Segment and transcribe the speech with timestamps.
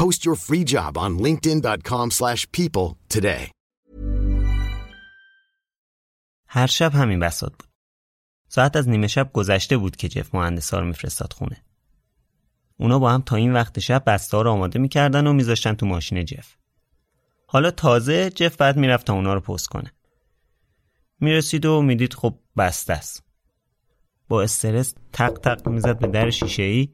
[0.00, 3.50] Post your free job on linkedin.com/people slash people today.
[6.46, 7.68] هر شب همین بساط بود.
[8.48, 11.64] ساعت از نیمه شب گذشته بود که جف مهندسا رو میفرستاد خونه.
[12.76, 16.24] اونا با هم تا این وقت شب بسته رو آماده می‌کردن و میذاشتن تو ماشین
[16.24, 16.56] جف.
[17.46, 19.92] حالا تازه جف بعد می‌رفت تا اونا رو پست کنه.
[21.20, 23.24] می‌رسید و می‌دید خب بسته است.
[24.28, 26.88] با استرس تق تق می‌زد به در شیشه ای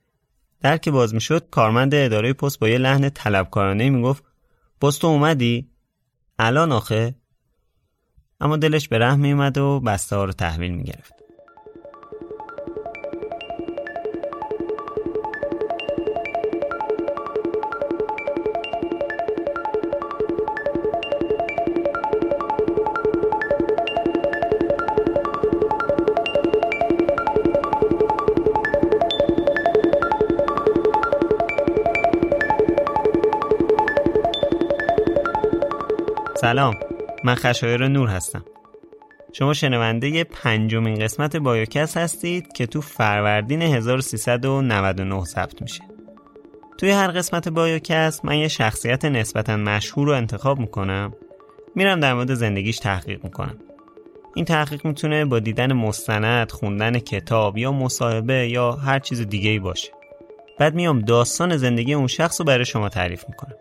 [0.60, 4.24] در که باز می‌شد کارمند اداره پست با یه لحن طلبکارانه می‌گفت
[4.80, 5.70] پست اومدی؟
[6.38, 7.14] الان آخه؟
[8.40, 11.19] اما دلش به رحم میومد و بسته ها رو تحویل می‌گرفت.
[36.40, 36.74] سلام.
[37.24, 38.44] من خشایر نور هستم.
[39.32, 45.80] شما شنونده پنجمین قسمت بایوکس هستید که تو فروردین 1399 ثبت میشه.
[46.78, 51.12] توی هر قسمت بایوکس من یه شخصیت نسبتا مشهور رو انتخاب می‌کنم.
[51.74, 53.58] میرم در مورد زندگیش تحقیق می‌کنم.
[54.34, 59.58] این تحقیق می‌تونه با دیدن مستند، خوندن کتاب یا مصاحبه یا هر چیز دیگه ای
[59.58, 59.92] باشه.
[60.58, 63.54] بعد میام داستان زندگی اون شخص رو برای شما تعریف می‌کنم.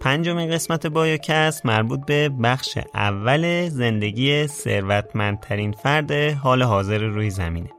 [0.00, 7.70] پنجمین قسمت بایوکست مربوط به بخش اول زندگی ثروتمندترین فرد حال حاضر روی زمینه.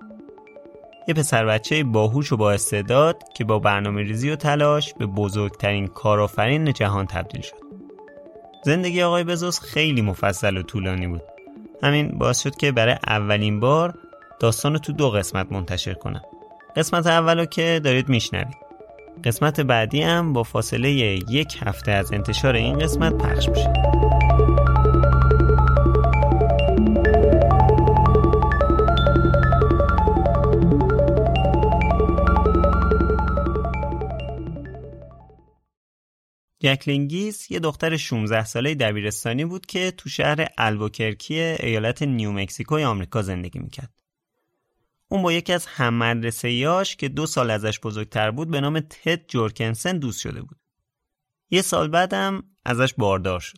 [1.07, 5.87] یه پسر بچه باهوش و با استعداد که با برنامه ریزی و تلاش به بزرگترین
[5.87, 7.55] کارآفرین جهان تبدیل شد.
[8.63, 11.21] زندگی آقای بزوس خیلی مفصل و طولانی بود.
[11.83, 13.93] همین باعث شد که برای اولین بار
[14.39, 16.21] داستان رو تو دو قسمت منتشر کنم.
[16.75, 18.70] قسمت اولو که دارید میشنوید.
[19.23, 23.73] قسمت بعدی هم با فاصله یک هفته از انتشار این قسمت پخش میشه
[36.59, 43.59] جکلینگیز یه دختر 16 ساله دبیرستانی بود که تو شهر البوکرکی ایالت نیومکسیکوی آمریکا زندگی
[43.59, 44.00] می‌کرد.
[45.11, 48.79] اون با یکی از هم مدرسه یاش که دو سال ازش بزرگتر بود به نام
[48.79, 50.57] تد جورکنسن دوست شده بود.
[51.49, 53.57] یه سال بعدم ازش باردار شد.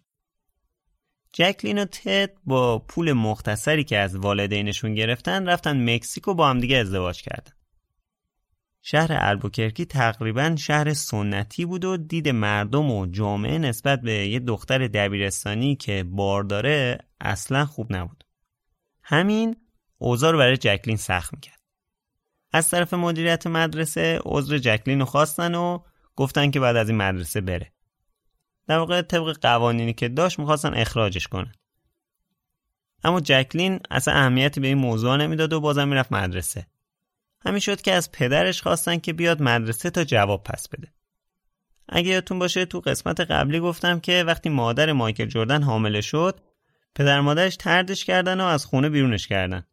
[1.34, 6.60] جکلین و تد با پول مختصری که از والدینشون گرفتن رفتن مکزیک و با هم
[6.60, 7.54] دیگه ازدواج کردن.
[8.82, 14.88] شهر البوکرکی تقریبا شهر سنتی بود و دید مردم و جامعه نسبت به یه دختر
[14.88, 18.24] دبیرستانی که بار داره اصلا خوب نبود.
[19.04, 19.56] همین
[20.04, 21.60] اوضاع رو برای جکلین سخت می‌کرد.
[22.54, 25.80] از طرف مدیریت مدرسه عذر جکلین رو خواستن و
[26.16, 27.72] گفتن که بعد از این مدرسه بره.
[28.68, 31.52] در واقع طبق قوانینی که داشت می‌خواستن اخراجش کنن.
[33.04, 36.68] اما جکلین اصلا اهمیتی به این موضوع نمی‌داد و بازم می‌رفت مدرسه.
[37.46, 40.94] همین شد که از پدرش خواستن که بیاد مدرسه تا جواب پس بده.
[41.90, 46.40] اگه یادتون باشه تو قسمت قبلی گفتم که وقتی مادر مایکل جردن حامله شد
[46.96, 49.66] پدر مادرش تردش کردن و از خونه بیرونش کردن.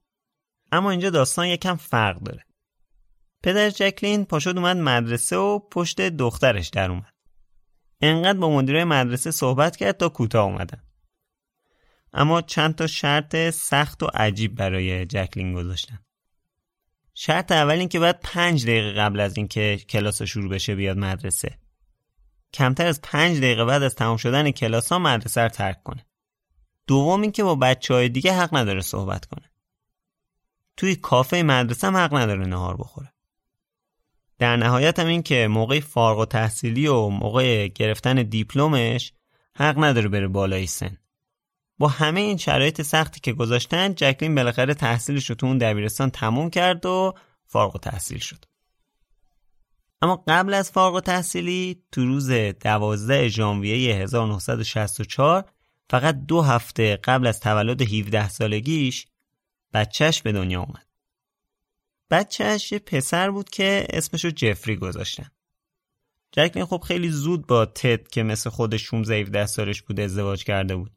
[0.72, 2.46] اما اینجا داستان یکم فرق داره.
[3.42, 7.14] پدر جکلین پاشد اومد مدرسه و پشت دخترش در اومد.
[8.00, 10.82] انقدر با مدیرای مدرسه صحبت کرد تا کوتاه اومدن.
[12.12, 15.98] اما چند تا شرط سخت و عجیب برای جکلین گذاشتن.
[17.14, 21.58] شرط اول این که باید پنج دقیقه قبل از اینکه کلاس شروع بشه بیاد مدرسه.
[22.52, 26.06] کمتر از پنج دقیقه بعد از تمام شدن کلاس ها مدرسه رو ترک کنه.
[26.86, 29.49] دوم اینکه با بچه های دیگه حق نداره صحبت کنه.
[30.76, 33.12] توی کافه مدرسه هم حق نداره نهار بخوره.
[34.38, 39.12] در نهایت هم این که موقع فارغ و تحصیلی و موقع گرفتن دیپلمش
[39.56, 40.96] حق نداره بره بالای سن.
[41.78, 46.50] با همه این شرایط سختی که گذاشتن جکلین بالاخره تحصیلش رو تو اون دبیرستان تموم
[46.50, 47.14] کرد و
[47.46, 48.44] فارغ و تحصیل شد.
[50.02, 55.44] اما قبل از فارغ و تحصیلی تو روز 12 ژانویه 1964
[55.90, 59.06] فقط دو هفته قبل از تولد 17 سالگیش
[59.72, 60.86] بچهش به دنیا اومد.
[62.10, 65.30] بچهش یه پسر بود که اسمشو جفری گذاشتن.
[66.32, 70.76] جکلین خب خیلی زود با تد که مثل خودش 16 17 سالش بود ازدواج کرده
[70.76, 70.92] بود.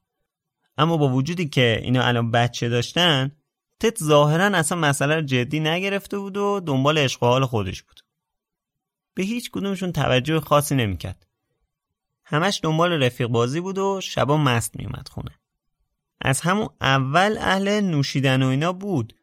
[0.77, 3.31] اما با وجودی که اینا الان بچه داشتن
[3.79, 7.99] تد ظاهرا اصلا مسئله رو جدی نگرفته بود و دنبال عشق خودش بود.
[9.13, 11.27] به هیچ کدومشون توجه خاصی نمی‌کرد.
[12.25, 15.39] همش دنبال رفیق بازی بود و شبا مست میومد خونه.
[16.23, 19.15] از همون اول اهل نوشیدن و اینا بود.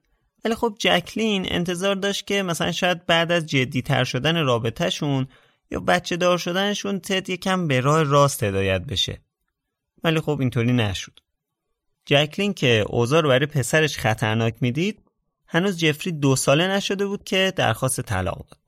[0.45, 5.29] ولی خب جکلین انتظار داشت که مثلا شاید بعد از جدی تر شدن رابطهشون
[5.71, 9.21] یا بچه دار شدنشون تد یکم به راه راست هدایت بشه.
[10.05, 11.21] ولی خب اینطوری نشد.
[12.07, 15.03] جکلین که اوضاع رو برای پسرش خطرناک می‌دید
[15.47, 18.61] هنوز جفری دو ساله نشده بود که درخواست طلاق داد.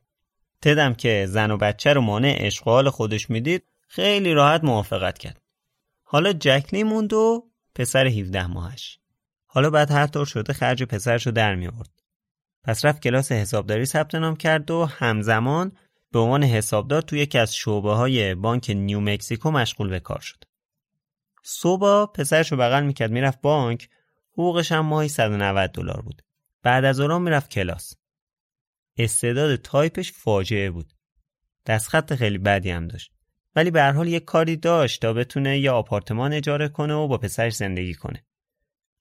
[0.62, 5.40] تدم که زن و بچه رو مانع اشغال خودش می‌دید خیلی راحت موافقت کرد.
[6.02, 8.98] حالا جکلین موند و پسر 17 ماهش
[9.46, 12.02] حالا بعد هر طور شده خرج پسرش رو در می آورد.
[12.64, 15.72] پس رفت کلاس حسابداری ثبت نام کرد و همزمان
[16.12, 20.44] به عنوان حسابدار توی یکی از شعبه های بانک نیو مکزیکو مشغول به کار شد.
[21.42, 23.88] صبح پسرش رو بغل می‌کرد می‌رفت بانک
[24.32, 26.22] حقوقش هم ماهی 190 دلار بود.
[26.62, 27.94] بعد از اون می‌رفت کلاس.
[28.98, 30.92] استعداد تایپش فاجعه بود.
[31.66, 33.12] دستخط خیلی بدی هم داشت.
[33.56, 37.18] ولی به هر حال یه کاری داشت تا بتونه یه آپارتمان اجاره کنه و با
[37.18, 38.24] پسرش زندگی کنه.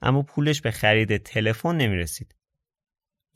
[0.02, 2.36] اما پولش به خرید تلفن نمی‌رسید.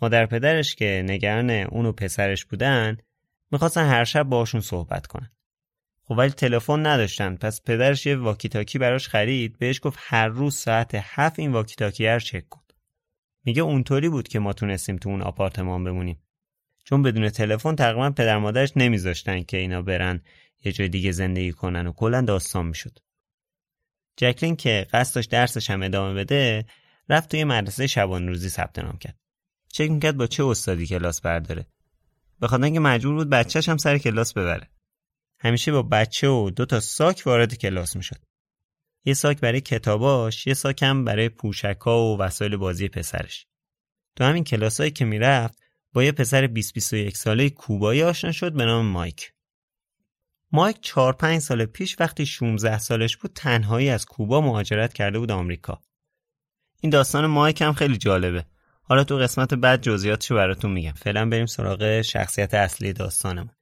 [0.01, 2.97] مادر پدرش که نگران اون و پسرش بودن
[3.51, 5.31] می‌خواستن هر شب باشون صحبت کنن.
[6.03, 10.95] خب ولی تلفن نداشتن پس پدرش یه واکیتاکی براش خرید بهش گفت هر روز ساعت
[10.95, 12.61] هفت این واکیتاکی رو چک کن.
[13.45, 16.23] میگه اونطوری بود که ما تونستیم تو اون آپارتمان بمونیم.
[16.83, 20.21] چون بدون تلفن تقریبا پدر مادرش نمیذاشتن که اینا برن
[20.63, 22.99] یه جای دیگه زندگی کنن و کلا داستان می‌شد.
[24.17, 26.65] جکلین که قصد داشت درسش هم ادامه بده
[27.09, 29.19] رفت توی مدرسه شبان روزی ثبت نام کرد.
[29.67, 31.67] چک می‌کرد با چه استادی کلاس برداره.
[32.39, 34.69] به خاطر اینکه مجبور بود بچهش هم سر کلاس ببره.
[35.39, 38.25] همیشه با بچه و دو تا ساک وارد کلاس می‌شد.
[39.05, 43.47] یه ساک برای کتاباش، یه ساک هم برای پوشکا و وسایل بازی پسرش.
[44.15, 45.57] تو همین کلاسایی که می‌رفت
[45.93, 49.33] با یه پسر 20 21 ساله کوبایی آشنا شد به نام مایک.
[50.55, 55.31] مایک 4 5 سال پیش وقتی 16 سالش بود تنهایی از کوبا مهاجرت کرده بود
[55.31, 55.81] آمریکا.
[56.81, 58.45] این داستان مایک هم خیلی جالبه.
[58.81, 60.91] حالا تو قسمت بعد جزئیاتشو براتون میگم.
[60.91, 63.55] فعلا بریم سراغ شخصیت اصلی داستانمون.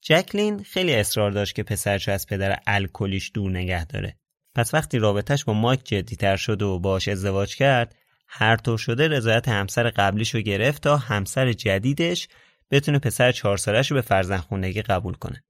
[0.00, 4.16] جکلین خیلی اصرار داشت که پسرش از پدر الکلیش دور نگه داره.
[4.54, 7.94] پس وقتی رابطش با مایک جدیتر شد و باش ازدواج کرد،
[8.28, 12.28] هر طور شده رضایت همسر قبلیش رو گرفت تا همسر جدیدش
[12.70, 15.44] بتونه پسر چهار سالش رو به فرزندخوندگی قبول کنه.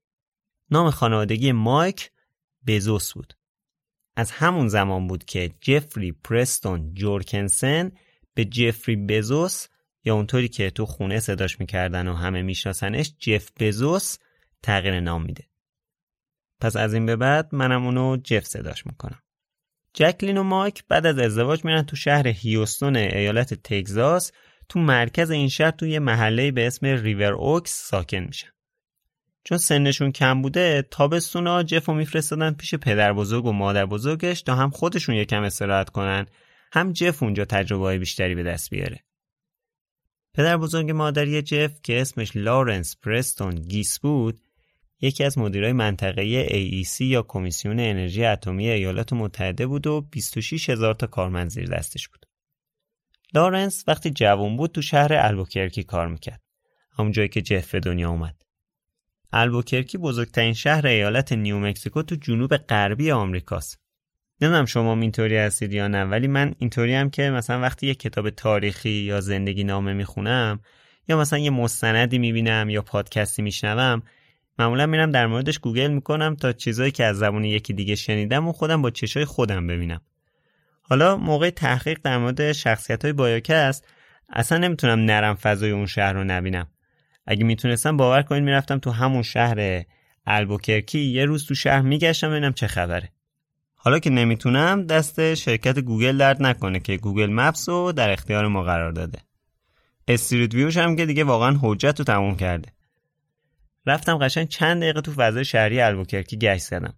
[0.73, 2.11] نام خانوادگی مایک
[2.67, 3.33] بزوس بود.
[4.15, 7.91] از همون زمان بود که جفری پرستون جورکنسن
[8.33, 9.67] به جفری بزوس
[10.05, 14.17] یا اونطوری که تو خونه صداش می‌کردن و همه میشناسنش جف بزوس
[14.63, 15.43] تغییر نام میده.
[16.61, 19.19] پس از این به بعد منم اونو جف صداش می‌کنم.
[19.93, 24.31] جکلین و مایک بعد از ازدواج میرن تو شهر هیوستون ایالت تگزاس
[24.69, 28.52] تو مرکز این شهر توی محله به اسم ریور اوکس ساکن میشن.
[29.43, 34.55] چون سنشون کم بوده تابستونا جف رو میفرستادن پیش پدر بزرگ و مادر بزرگش تا
[34.55, 36.25] هم خودشون یکم استراحت کنن
[36.71, 39.03] هم جف اونجا تجربه های بیشتری به دست بیاره.
[40.33, 44.41] پدر بزرگ مادری جف که اسمش لارنس پرستون گایس بود
[45.01, 50.93] یکی از مدیرای منطقه AEC یا کمیسیون انرژی اتمی ایالات متحده بود و 26 هزار
[50.93, 52.25] تا کارمند زیر دستش بود.
[53.33, 56.41] لارنس وقتی جوان بود تو شهر البوکرکی کار می‌کرد.
[56.97, 58.35] همون جایی که جف به دنیا اومد.
[59.35, 63.79] البوکرکی بزرگترین شهر ایالت نیومکسیکو تو جنوب غربی آمریکاست.
[64.41, 68.29] نمی‌دونم شما اینطوری هستید یا نه ولی من اینطوری هم که مثلا وقتی یه کتاب
[68.29, 70.59] تاریخی یا زندگی نامه می‌خونم
[71.07, 74.03] یا مثلا یه مستندی می‌بینم یا پادکستی میشنوم
[74.59, 78.53] معمولا میرم در موردش گوگل می‌کنم تا چیزایی که از زبون یکی دیگه شنیدم و
[78.53, 80.01] خودم با چشای خودم ببینم
[80.81, 83.87] حالا موقع تحقیق در مورد شخصیت های بایوکست
[84.29, 86.67] اصلا نمی‌تونم نرم فضای اون شهر رو نبینم
[87.25, 89.83] اگه می‌تونستم باور کنید می‌رفتم تو همون شهر
[90.25, 90.99] البوکرکی.
[90.99, 93.09] یه روز تو شهر میگشتم ببینم چه خبره.
[93.75, 98.63] حالا که نمی‌تونم دست شرکت گوگل درد نکنه که Google Maps رو در اختیار ما
[98.63, 99.19] قرار داده.
[100.07, 102.73] Street View ش هم که دیگه واقعا حجت رو تموم کرده.
[103.85, 106.93] رفتم قشنگ چند دقیقه تو فضای شهری البوکرکی گشت زدم.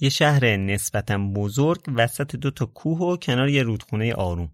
[0.00, 4.50] یه شهر نسبتا بزرگ وسط دو تا کوه و کنار یه رودخونه آروم.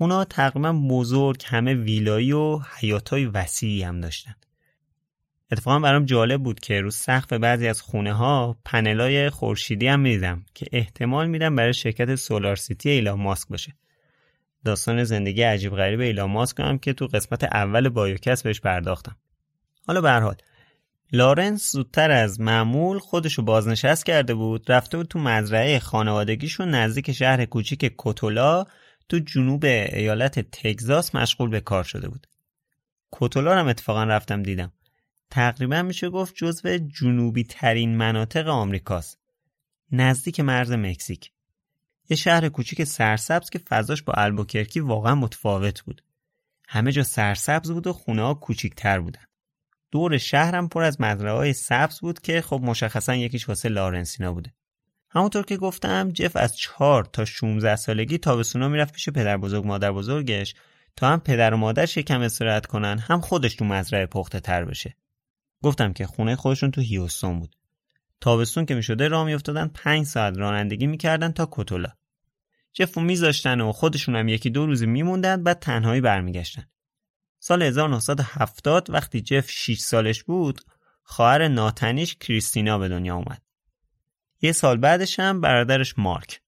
[0.00, 4.34] خونه تقریبا بزرگ همه ویلایی و حیاتای وسیعی هم داشتن.
[5.52, 10.44] اتفاقا برام جالب بود که رو سقف بعضی از خونه ها پنلای خورشیدی هم می‌دیدم
[10.54, 13.74] که احتمال میدم برای شرکت سولار سیتی ایلان ماسک باشه.
[14.64, 19.16] داستان زندگی عجیب غریب ایلان ماسک هم که تو قسمت اول بایوکست بهش پرداختم.
[19.86, 20.36] حالا به هر حال
[21.12, 27.44] لارنس زودتر از معمول خودشو بازنشست کرده بود رفته بود تو مزرعه خانوادگیشون نزدیک شهر
[27.44, 28.64] کوچیک کوتولا
[29.10, 32.26] تو جنوب ایالت تگزاس مشغول به کار شده بود.
[33.10, 34.72] کوتولا هم اتفاقا رفتم دیدم.
[35.30, 39.18] تقریبا میشه گفت جزو جنوبی ترین مناطق آمریکاست.
[39.92, 41.32] نزدیک مرز مکزیک.
[42.10, 46.02] یه شهر کوچیک سرسبز که فضاش با البوکرکی واقعا متفاوت بود.
[46.68, 49.24] همه جا سرسبز بود و خونه ها کوچیکتر بودن.
[49.90, 54.52] دور شهرم پر از مزرعه های سبز بود که خب مشخصا یکیش واسه لارنسینا بوده.
[55.10, 59.92] همونطور که گفتم جف از چهار تا 16 سالگی تابستونا می‌رفت پیش پدر بزرگ مادر
[59.92, 60.54] بزرگش
[60.96, 64.96] تا هم پدر و مادرش یکم استراحت کنن هم خودش تو مزرعه پخته تر بشه.
[65.62, 67.56] گفتم که خونه خودشون تو هیوستون بود.
[68.20, 71.92] تابستون که می‌شده راه میافتادن پنج ساعت رانندگی می‌کردن تا کتولا.
[72.72, 76.64] جف رو میذاشتن و خودشون هم یکی دو روزی میموندن بعد تنهایی برمیگشتن.
[77.38, 80.60] سال 1970 وقتی جف 6 سالش بود
[81.02, 83.42] خواهر ناتنیش کریستینا به دنیا اومد.
[84.42, 86.40] یه سال بعدش هم برادرش مارک.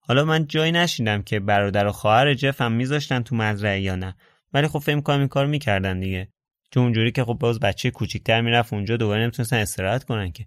[0.00, 4.16] حالا من جایی نشیدم که برادر و خواهر جف هم میذاشتن تو مزرعه یا نه.
[4.52, 6.28] ولی خب کنم این کار می‌کردن دیگه.
[6.70, 10.46] چون اونجوری که خب باز بچه کوچیکتر می‌رفت اونجا دوباره نمی‌تونستن استراحت کنن که.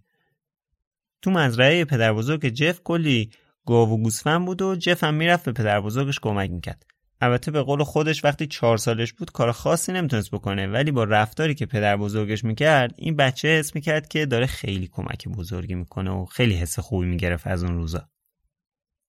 [1.22, 3.32] تو مزرعه پدر بزرگ جف کلی
[3.66, 6.86] گاو و گوسفند بود و جف هم می‌رفت به پدر بزرگش کمک می‌کرد.
[7.22, 10.67] البته به قول خودش وقتی چهار سالش بود کار خاصی نمی‌تونست بکنه.
[10.67, 15.27] ولی با رفتاری که پدر بزرگش می‌کرد این بچه حس می‌کرد که داره خیلی کمک
[15.27, 18.10] بزرگی می‌کنه و خیلی حس خوبی می‌گرفت از اون روزا.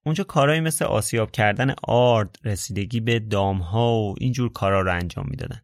[0.06, 5.60] اونجا کارهایی مثل آسیاب کردن آرد رسیدگی به دامها و اینجور کارا رو انجام می‌دادن.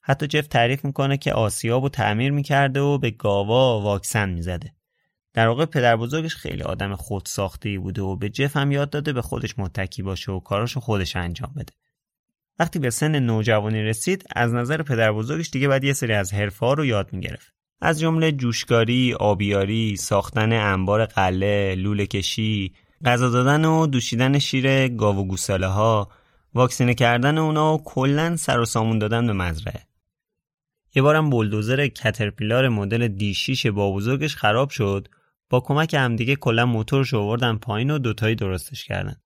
[0.00, 4.74] حتی جف تعریف می‌کنه که آسیاب رو تعمیر می‌کرده و به گاوا واکسن می‌زده.
[5.34, 9.12] در واقع پدر بزرگش خیلی آدم خود ساخته بوده و به جف هم یاد داده
[9.12, 11.72] به خودش متکی باشه و کاراشو خودش انجام بده.
[12.58, 16.74] وقتی به سن نوجوانی رسید از نظر پدر بزرگش دیگه باید یه سری از حرفه
[16.74, 17.52] رو یاد می‌گرفت.
[17.80, 22.74] از جمله جوشکاری، آبیاری، ساختن انبار قله، لوله کشی،
[23.04, 26.08] غذا دادن و دوشیدن شیر گاو و گوساله ها،
[26.54, 29.80] واکسینه کردن اونا و کلا سر و سامون دادن به مزرعه.
[30.94, 35.08] یه بارم بولدوزر کترپیلار مدل دیشیش با بزرگش خراب شد
[35.54, 39.16] با کمک همدیگه کلا موتورش آوردن پایین و دوتایی درستش کردن.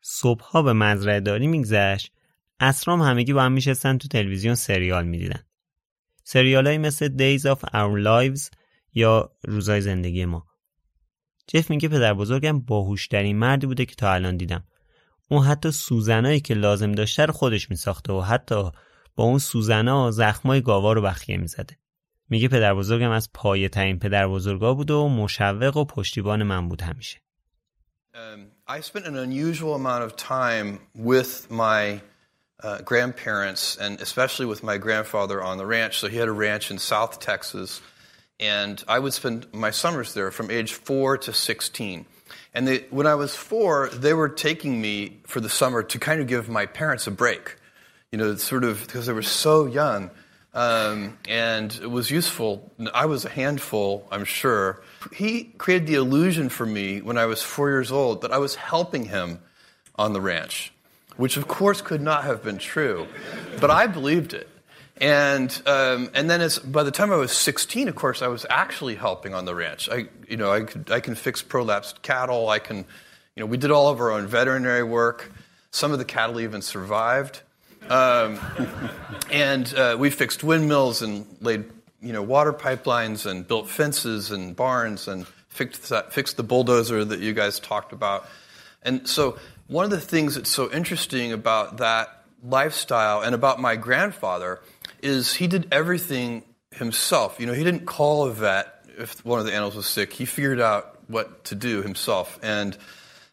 [0.00, 2.12] صبحها به مزرعه داری میگذشت.
[2.60, 5.42] اسرام همگی با هم میشستن تو تلویزیون سریال می‌دیدن.
[6.24, 8.50] سریالهایی مثل Days of Our Lives
[8.94, 10.46] یا روزای زندگی ما.
[11.46, 14.64] جف میگه پدر بزرگم باهوشترین مردی بوده که تا الان دیدم.
[15.30, 18.70] اون حتی سوزنایی که لازم داشته رو خودش میساخته و حتی
[19.16, 21.79] با اون سوزنا زخمای گاوا رو بخیه می‌زده.
[22.29, 26.81] میگه پدر بزرگم از پایه ترین پدر بزرگا بود و مشوق و پشتیبان من بود
[26.81, 27.21] همیشه
[28.67, 32.01] I spent an unusual amount of time with my
[32.63, 35.99] uh, grandparents and especially with my grandfather on the ranch.
[35.99, 37.81] So he had a ranch in South Texas
[38.39, 42.05] and I would spend my summers there from age 4 to 16.
[42.53, 46.19] And they, when I was 4, they were taking me for the summer to kind
[46.19, 47.55] of give my parents a break.
[48.11, 50.09] You know, sort of because they were so young.
[50.52, 52.72] Um, and it was useful.
[52.92, 54.82] I was a handful, I'm sure.
[55.12, 58.56] He created the illusion for me when I was four years old that I was
[58.56, 59.38] helping him
[59.96, 60.72] on the ranch,
[61.16, 63.06] which of course could not have been true,
[63.60, 64.48] but I believed it.
[65.00, 68.44] And um, and then as by the time I was 16, of course, I was
[68.50, 69.88] actually helping on the ranch.
[69.90, 72.50] I you know I could I can fix prolapsed cattle.
[72.50, 72.78] I can
[73.34, 75.32] you know we did all of our own veterinary work.
[75.70, 77.40] Some of the cattle even survived.
[77.88, 78.38] Um,
[79.30, 81.64] and uh, we fixed windmills and laid,
[82.00, 87.04] you know, water pipelines and built fences and barns and fixed, that, fixed the bulldozer
[87.04, 88.26] that you guys talked about.
[88.82, 93.76] And so one of the things that's so interesting about that lifestyle and about my
[93.76, 94.60] grandfather
[95.02, 97.38] is he did everything himself.
[97.38, 100.12] You know, he didn't call a vet if one of the animals was sick.
[100.12, 102.38] He figured out what to do himself.
[102.42, 102.76] And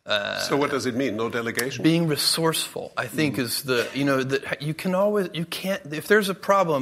[0.07, 1.13] uh, so, what does it mean?
[1.23, 1.83] No delegation.
[1.83, 6.05] being resourceful, I think, is the you know that you can always you can't if
[6.11, 6.81] there's a problem,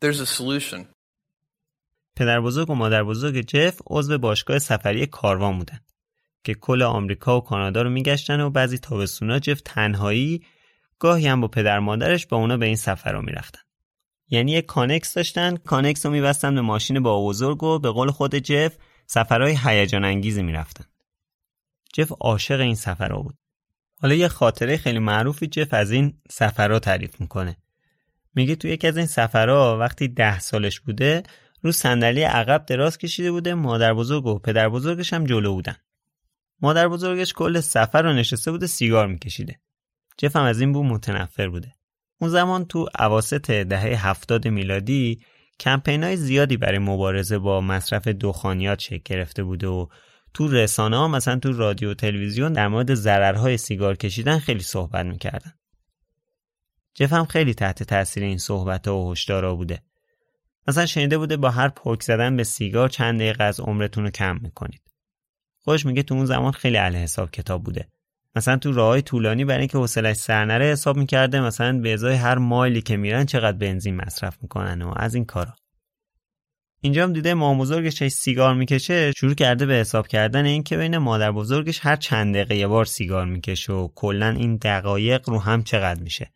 [0.00, 0.80] there's a solution.
[2.16, 5.80] پدر بزرگ و مادر بزرگ جف عضو باشگاه سفری کاروان بودن
[6.44, 10.44] که کل آمریکا و کانادا رو میگشتن و بعضی تابستونا جف تنهایی
[10.98, 13.60] گاهی هم با پدر مادرش با اونا به این سفر رو می‌رفتن.
[14.28, 18.76] یعنی یک کانکس داشتن کانکس رو میبستن به ماشین بابابزرگ و به قول خود جف
[19.06, 20.84] سفرهای هیجان انگیزی می‌رفتن.
[21.94, 23.34] جف عاشق این سفرها بود.
[24.00, 27.56] حالا یه خاطره خیلی معروفی جف از این سفرها تعریف می‌کنه.
[28.34, 31.22] میگه تو یکی از این سفرها وقتی ده سالش بوده
[31.62, 35.76] رو صندلی عقب دراز کشیده بوده مادر بزرگ و پدر بزرگش هم جلو بودن.
[36.62, 39.60] مادر بزرگش کل سفر رو نشسته بوده سیگار میکشیده.
[40.18, 41.74] جف هم از این بو متنفر بوده.
[42.20, 45.20] اون زمان تو عواست دهه هفتاد میلادی
[45.60, 49.86] کمپین های زیادی برای مبارزه با مصرف دخانیات شکل گرفته بوده و
[50.34, 55.06] تو رسانه ها مثلا تو رادیو و تلویزیون در مورد ضررهای سیگار کشیدن خیلی صحبت
[55.06, 55.52] می‌کردن.
[56.94, 59.82] جف هم خیلی تحت تاثیر این صحبت ها و هشدارا بوده.
[60.68, 64.38] مثلا شنیده بوده با هر پک زدن به سیگار چند دقیقه از عمرتون رو کم
[64.42, 64.80] می‌کنید.
[65.58, 67.88] خوش میگه تو اون زمان خیلی اهل حساب کتاب بوده.
[68.36, 72.38] مثلا تو راه طولانی برای اینکه حوصلش سر نره حساب می‌کرده مثلا به ازای هر
[72.38, 75.54] مایلی که میرن چقدر بنزین مصرف می‌کنن و از این کارا.
[76.82, 80.98] اینجا هم دیده مام بزرگش سیگار می‌کشه شروع کرده به حساب کردن این که بین
[80.98, 85.62] مادر بزرگش هر چند دقیقه یه بار سیگار می‌کشه و کلا این دقایق رو هم
[85.62, 86.32] چقدر میشه.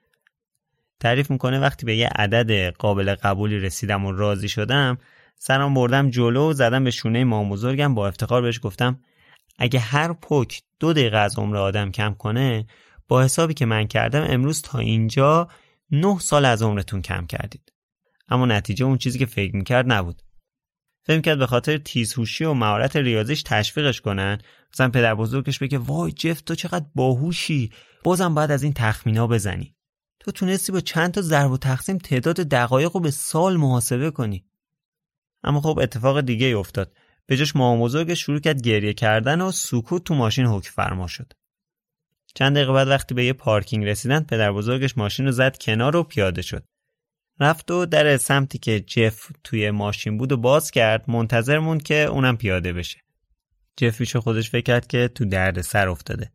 [1.00, 4.98] تعریف می‌کنه وقتی به یه عدد قابل قبولی رسیدم و راضی شدم
[5.38, 9.00] سرم بردم جلو و زدم به شونه مام بزرگم با افتخار بهش گفتم
[9.58, 12.66] اگه هر پک دو دقیقه از عمر آدم کم کنه
[13.08, 15.48] با حسابی که من کردم امروز تا اینجا
[15.90, 17.72] نه سال از عمرتون کم کردید.
[18.28, 20.22] اما نتیجه اون چیزی که فکر می‌کرد نبود.
[21.06, 24.38] فکر کرد به خاطر تیزهوشی و مهارت ریاضیش تشویقش کنن.
[24.72, 27.72] مثلا پدر بزرگش بگه وای جف تو چقدر باهوشی.
[28.04, 29.74] بازم باید از این تخمینا بزنی.
[30.20, 34.44] تو تونستی با چند تا ضرب و تقسیم تعداد دقایق رو به سال محاسبه کنی.
[35.42, 36.92] اما خب اتفاق دیگه ای افتاد.
[37.26, 41.32] به جاش مامان بزرگش شروع کرد گریه کردن و سکوت تو ماشین حکم فرما شد.
[42.34, 46.02] چند دقیقه بعد وقتی به یه پارکینگ رسیدن پدر بزرگش ماشین رو زد کنار و
[46.02, 46.64] پیاده شد.
[47.40, 52.04] رفت و در سمتی که جف توی ماشین بود و باز کرد منتظر موند که
[52.04, 53.00] اونم پیاده بشه.
[53.76, 56.32] جف پیش خودش فکر کرد که تو درد سر افتاده.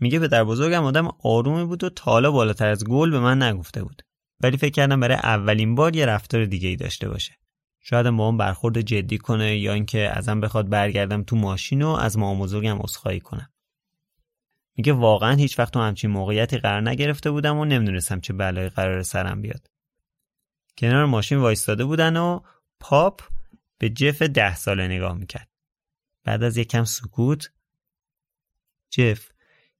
[0.00, 3.82] میگه به در بزرگم آدم آرومی بود و تالا بالاتر از گل به من نگفته
[3.82, 4.02] بود.
[4.40, 7.38] ولی فکر کردم برای اولین بار یه رفتار دیگه ای داشته باشه.
[7.80, 12.18] شاید با اون برخورد جدی کنه یا اینکه ازم بخواد برگردم تو ماشین و از
[12.18, 13.50] مام بزرگم عذرخواهی کنم.
[14.76, 19.02] میگه واقعا هیچ وقت تو همچین موقعیتی قرار نگرفته بودم و نمی‌دونستم چه بلایی قرار
[19.02, 19.66] سرم بیاد.
[20.78, 22.40] کنار ماشین وایستاده بودن و
[22.80, 23.22] پاپ
[23.78, 25.48] به جف ده ساله نگاه می‌کرد.
[26.24, 27.50] بعد از یکم سکوت
[28.90, 29.28] جف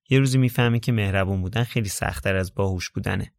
[0.09, 3.33] یه روزی می‌فهمی که مهربون بودن خیلی سختتر از باهوش بودنه.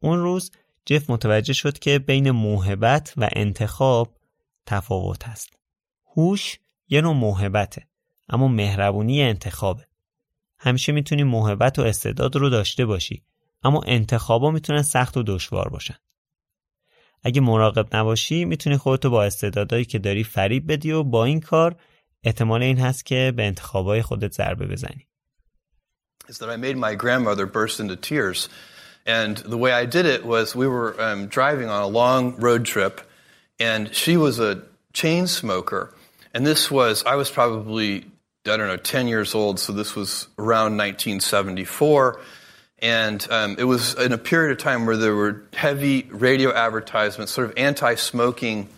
[0.00, 0.50] اون روز
[0.84, 4.18] جف متوجه شد که بین موهبت و انتخاب
[4.66, 5.58] تفاوت هست.
[6.16, 7.88] هوش یه نوع موهبته
[8.28, 9.86] اما مهربونی انتخابه.
[10.58, 13.24] همیشه می‌تونی موهبت و استعداد رو داشته باشی
[13.62, 15.96] اما انتخابا می‌تونن سخت و دشوار باشن.
[17.26, 21.76] اگه مراقب نباشی می‌تونی خودتو با استعدادایی که داری فریب بدی و با این کار
[22.24, 25.06] احتمال این هست که به انتخابای خودت ضربه بزنی.
[26.28, 28.48] Is that I made my grandmother burst into tears.
[29.06, 32.64] And the way I did it was we were um, driving on a long road
[32.64, 32.94] trip,
[33.68, 34.52] and she was a
[34.92, 35.82] chain smoker.
[36.34, 37.90] And this was, I was probably,
[38.52, 42.20] I don't know, 10 years old, so this was around 1974.
[42.80, 47.32] And um, it was in a period of time where there were heavy radio advertisements,
[47.32, 48.68] sort of anti smoking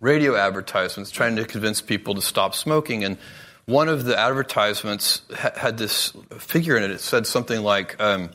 [0.00, 3.04] radio advertisements, trying to convince people to stop smoking.
[3.04, 3.18] And
[3.66, 6.90] one of the advertisements ha- had this figure in it.
[6.90, 8.30] It said something like, um,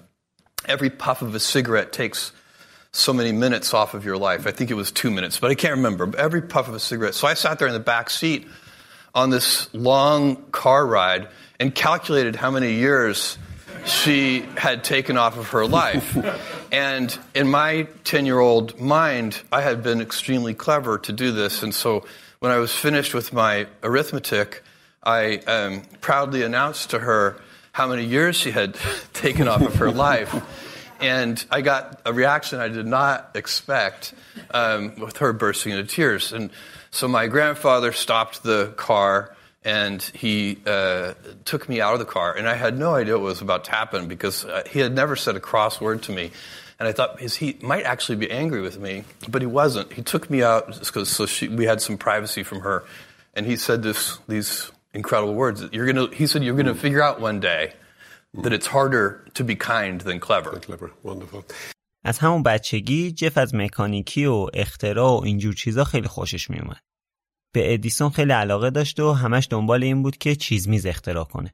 [0.65, 2.31] every puff of a cigarette takes
[2.91, 4.45] so many minutes off of your life.
[4.47, 6.11] I think it was two minutes, but I can't remember.
[6.17, 7.15] Every puff of a cigarette.
[7.15, 8.47] So I sat there in the back seat
[9.15, 11.27] on this long car ride
[11.59, 13.37] and calculated how many years
[13.85, 16.17] she had taken off of her life.
[16.71, 21.63] and in my 10 year old mind, I had been extremely clever to do this.
[21.63, 22.05] And so
[22.39, 24.63] when I was finished with my arithmetic,
[25.03, 27.39] I um, proudly announced to her
[27.71, 28.77] how many years she had
[29.13, 30.35] taken off of her life.
[30.99, 34.13] And I got a reaction I did not expect
[34.51, 36.31] um, with her bursting into tears.
[36.31, 36.51] And
[36.91, 42.36] so my grandfather stopped the car and he uh, took me out of the car,
[42.36, 45.16] and I had no idea what was about to happen because uh, he had never
[45.16, 46.30] said a cross word to me.
[46.78, 49.92] and I thought his, he might actually be angry with me, but he wasn't.
[49.92, 52.84] He took me out because so she, we had some privacy from her,
[53.34, 55.64] and he said this these incredible words.
[55.72, 57.72] You're gonna, he said, you're gonna figure out one day
[58.34, 60.50] that it's harder to be kind than clever.
[60.60, 61.44] Clever, wonderful.
[62.04, 66.80] از همون بچگی جف از مکانیکی و اختراع و اینجور چیزا خیلی خوشش میومد.
[67.51, 71.53] به ادیسون خیلی علاقه داشت و همش دنبال این بود که چیز میز اختراع کنه.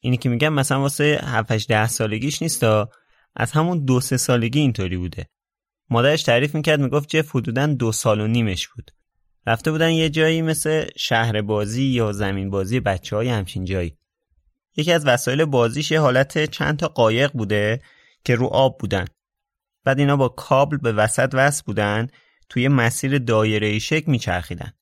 [0.00, 2.90] اینی که میگم مثلا واسه 7 ده سالگیش نیستا
[3.36, 5.28] از همون دو سه سالگی اینطوری بوده.
[5.90, 8.90] مادرش تعریف می‌کرد می‌گفت جف حدودا دو سال و نیمش بود.
[9.46, 13.96] رفته بودن یه جایی مثل شهر بازی یا زمین بازی بچه های همچین جایی.
[14.76, 17.82] یکی از وسایل بازیش یه حالت چند تا قایق بوده
[18.24, 19.04] که رو آب بودن.
[19.84, 22.08] بعد اینا با کابل به وسط وصل بودن
[22.48, 24.72] توی مسیر دایره شکل میچرخیدن.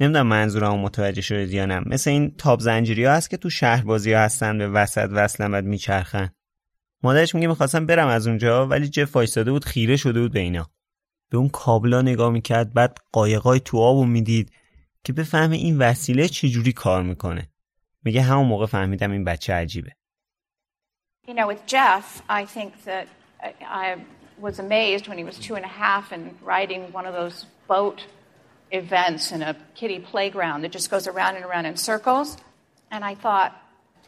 [0.00, 1.80] نمی‌دونم منظورم متوجه شده یا نه.
[1.86, 5.52] مثل این تاب زنجیری ها هست که تو شهر بازی ها هستن به وسط وصلن
[5.52, 6.30] بعد میچرخن.
[7.02, 10.70] مادرش میگه می‌خواستم برم از اونجا ولی جف وایستاده بود خیره شده بود به اینا.
[11.30, 14.52] به اون کابلا نگاه می‌کرد بعد قایقای تو آبو می‌دید
[15.04, 17.48] که بفهمه این وسیله چجوری کار می‌کنه.
[18.04, 19.92] میگه همون موقع فهمیدم این بچه عجیبه.
[21.26, 23.06] You know, with Jeff, I think that
[23.84, 23.86] I
[24.46, 26.22] was amazed when he was two and a half and
[26.54, 27.98] riding one of those boat
[28.70, 32.36] events in a kiddie playground that just goes around and around in circles.
[32.90, 33.60] And I thought,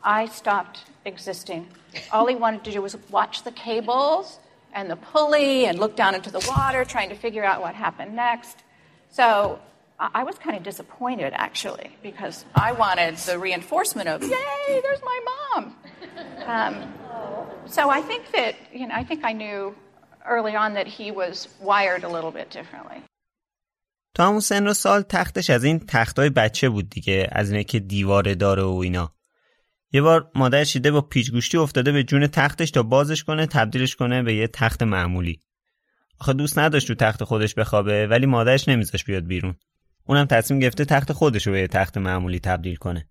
[0.03, 1.68] I stopped existing.
[2.12, 4.38] All he wanted to do was watch the cables
[4.73, 8.14] and the pulley and look down into the water, trying to figure out what happened
[8.14, 8.62] next.
[9.11, 9.59] So
[9.99, 15.20] I was kind of disappointed, actually, because I wanted the reinforcement of, yay, there's my
[15.55, 15.77] mom.
[16.46, 16.94] Um,
[17.66, 19.75] so I think that, you know, I think I knew
[20.27, 23.03] early on that he was wired a little bit differently.
[24.14, 27.79] تو همون سن و سال تختش از این تختای بچه بود دیگه از اینه که
[27.79, 29.14] دیواره داره و اینا.
[29.92, 34.23] یه بار مادرش دیده با پیچگوشتی افتاده به جون تختش تا بازش کنه تبدیلش کنه
[34.23, 35.40] به یه تخت معمولی.
[36.20, 39.55] آخه دوست نداشت تو تخت خودش بخوابه ولی مادرش نمیذاش بیاد بیرون.
[40.05, 43.09] اونم تصمیم گرفته تخت خودش رو به یه تخت معمولی تبدیل کنه.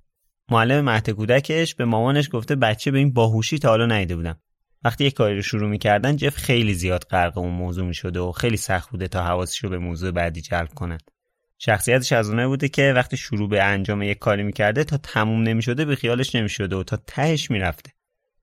[0.52, 4.40] معلم مهد کودکش به مامانش گفته بچه به این باهوشی تا حالا ندیده بودم.
[4.84, 8.58] وقتی یه کاری رو شروع می‌کردن جف خیلی زیاد غرق اون موضوع می‌شده و خیلی
[8.58, 11.12] سخت بوده تا حواسش رو به موضوع بعدی جلب کنند.
[11.58, 15.86] شخصیتش از اونه بوده که وقتی شروع به انجام یک کاری می‌کرده تا تموم نمی‌شده
[15.86, 17.92] به خیالش نمی‌شده و تا تهش می‌رفته.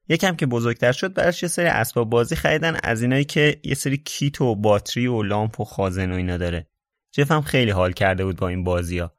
[0.09, 3.97] یکم که بزرگتر شد براش یه سری اسباب بازی خریدن از اینایی که یه سری
[3.97, 6.67] کیت و باتری و لامپ و خازن و اینا داره.
[7.13, 9.13] جف هم خیلی حال کرده بود با این بازی ها.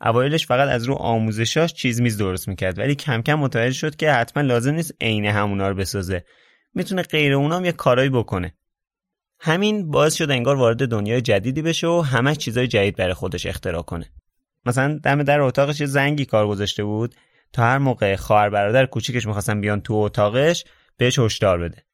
[0.00, 4.12] اوایلش فقط از رو آموزشاش چیز میز درست می‌کرد ولی کم کم متوجه شد که
[4.12, 6.24] حتما لازم نیست عین همونا رو بسازه
[6.74, 8.54] می‌تونه غیر اونام یه کارایی بکنه.
[9.40, 13.82] همین باعث شد انگار وارد دنیای جدیدی بشه و همه چیزای جدید برای خودش اختراع
[13.82, 14.12] کنه.
[14.66, 17.14] مثلا دم در اتاقش یه زنگی کار گذاشته بود.
[17.52, 20.64] تا هر موقع خواهر برادر کوچیکش می‌خواستن بیان تو اتاقش
[20.96, 21.84] بهش هشدار بده.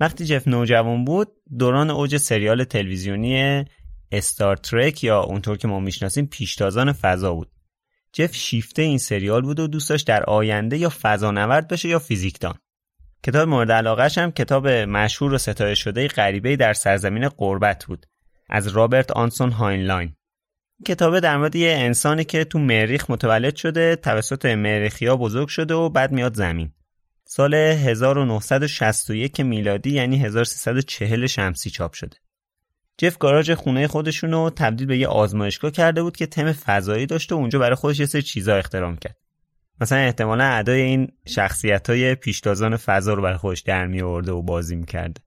[0.00, 3.64] وقتی جف نوجوان بود دوران اوج سریال تلویزیونی
[4.12, 7.50] Star Trek یا اونطور که ما می‌شناسیم پیشتازان فضا بود.
[8.12, 12.54] جف شیفته این سریال بود و دوست داشت در آینده یا فضانورد بشه یا فیزیکدان.
[13.22, 18.06] کتاب مورد علاقهش هم کتاب مشهور و ستایش شده غریبه در سرزمین غربت بود
[18.48, 20.14] از رابرت انسون هاینلاین.
[20.86, 25.88] کتاب در مورد یه انسانی که تو مریخ متولد شده توسط مریخیا بزرگ شده و
[25.88, 26.72] بعد میاد زمین.
[27.24, 32.16] سال 1961 میلادی یعنی 1340 شمسی چاپ شده.
[32.98, 37.34] جف گاراژ خونه خودشون رو تبدیل به یه آزمایشگاه کرده بود که تم فضایی داشته
[37.34, 39.16] و اونجا برای خودش یه سری چیزا اختراع کرد
[39.80, 44.42] مثلا احتمالا ادای این شخصیت های پیشتازان فضا رو برای خودش در می آورده و
[44.42, 45.20] بازی می‌کرده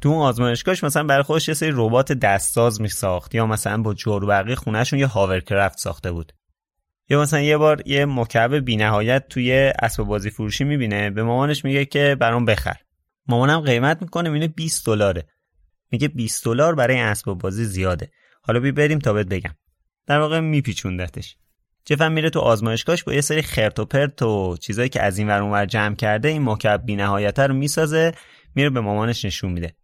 [0.00, 3.94] تو اون آزمایشگاهش مثلا برای خودش یه سری ربات دستساز می ساخت یا مثلا با
[3.94, 6.32] جوربرقی خونهشون یه هاورکرافت ساخته بود.
[7.08, 11.84] یا مثلا یه بار یه مکعب بینهایت توی اسباب بازی فروشی می‌بینه به مامانش میگه
[11.84, 12.76] که برام بخر.
[13.26, 15.26] مامانم قیمت می‌کنه می‌بینه 20 دلاره.
[15.90, 18.10] میگه 20 دلار برای اسباب بازی زیاده.
[18.42, 19.54] حالا بی بریم تا بهت بگم.
[20.06, 21.36] در واقع میپیچوندتش.
[21.84, 25.28] جفم میره تو آزمایشگاهش با یه سری خرت و پرت و چیزایی که از این
[25.28, 28.12] ور اونور جمع کرده این مکعب بی‌نهایت رو می‌سازه
[28.54, 29.76] میره به مامانش نشون میده.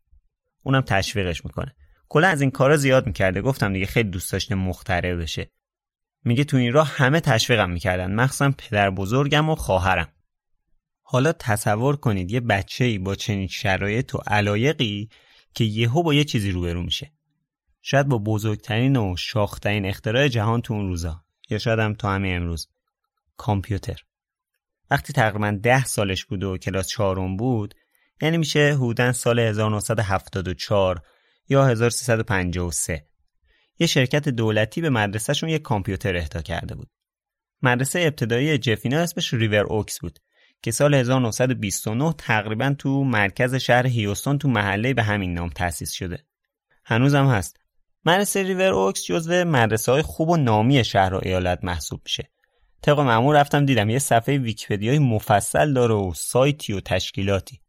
[0.63, 1.75] اونم تشویقش می‌کنه.
[2.09, 3.43] کلا از این کارا زیاد می‌کرده.
[3.43, 5.51] گفتم دیگه خیلی دوست داشته مخترع بشه.
[6.25, 8.15] میگه تو این راه همه تشویقم می‌کردن.
[8.15, 10.09] مخصوصا پدر بزرگم و خواهرم.
[11.03, 15.09] حالا تصور کنید یه بچه ای با چنین شرایط و علایقی
[15.55, 17.13] که یهو با یه چیزی روبرو میشه.
[17.83, 21.25] شاید با بزرگترین و شاخترین اختراع جهان تو اون روزا.
[21.51, 22.69] یا شاید هم تا همه امروز
[23.37, 24.01] کامپیوتر
[24.91, 27.75] وقتی تقریبا ده سالش بود و کلاس چهارم بود
[28.23, 31.03] یعنی میشه حدودا سال 1974
[31.49, 33.07] یا 1353
[33.79, 36.91] یه شرکت دولتی به مدرسهشون یه کامپیوتر اهدا کرده بود
[37.63, 40.19] مدرسه ابتدایی جفینا اسمش ریور اوکس بود
[40.63, 46.25] که سال 1929 تقریبا تو مرکز شهر هیوستون تو محله به همین نام تأسیس شده.
[46.85, 47.60] هنوزم هست.
[48.05, 52.31] مدرسه ریور اوکس جزو مدرسه های خوب و نامی شهر و ایالت محسوب میشه.
[52.83, 57.61] طبق معمول رفتم دیدم یه صفحه ویکیپدیای مفصل داره و سایتی و تشکیلاتی.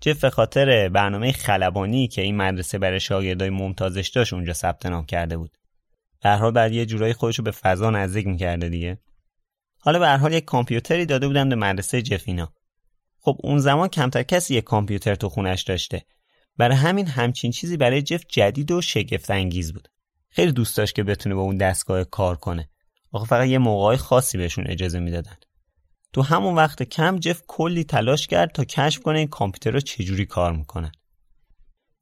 [0.00, 5.06] چه به خاطر برنامه خلبانی که این مدرسه برای شاگردای ممتازش داشت اونجا ثبت نام
[5.06, 5.58] کرده بود.
[6.20, 8.98] در حال بعد یه جورایی خودشو به فضا نزدیک می‌کرده دیگه.
[9.78, 12.52] حالا به حال یک کامپیوتری داده بودن به مدرسه جفینا.
[13.18, 16.02] خب اون زمان کمتر کسی یک کامپیوتر تو خونش داشته.
[16.56, 19.88] برای همین همچین چیزی برای جف جدید و شگفت انگیز بود.
[20.28, 22.68] خیلی دوست داشت که بتونه با اون دستگاه کار کنه.
[23.12, 25.36] آخه فقط یه موقعی خاصی بهشون اجازه می‌دادن.
[26.12, 30.52] تو همون وقت کم جف کلی تلاش کرد تا کشف کنه این کامپیوترها چجوری کار
[30.52, 30.92] می‌کنن.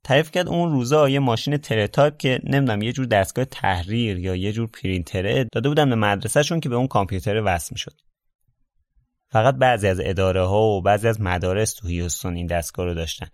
[0.04, 4.52] تعریف کرد اون روزا یه ماشین تلتایپ که نمی‌دونم یه جور دستگاه تحریر یا یه
[4.52, 8.00] جور پرینتره داده بودن به مدرسهشون که به اون کامپیوتر وصل می‌شد.
[9.30, 13.28] فقط بعضی از اداره ها و بعضی از مدارس تو هیوستون این دستگاه رو داشتن.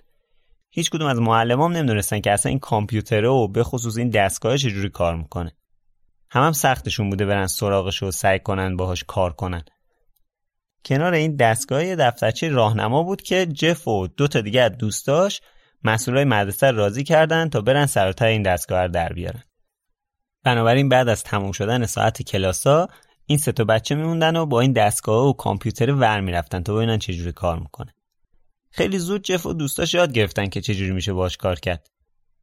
[0.77, 4.89] هیچ کدوم از معلمام نمی‌دونستن که اصلا این کامپیوتره و به خصوص این دستگاه چجوری
[4.89, 5.53] کار می‌کنه.
[6.31, 9.65] هم, هم سختشون بوده برن سراغش و سعی کنن باهاش کار کنن.
[10.85, 15.41] کنار این دستگاه دفترچه راهنما بود که جف و دو تا دیگه از دوستاش
[15.85, 19.43] مسئولای مدرسه راضی کردن تا برن سراتر این دستگاه رو در بیارن.
[20.45, 22.89] بنابراین بعد از تموم شدن ساعت کلاسا
[23.27, 26.99] این سه تا بچه میموندن و با این دستگاه و کامپیوتر ور می‌رفتن تا ببینن
[26.99, 27.95] چجوری کار می‌کنه.
[28.77, 31.87] خیلی زود جف و دوستاش یاد گرفتن که چجوری میشه باش کار کرد.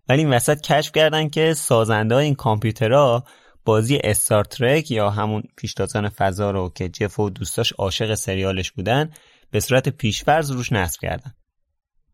[0.09, 3.23] ولی این وسط کشف کردن که سازنده این کامپیوترها
[3.65, 9.09] بازی استار ترک یا همون پیشتازان فضا رو که جف و دوستاش عاشق سریالش بودن
[9.51, 11.33] به صورت پیشفرض روش نصب کردن.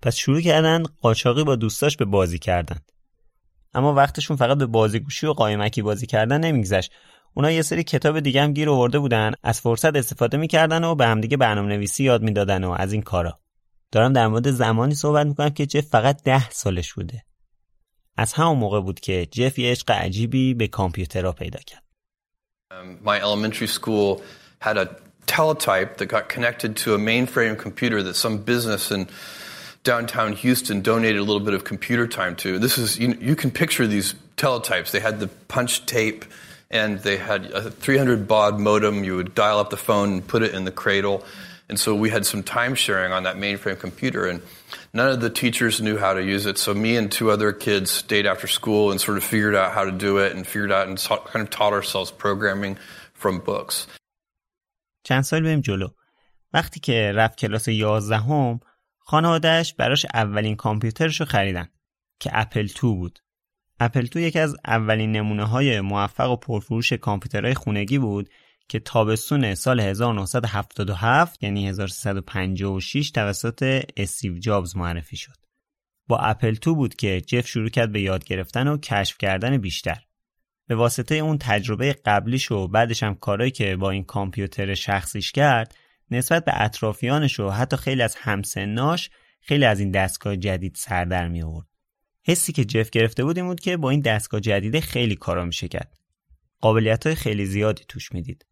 [0.01, 2.79] پس شروع کردن قاچاقی با دوستاش به بازی کردن.
[3.73, 6.91] اما وقتشون فقط به بازیگوشی و قایمکی بازی کردن نمیگذشت.
[7.33, 11.05] اونا یه سری کتاب دیگه هم گیر آورده بودن از فرصت استفاده می‌کردن و به
[11.05, 13.39] همدیگه برنامه نویسی یاد می‌دادن و از این کارا.
[13.92, 17.24] دارم در مورد زمانی صحبت میکنم که جف فقط ده سالش بوده.
[18.16, 21.82] از همون موقع بود که جف یه عشق عجیبی به کامپیوترها پیدا کرد.
[22.70, 24.22] Um, my elementary school
[24.60, 24.86] had a
[25.26, 29.08] teletype that got connected to a mainframe computer that some business in
[29.84, 32.58] downtown Houston donated a little bit of computer time to.
[32.58, 34.90] This is you, you can picture these teletypes.
[34.90, 36.24] They had the punch tape
[36.70, 39.04] and they had a 300 baud modem.
[39.04, 41.24] You would dial up the phone and put it in the cradle.
[41.69, 44.41] And so we had some time sharing on that mainframe computer and
[44.93, 47.91] None of the teachers knew how to use it, so me and two other kids
[47.91, 50.87] stayed after school and sort of figured out how to do it and figured out
[50.87, 50.97] and
[51.31, 52.77] kind of taught ourselves programming
[53.13, 53.87] from books.
[55.03, 55.87] چند سال بریم جلو.
[56.53, 58.59] وقتی که رفت کلاس 11 هم
[58.99, 61.69] خانوادهش براش اولین کامپیوترش رو خریدن
[62.19, 63.19] که اپل 2 بود.
[63.79, 68.29] اپل 2 یکی از اولین نمونه های موفق و پرفروش کامپیوترهای خونگی بود
[68.67, 75.37] که تابستون سال 1977 یعنی 1356 توسط استیو جابز معرفی شد.
[76.07, 80.03] با اپل تو بود که جف شروع کرد به یاد گرفتن و کشف کردن بیشتر.
[80.67, 85.75] به واسطه اون تجربه قبلیش و بعدش هم کارهایی که با این کامپیوتر شخصیش کرد
[86.11, 89.09] نسبت به اطرافیانش و حتی خیلی از همسناش
[89.41, 91.67] خیلی از این دستگاه جدید سردر می آورد.
[92.23, 95.67] حسی که جف گرفته بود این بود که با این دستگاه جدید خیلی کارا میشه
[95.67, 95.97] کرد.
[96.61, 98.45] قابلیت های خیلی زیادی توش می‌دید.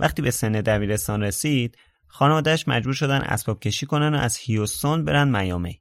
[0.00, 5.40] وقتی به سن دبیرستان رسید خانوادهش مجبور شدن اسباب کشی کنن و از هیوستون برن
[5.40, 5.80] میامی.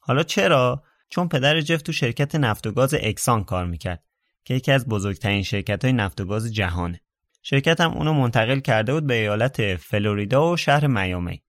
[0.00, 4.04] حالا چرا؟ چون پدر جف تو شرکت نفت و گاز اکسان کار می‌کرد
[4.44, 7.00] که یکی از بزرگترین شرکت های نفت و گاز جهانه.
[7.42, 11.42] شرکت هم اونو منتقل کرده بود به ایالت فلوریدا و شهر میامی.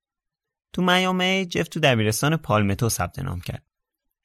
[0.74, 3.66] تو میامی جف تو دبیرستان پالمتو ثبت نام کرد.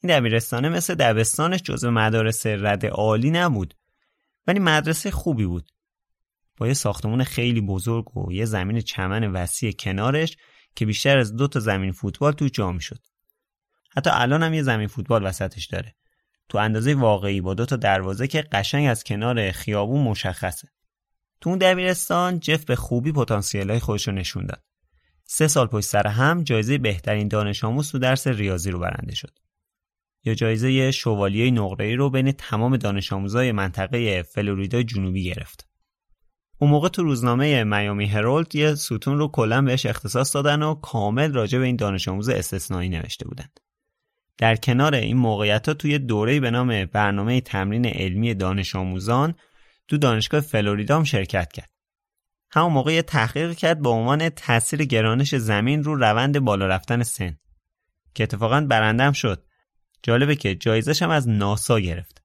[0.02, 3.74] این دبیرستانه مثل دبستانش جزو مدارس رد عالی نبود
[4.46, 5.70] ولی مدرسه خوبی بود.
[6.58, 10.36] با یه ساختمون خیلی بزرگ و یه زمین چمن وسیع کنارش
[10.76, 13.00] که بیشتر از دو تا زمین فوتبال تو جا می‌شد.
[13.90, 15.94] حتی الان هم یه زمین فوتبال وسطش داره.
[16.48, 20.68] تو اندازه واقعی با دو تا دروازه که قشنگ از کنار خیابون مشخصه.
[21.40, 24.62] تو اون دبیرستان جف به خوبی پتانسیل‌های خودش رو نشون داد.
[25.24, 29.38] سه سال پشت سر هم جایزه بهترین دانش آموز تو درس ریاضی رو برنده شد.
[30.24, 35.67] یا جایزه شوالیه نقره‌ای رو بین تمام دانش آموزای منطقه فلوریدا جنوبی گرفت.
[36.58, 41.32] اون موقع تو روزنامه میامی هرولد یه ستون رو کلا بهش اختصاص دادن و کامل
[41.32, 43.60] راجع به این دانش آموز استثنایی نوشته بودند.
[44.38, 49.34] در کنار این موقعیت ها توی دوره به نام برنامه تمرین علمی دانش آموزان
[49.88, 51.70] تو دانشگاه فلوریدا هم شرکت کرد.
[52.50, 57.38] همون موقع یه تحقیق کرد با عنوان تاثیر گرانش زمین رو روند بالا رفتن سن
[58.14, 59.44] که اتفاقا برندم شد.
[60.02, 62.22] جالبه که جایزش هم از ناسا گرفت.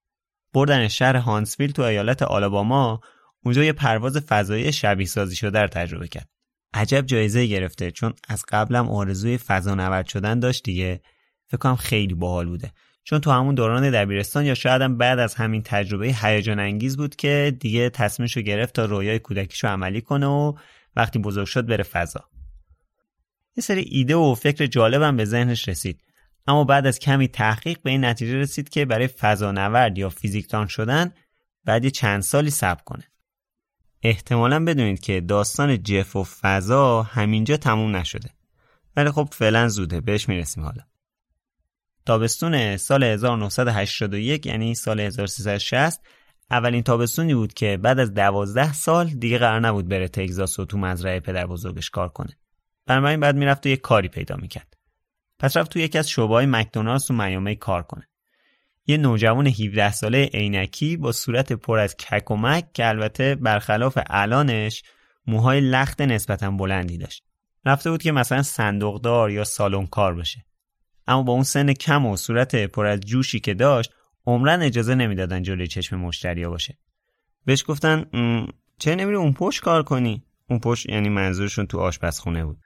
[0.54, 3.02] بردن شهر هانسویل تو ایالت آلاباما
[3.46, 6.30] اونجا یه پرواز فضایی شبیه سازی شده رو تجربه کرد.
[6.74, 11.02] عجب جایزه گرفته چون از قبلم آرزوی فضانورد شدن داشت دیگه.
[11.48, 12.72] فکر کنم خیلی باحال بوده.
[13.04, 17.16] چون تو همون دوران دبیرستان یا شاید هم بعد از همین تجربه هیجان انگیز بود
[17.16, 20.54] که دیگه تصمیمشو گرفت تا رویای کودکیشو عملی کنه و
[20.96, 22.30] وقتی بزرگ شد بره فضا.
[23.58, 26.02] یه سری ایده و فکر جالبم به ذهنش رسید.
[26.48, 31.12] اما بعد از کمی تحقیق به این نتیجه رسید که برای فضانورد یا فیزیکدان شدن
[31.66, 33.04] بعد چند سالی صبر کنه.
[34.04, 38.30] احتمالا بدونید که داستان جف و فضا همینجا تموم نشده.
[38.96, 40.84] ولی خب فعلا زوده بهش می‌رسیم حالا.
[42.06, 46.02] تابستون سال 1981 یعنی سال 1360
[46.52, 50.78] اولین تابستونی بود که بعد از دوازده سال دیگه قرار نبود بره تگزاس و تو
[50.78, 52.38] مزرعه پدر بزرگش کار کنه.
[52.86, 54.78] بنابراین بعد می‌رفت و یه کاری پیدا می‌کرد.
[55.40, 58.08] پس رفت تو یکی از شعبه های مکدونالدز تو میامی کار کنه.
[58.86, 63.98] یه نوجوان 17 ساله عینکی با صورت پر از کک و مک که البته برخلاف
[64.08, 64.84] الانش
[65.28, 67.24] موهای لخت نسبتا بلندی داشت.
[67.66, 70.46] رفته بود که مثلا صندوقدار یا سالن کار بشه
[71.08, 73.94] اما با اون سن کم و صورت پر از جوشی که داشت
[74.26, 76.78] عمرن اجازه نمی‌دادن جلوی چشم مشتریا باشه.
[77.46, 78.06] بهش گفتن
[78.80, 82.58] چه نمیری اون پشت کار کنی؟ اون پشت یعنی منظورشون تو آشپزخونه بود.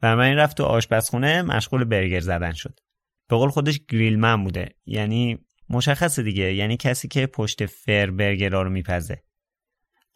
[0.00, 2.80] بنابراین رفت تو آشپزخونه مشغول برگر زدن شد.
[3.28, 4.68] به قول خودش گریلمن بوده.
[4.86, 5.38] یعنی
[5.70, 6.54] مشخصه دیگه.
[6.54, 9.22] یعنی کسی که پشت فر برگرا رو میپزه.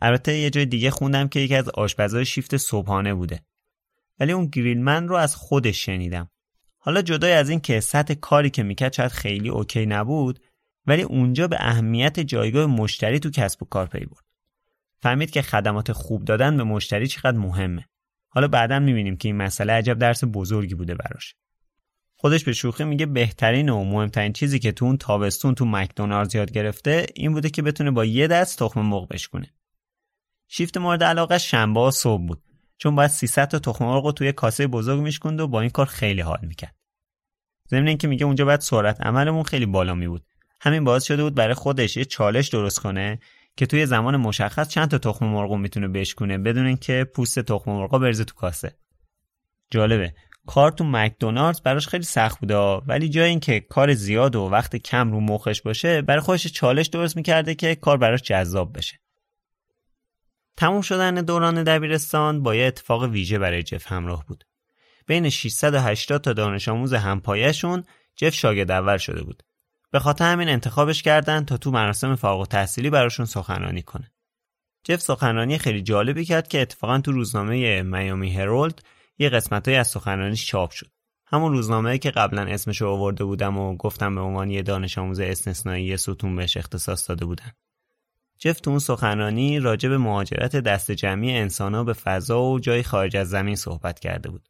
[0.01, 3.42] البته یه جای دیگه خوندم که یکی از آشپزهای شیفت صبحانه بوده.
[4.20, 6.31] ولی اون گریلمن رو از خودش شنیدم.
[6.79, 10.40] حالا جدای از این که سطح کاری که می‌کرد شاید خیلی اوکی نبود
[10.87, 14.25] ولی اونجا به اهمیت جایگاه مشتری تو کسب و کار پی برد.
[14.98, 17.85] فهمید که خدمات خوب دادن به مشتری چقدر مهمه.
[18.29, 21.35] حالا بعدا می‌بینیم که این مسئله عجب درس بزرگی بوده براش.
[22.22, 26.52] خودش به شوخی میگه بهترین و مهمترین چیزی که تو اون تابستون تو مکدونالدز یاد
[26.52, 29.54] گرفته این بوده که بتونه با یه دست تخم مرغ بشکونه.
[30.48, 32.42] شیفت مورد علاقه شنبه صبح بود.
[32.78, 36.20] چون باید 300 تا تخم مرغ توی کاسه بزرگ میشکند و با این کار خیلی
[36.20, 36.74] حال می‌کرد.
[37.70, 40.26] ضمن اینکه میگه اونجا باید سرعت عملمون خیلی بالا می بود
[40.61, 43.18] همین باعث شده بود برای خودش یه چالش درست کنه
[43.56, 47.98] که توی زمان مشخص چند تا تخم مرغ می‌تونه بشکونه بدون اینکه پوست تخم مرغ
[47.98, 48.76] برزه تو کاسه.
[49.70, 50.14] جالبه.
[50.46, 55.12] کار تو مکدونالدز براش خیلی سخت بوده ولی جای اینکه کار زیاد و وقت کم
[55.12, 59.00] رو مخش باشه برای خودش چالش درست می‌کرده که کار براش جذاب بشه.
[60.57, 64.44] تموم شدن دوران دبیرستان با یه اتفاق ویژه برای جف همراه بود.
[65.07, 67.85] بین 680 تا دانش آموز همپایشون
[68.16, 69.42] جف شاگرد اول شده بود.
[69.90, 74.12] به خاطر همین انتخابش کردن تا تو مراسم فارغ تحصیلی براشون سخنرانی کنه.
[74.85, 78.83] جف سخنرانی خیلی جالبی کرد که اتفاقا تو روزنامه میامی هرولد
[79.22, 80.87] یه قسمتهایی از سخنرانیش چاپ شد.
[81.26, 85.20] همون روزنامه که قبلا اسمش رو آورده بودم و گفتم به عنوان یه دانش آموز
[85.20, 87.52] استثنایی ستون بهش اختصاص داده بودن.
[88.38, 93.16] جف تو اون سخنرانی راجع به مهاجرت دست جمعی انسانها به فضا و جای خارج
[93.16, 94.48] از زمین صحبت کرده بود.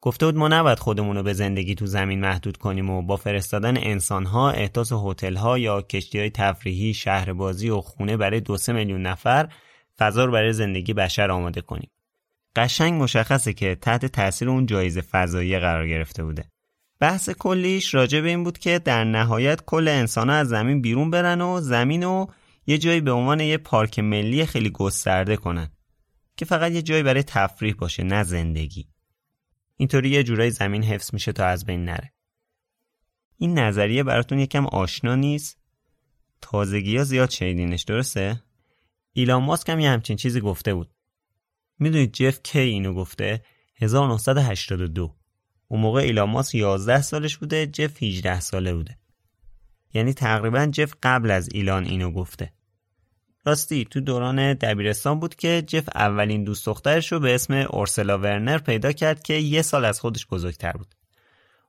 [0.00, 3.76] گفته بود ما نباید خودمون رو به زندگی تو زمین محدود کنیم و با فرستادن
[3.76, 9.48] انسانها احداث هتل‌ها یا کشتیهای تفریحی شهربازی و خونه برای دو سه میلیون نفر
[9.98, 11.90] فضا رو برای زندگی بشر آماده کنیم.
[12.56, 16.44] قشنگ مشخصه که تحت تاثیر اون جایزه فضایی قرار گرفته بوده.
[17.00, 21.40] بحث کلیش راجع به این بود که در نهایت کل انسان از زمین بیرون برن
[21.40, 22.32] و زمین رو
[22.66, 25.70] یه جایی به عنوان یه پارک ملی خیلی گسترده کنن
[26.36, 28.88] که فقط یه جایی برای تفریح باشه نه زندگی.
[29.76, 32.12] اینطوری یه جورایی زمین حفظ میشه تا از بین نره.
[33.38, 35.58] این نظریه براتون یکم آشنا نیست؟
[36.40, 38.42] تازگی ها زیاد شنیدینش درسته؟
[39.12, 40.90] ایلان ماسک هم یه همچین چیزی گفته بود.
[41.78, 43.42] می‌دونید جف کی اینو گفته
[43.76, 45.14] 1982
[45.68, 48.98] اون موقع ایلان ماسک 11 سالش بوده جف 18 ساله بوده
[49.94, 52.52] یعنی تقریبا جف قبل از ایلان اینو گفته
[53.44, 58.58] راستی تو دوران دبیرستان بود که جف اولین دوست دخترش رو به اسم اورسلا ورنر
[58.58, 60.94] پیدا کرد که یه سال از خودش بزرگتر بود.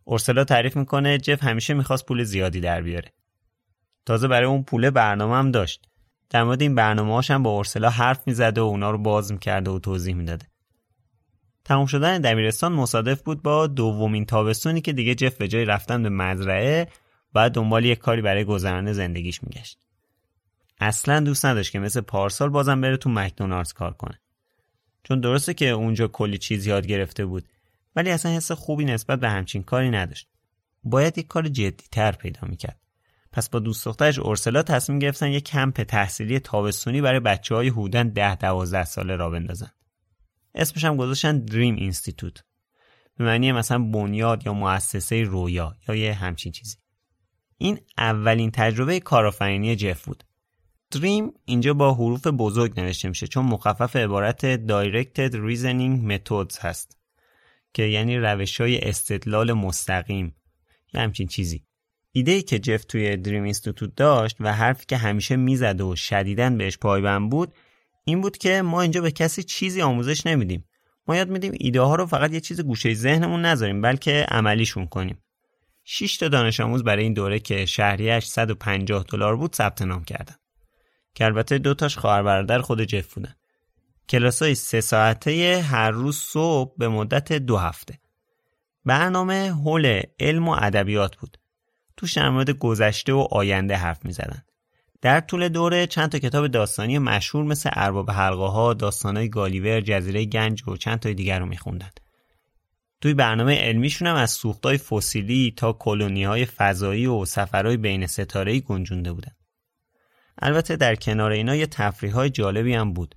[0.03, 3.13] اورسلا تعریف می‌کنه جف همیشه می‌خواست پول زیادی در بیاره.
[4.05, 5.88] تازه برای اون پول برنامه هم داشت.
[6.29, 9.79] در مورد این برنامه هم با اورسلا حرف می‌زده و اونا رو باز می‌کرده و
[9.79, 10.45] توضیح می‌داده.
[11.65, 16.09] تموم شدن دبیرستان مصادف بود با دومین تابستونی که دیگه جف به جای رفتن به
[16.09, 16.87] مزرعه
[17.33, 19.79] بعد دنبال یک کاری برای گذران زندگیش میگشت.
[20.79, 24.19] اصلا دوست نداشت که مثل پارسال بازم بره تو مکدونالدز کار کنه
[25.03, 27.45] چون درسته که اونجا کلی چیز یاد گرفته بود
[27.95, 30.27] ولی اصلا حس خوبی نسبت به همچین کاری نداشت
[30.83, 32.79] باید یک کار جدی تر پیدا می‌کرد
[33.31, 38.03] پس با دوست دخترش اورسلا تصمیم گرفتن یک کمپ تحصیلی تابستونی برای بچه های حدوداً
[38.03, 39.71] ده دوازده ساله را بندازن.
[40.55, 42.43] اسمش هم گذاشتن دریم اینستیتوت.
[43.17, 46.77] به معنی مثلا بنیاد یا مؤسسه رویا یا یه همچین چیزی.
[47.57, 50.23] این اولین تجربه کارآفرینی جف بود.
[50.91, 56.97] دریم اینجا با حروف بزرگ نوشته میشه چون مخفف عبارت Directed Reasoning Methods هست
[57.73, 60.35] که یعنی روش های استدلال مستقیم
[60.93, 61.68] یه همچین چیزی.
[62.11, 66.57] ایده ای که جف توی دریم اینستیتوت داشت و حرفی که همیشه می‌زد و شدیدن
[66.57, 67.53] بهش پایبند بود
[68.05, 70.65] این بود که ما اینجا به کسی چیزی آموزش نمیدیم.
[71.07, 75.23] ما یاد میدیم ایده ها رو فقط یه چیز گوشه ذهنمون نذاریم بلکه عملیشون کنیم.
[75.83, 80.35] 6 تا دانش آموز برای این دوره که شهریش 150 دلار بود ثبت نام کردن.
[81.15, 83.35] که البته دو تاش خواهر برادر خود جف بودن.
[84.09, 87.99] کلاس های سه ساعته هر روز صبح به مدت دو هفته.
[88.85, 91.38] برنامه حول علم و ادبیات بود.
[91.99, 94.43] توش در مورد گذشته و آینده حرف می زدن.
[95.01, 100.25] در طول دوره چند تا کتاب داستانی مشهور مثل ارباب حلقه ها، داستانای گالیور، جزیره
[100.25, 101.89] گنج و چند تای دیگر رو میخوندن.
[103.01, 108.59] توی برنامه علمیشون هم از سوختای فسیلی تا کلونی های فضایی و سفرهای بین ستاره
[108.59, 109.31] گنجونده بودن.
[110.41, 113.15] البته در کنار اینا یه تفریح های جالبی هم بود.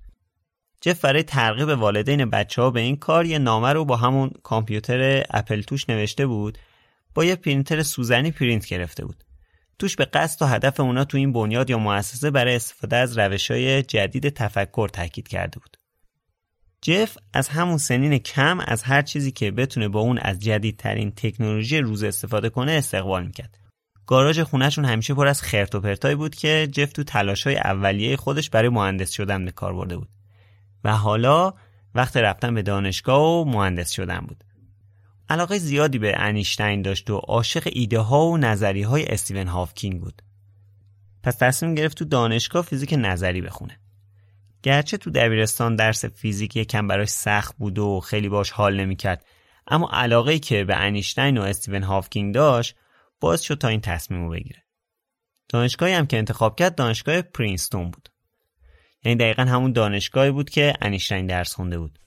[0.81, 5.23] جف برای ترغیب والدین بچه ها به این کار یه نامه رو با همون کامپیوتر
[5.29, 6.57] اپل توش نوشته بود
[7.15, 9.23] با یه پرینتر سوزنی پرینت گرفته بود.
[9.79, 13.51] توش به قصد و هدف اونا تو این بنیاد یا مؤسسه برای استفاده از روش
[13.51, 15.77] های جدید تفکر تاکید کرده بود.
[16.81, 21.79] جف از همون سنین کم از هر چیزی که بتونه با اون از جدیدترین تکنولوژی
[21.79, 23.57] روز استفاده کنه استقبال می‌کرد.
[24.05, 28.15] گاراژ خونهشون همیشه پر از خرت و پرتایی بود که جف تو تلاش های اولیه
[28.15, 30.09] خودش برای مهندس شدن به کار برده بود.
[30.83, 31.53] و حالا
[31.95, 34.43] وقت رفتن به دانشگاه و مهندس شدن بود.
[35.29, 40.21] علاقه زیادی به انیشتین داشت و عاشق ایده ها و نظری های استیون هافکینگ بود.
[41.23, 43.79] پس تصمیم گرفت تو دانشگاه فیزیک نظری بخونه.
[44.63, 49.25] گرچه تو دبیرستان درس فیزیک یکم براش سخت بود و خیلی باش حال نمی‌کرد
[49.67, 52.75] اما علاقه که به انیشتین و استیون هافکینگ داشت
[53.19, 54.63] باز شد تا این تصمیم رو بگیره.
[55.49, 58.09] دانشگاهی هم که انتخاب کرد دانشگاه پرینستون بود.
[59.05, 61.99] یعنی دقیقا همون دانشگاهی بود که انیشتین درس خونده بود.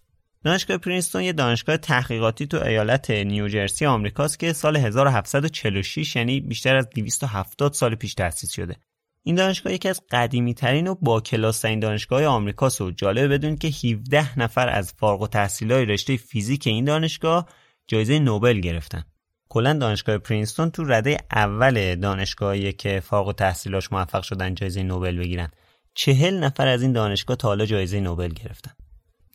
[0.46, 6.90] دانشگاه پرینستون یه دانشگاه تحقیقاتی تو ایالت نیوجرسی آمریکاست که سال 1746 یعنی بیشتر از
[6.90, 8.76] 270 سال پیش تأسیس شده.
[9.22, 13.56] این دانشگاه یکی از قدیمی ترین و با کلاس ترین دانشگاه آمریکاست و جالبه بدون
[13.56, 17.48] که 17 نفر از فارغ التحصیلای رشته فیزیک این دانشگاه
[17.86, 19.04] جایزه نوبل گرفتن.
[19.48, 25.50] کلا دانشگاه پرینستون تو رده اول دانشگاهی که فارغ التحصیلاش موفق شدن جایزه نوبل بگیرن.
[25.94, 28.72] چهل نفر از این دانشگاه تا حالا جایزه نوبل گرفتن.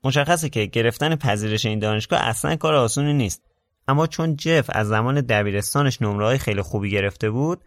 [0.04, 3.42] مشخصه که گرفتن پذیرش این دانشگاه اصلا کار آسونی نیست.
[3.88, 7.64] اما چون جف از زمان دبیرستانش نمره های خیلی خوبی گرفته بود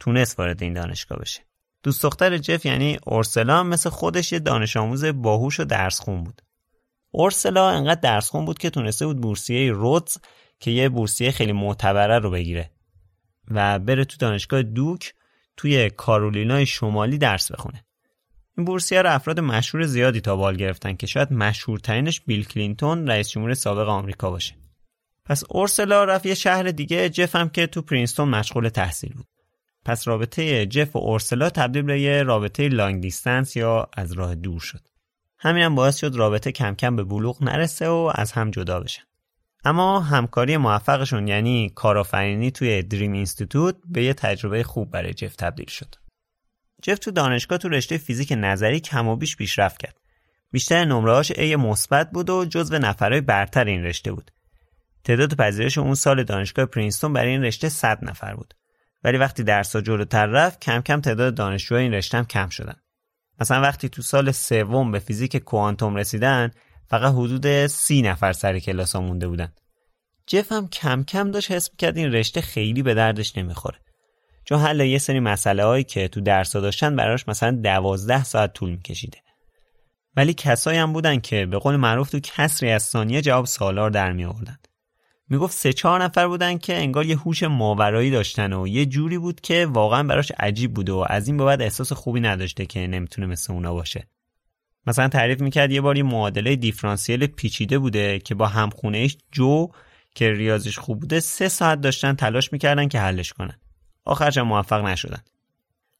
[0.00, 1.40] تونست وارد این دانشگاه بشه.
[1.82, 6.42] دوست دختر جف یعنی اورسلا مثل خودش یه دانش آموز باهوش و درس خون بود.
[7.10, 10.18] اورسلا انقدر درس خون بود که تونسته بود بورسیه رودز
[10.60, 12.70] که یه بورسیه خیلی معتبره رو بگیره.
[13.48, 15.14] و بره تو دانشگاه دوک
[15.56, 17.83] توی کارولینای شمالی درس بخونه.
[18.56, 23.54] این بورسیه افراد مشهور زیادی تا بال گرفتن که شاید مشهورترینش بیل کلینتون رئیس جمهور
[23.54, 24.54] سابق آمریکا باشه.
[25.24, 29.26] پس اورسلا رفت یه شهر دیگه جف هم که تو پرینستون مشغول تحصیل بود.
[29.84, 34.60] پس رابطه جف و اورسلا تبدیل به یه رابطه long distance یا از راه دور
[34.60, 34.80] شد.
[35.38, 39.02] همین هم باعث شد رابطه کم کم به بلوغ نرسه و از هم جدا بشن.
[39.64, 45.68] اما همکاری موفقشون یعنی کارآفرینی توی Dream Institute به یه تجربه خوب برای جف تبدیل
[45.68, 45.94] شد.
[46.86, 49.96] جف تو دانشگاه تو رشته فیزیک نظری کم و بیش پیشرفت کرد.
[50.52, 54.30] بیشتر نمرهاش A مثبت بود و جزو نفرهای برتر این رشته بود.
[55.04, 58.54] تعداد پذیرش اون سال دانشگاه پرینستون برای این رشته 100 نفر بود.
[59.04, 62.76] ولی وقتی درسا جلوتر رفت کم کم تعداد دانشجوهای این رشته هم کم شدن.
[63.40, 66.50] مثلا وقتی تو سال سوم به فیزیک کوانتوم رسیدن
[66.86, 69.52] فقط حدود سی نفر سر کلاس مونده بودن.
[70.26, 73.83] جف هم کم کم داشت حس می‌کرد این رشته خیلی به دردش نمی‌خوره.
[74.44, 78.70] چون حل یه سری مسئله هایی که تو درس داشتن براش مثلا دوازده ساعت طول
[78.70, 79.18] میکشیده.
[80.16, 84.12] ولی کسایی هم بودن که به قول معروف تو کسری از ثانیه جواب سالار در
[84.12, 84.56] می آوردن
[85.28, 89.40] می‌گفت سه چهار نفر بودن که انگار یه هوش ماورایی داشتن و یه جوری بود
[89.40, 93.26] که واقعا براش عجیب بوده و از این به بعد احساس خوبی نداشته که نمی‌تونه
[93.26, 94.06] مثل اونا باشه.
[94.86, 99.68] مثلا تعریف می‌کرد یه بار یه معادله دیفرانسیل پیچیده بوده که با همخونهش جو
[100.14, 103.60] که ریاضیش خوب بوده سه ساعت داشتن تلاش می‌کردن که حلش کنن.
[104.04, 105.22] آخرش موفق نشدن.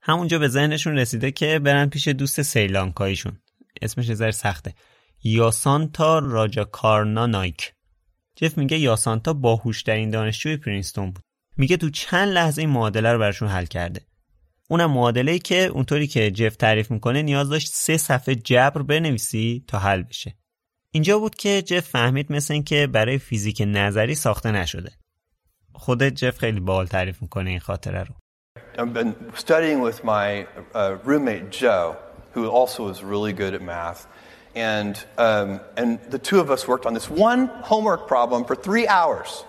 [0.00, 3.38] همونجا به ذهنشون رسیده که برن پیش دوست سیلانکاییشون
[3.82, 4.74] اسمش ذره سخته.
[5.24, 7.72] یاسانتا راجاکارنا نایک
[8.36, 11.24] جف میگه یاسانتا باهوشترین دانشجوی پرینستون بود.
[11.57, 14.00] میگه تو چند لحظه این معادله رو براشون حل کرده.
[14.70, 19.64] اونم معادله ای که اونطوری که جف تعریف می‌کنه نیاز داشت سه صفحه جبر بنویسی
[19.68, 20.34] تا حل بشه.
[20.90, 24.92] اینجا بود که جف فهمید مثل این که برای فیزیک نظری ساخته نشده.
[25.73, 28.15] خود جف خیلی بال تعریف میکنه این خاطره رو
[28.77, 31.97] I've been studying with my uh, roommate Joe
[32.34, 34.07] who also was really good at math.
[34.55, 38.88] And, um, and the two of us worked on this one homework problem for three
[38.88, 39.43] hours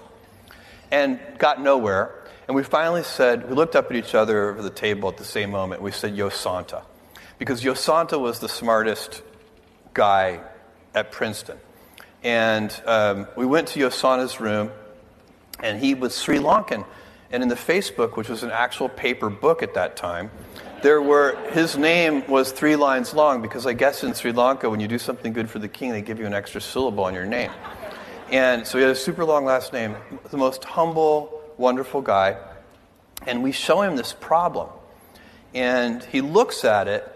[0.91, 2.15] and got nowhere.
[2.49, 5.25] And we finally said, we looked up at each other over the table at the
[5.25, 5.83] same moment.
[5.83, 6.83] We said, Yo Santa.
[7.39, 9.23] Because Yo Santa was the smartest
[9.95, 10.41] guy
[10.95, 11.59] at Princeton.
[12.23, 14.71] And um, we went to Yosanta's room,
[15.66, 16.86] and he was Sri Lankan.
[17.32, 20.30] And in the Facebook, which was an actual paper book at that time,
[20.84, 24.80] there were his name was three lines long because I guess in Sri Lanka, when
[24.80, 27.26] you do something good for the king, they give you an extra syllable on your
[27.26, 27.50] name.
[28.32, 29.96] And so he had a super long last name,
[30.30, 32.38] the most humble, wonderful guy.
[33.26, 34.70] And we show him this problem.
[35.56, 37.12] And he looks at it,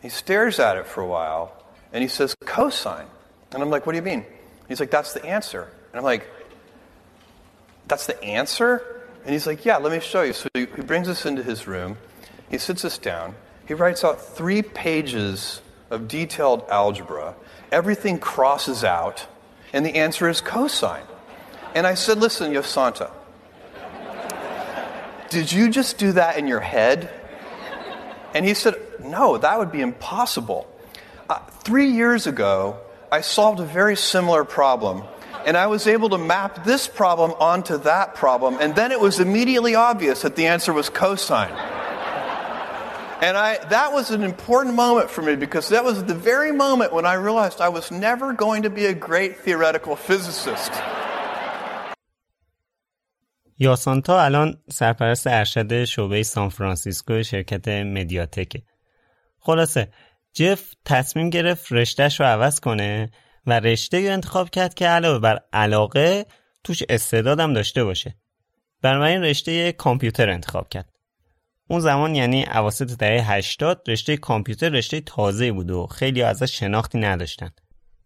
[0.00, 3.06] he stares at it for a while, and he says, cosine.
[3.52, 4.26] And I'm like, what do you mean?
[4.68, 5.68] He's like, that's the answer.
[5.92, 6.28] And I'm like,
[7.88, 8.82] that's the answer?
[9.24, 10.32] And he's like, yeah, let me show you.
[10.32, 11.96] So he brings us into his room.
[12.50, 13.34] He sits us down.
[13.66, 15.60] He writes out three pages
[15.90, 17.34] of detailed algebra.
[17.72, 19.26] Everything crosses out,
[19.72, 21.04] and the answer is cosine.
[21.74, 23.10] And I said, listen, Yosanta,
[25.30, 27.10] did you just do that in your head?
[28.34, 30.68] And he said, no, that would be impossible.
[31.28, 32.78] Uh, three years ago,
[33.10, 35.04] I solved a very similar problem
[35.45, 39.19] and I was able to map this problem onto that problem, and then it was
[39.19, 41.55] immediately obvious that the answer was cosine.
[43.21, 46.93] And I, that was an important moment for me because that was the very moment
[46.93, 50.71] when I realized I was never going to be a great theoretical physicist.
[53.61, 58.61] یاسانتا الان سرپرست ارشد شعبه سان فرانسیسکو شرکت مدیاتکه.
[59.39, 59.87] خلاصه
[60.33, 63.09] جف تصمیم گرفت رشتهش رو عوض کنه
[63.46, 66.26] و رشته رو انتخاب کرد که علاوه بر علاقه
[66.64, 68.16] توش استعدادم داشته باشه.
[68.82, 70.88] بنابراین رشته کامپیوتر انتخاب کرد.
[71.68, 76.98] اون زمان یعنی اواسط دهه 80 رشته کامپیوتر رشته تازه بود و خیلی ازش شناختی
[76.98, 77.50] نداشتن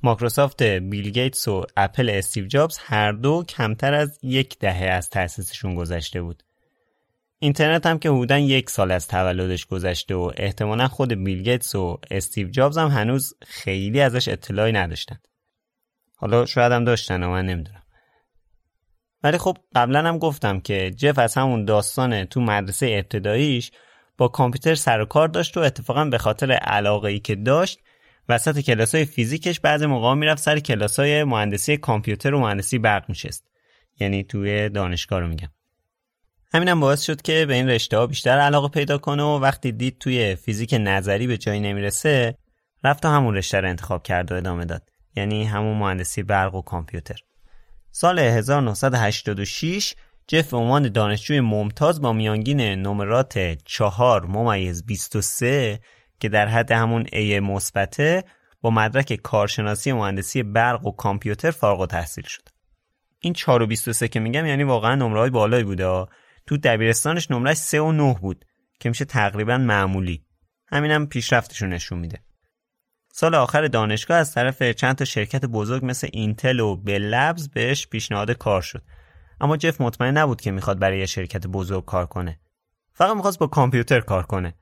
[0.02, 5.74] مایکروسافت بیل گیتس و اپل استیو جابز هر دو کمتر از یک دهه از تأسیسشون
[5.74, 6.42] گذشته بود.
[7.40, 11.98] اینترنت هم که حدودا یک سال از تولدش گذشته و احتمالا خود بیل گیتس و
[12.10, 15.18] استیو جابز هم هنوز خیلی ازش اطلاعی نداشتن
[16.16, 17.82] حالا شاید هم داشتن و من نمی‌دونم.
[19.22, 23.70] ولی خب قبلا هم گفتم که جف از همون داستان تو مدرسه ابتداییش
[24.16, 27.78] با کامپیوتر سر و کار داشت و اتفاقا به خاطر علاقه ای که داشت
[28.28, 33.08] وسط کلاس های فیزیکش بعضی موقع می‌رفت سر کلاس های مهندسی کامپیوتر و مهندسی برق
[33.08, 33.48] میشست
[34.00, 35.48] یعنی توی دانشگاه رو میگم.
[36.52, 39.98] همینم باعث شد که به این رشته ها بیشتر علاقه پیدا کنه و وقتی دید
[39.98, 42.38] توی فیزیک نظری به جایی نمی‌رسه
[42.84, 44.82] رفت و همون رشته رو انتخاب کرد و ادامه داد.
[45.16, 47.18] یعنی همون مهندسی برق و کامپیوتر.
[47.90, 49.94] سال 1986
[50.26, 55.80] جف عنوان دانشجوی ممتاز با میانگین نمرات 4 ممیز 23
[56.20, 58.24] که در حد همون A مثبته
[58.60, 62.48] با مدرک کارشناسی مهندسی برق و کامپیوتر فارغ التحصیل شد.
[63.20, 66.06] این 4 و 23 که میگم یعنی واقعا نمره بالایی بوده
[66.48, 68.44] تو دبیرستانش نمرش 3 و 9 بود
[68.80, 70.24] که میشه تقریبا معمولی.
[70.66, 72.22] همینم پیشرفتش رو نشون میده.
[73.12, 78.30] سال آخر دانشگاه از طرف چند تا شرکت بزرگ مثل اینتل و بلبز بهش پیشنهاد
[78.30, 78.82] کار شد.
[79.40, 82.40] اما جف مطمئن نبود که می‌خواد برای یه شرکت بزرگ کار کنه.
[82.92, 84.54] فقط می‌خواست با کامپیوتر کار کنه.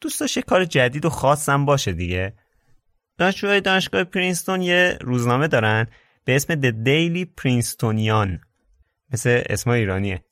[0.00, 2.34] دوست داشت کار جدید و خاصم باشه دیگه.
[3.18, 5.86] دانشجوهای دانشگاه پرینستون یه روزنامه دارن
[6.24, 8.40] به اسم The Daily Princetonian
[9.12, 10.24] مثل اسم ایرانیه.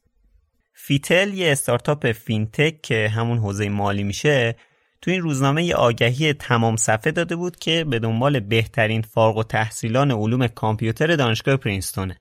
[0.74, 4.56] فیتل یه استارتاپ fintech که همون حوزه مالی میشه
[5.02, 10.46] تو این روزنامه یه آگهی تمام صفحه داده بود که به دنبال بهترین فارغ‌التحصیلان علوم
[10.46, 12.20] کامپیوتر دانشگاه پرینستونه.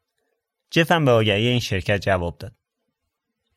[0.71, 2.51] جف هم به آگهی این شرکت جواب داد.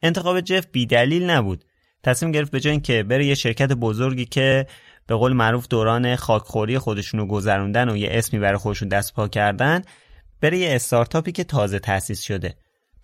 [0.03, 1.64] انتخاب جف بیدلیل نبود.
[2.03, 4.66] تصمیم گرفت به جای اینکه بره یه شرکت بزرگی که
[5.07, 9.82] به قول معروف دوران خاکخوری خودشونو گذروندن و یه اسمی برای خودشون دست پا کردن
[10.40, 12.55] بره یه استارتاپی که تازه تأسیس شده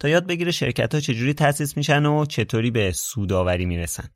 [0.00, 4.08] تا یاد بگیره شرکت ها چجوری تأسیس میشن و چطوری به سودآوری می‌رسن.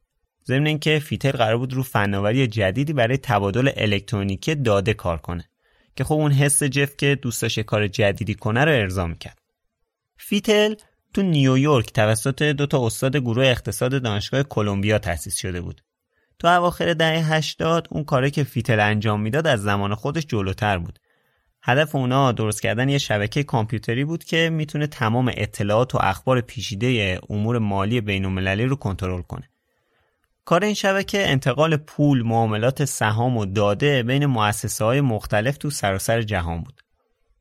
[0.47, 5.45] ضمن اینکه فیتل قرار بود رو فناوری جدیدی برای تبادل الکترونیکی داده کار کنه
[5.97, 9.39] که خب اون حس جف که دوست داشت کار جدیدی کنه رو ارضا می‌کرد.
[10.17, 10.75] فیتل
[11.15, 15.83] تو نیویورک توسط دو تا استاد گروه اقتصاد دانشگاه کلمبیا تأسیس شده بود.
[16.39, 20.99] تو اواخر دهه 80 اون کاری که فیتل انجام می‌داد از زمان خودش جلوتر بود.
[21.67, 27.21] هدف اونا درست کردن یه شبکه کامپیوتری بود که می‌تونه تمام اطلاعات و اخبار پیچیده
[27.31, 29.51] امور مالی بین‌المللی رو کنترل کنه
[30.45, 36.23] کار این شبکه انتقال پول، معاملات سهام و داده بین مؤسسه های مختلف تو سراسر
[36.23, 36.83] جهان بود.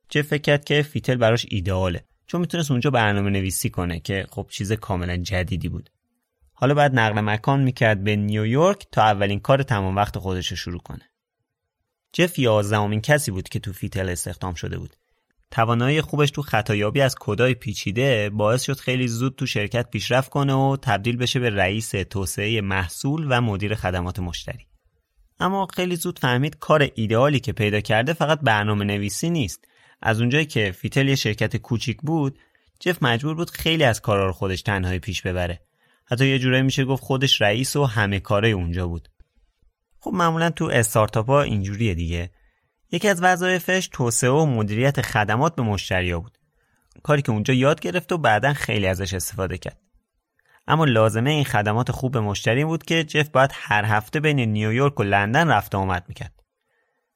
[0.09, 4.47] جف فکر کرد که فیتل براش ایدئاله چون می‌تونست اونجا برنامه نویسی کنه که خب
[4.49, 5.89] چیز کاملا جدیدی بود.
[6.53, 10.79] حالا باید نقل مکان می‌کرد به نیویورک تا اولین کار تمام وقت خودش رو شروع
[10.79, 11.12] کنه.
[12.13, 14.95] جف یازدهمین کسی بود که تو فیتل استخدام شده بود.
[15.51, 20.53] توانایی خوبش تو خطایابی از کدای پیچیده باعث شد خیلی زود تو شرکت پیشرفت کنه
[20.53, 24.67] و تبدیل بشه به رئیس توسعه محصول و مدیر خدمات مشتری.
[25.39, 29.65] اما خیلی زود فهمید کار ایدئالی که پیدا کرده فقط برنامه نویسی نیست.
[30.01, 32.39] از اونجایی که فیتل یه شرکت کوچیک بود،
[32.79, 35.61] جف مجبور بود خیلی از کارا رو خودش تنهایی پیش ببره.
[36.05, 39.09] حتی یه جورایی میشه گفت خودش رئیس و همه کاره اونجا بود.
[40.03, 42.29] خب معمولا تو استارتاپ ها اینجوریه دیگه.
[42.91, 46.37] یکی از وظایفش توسعه و مدیریت خدمات به مشتریا بود.
[47.03, 49.77] کاری که اونجا یاد گرفت و بعدا خیلی ازش استفاده کرد.
[50.67, 54.99] اما لازمه این خدمات خوب به مشتری بود که جف باید هر هفته بین نیویورک
[54.99, 56.43] و لندن رفت آمد می‌کرد.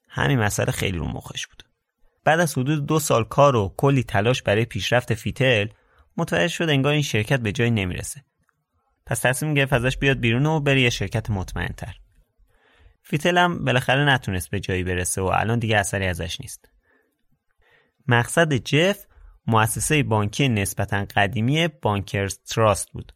[0.10, 1.64] همین مسئله خیلی رو مخش بود.
[2.24, 5.68] بعد از حدود دو سال کار و کلی تلاش برای پیشرفت Fitel
[6.18, 8.24] متوجه شد انگار این شرکت به جایی نمی‌رسه.
[9.06, 11.96] پس تصمیم گرفت ازش بیاد بیرون و بره یه شرکت مطمئنتر.
[13.10, 16.70] Fitel هم بالاخره نتونست به جایی برسه و الان دیگه اثری ازش نیست.
[18.08, 19.06] مقصد جف
[19.48, 23.14] مؤسسه بانکی نسبتا قدیمی Bankers Trust بود.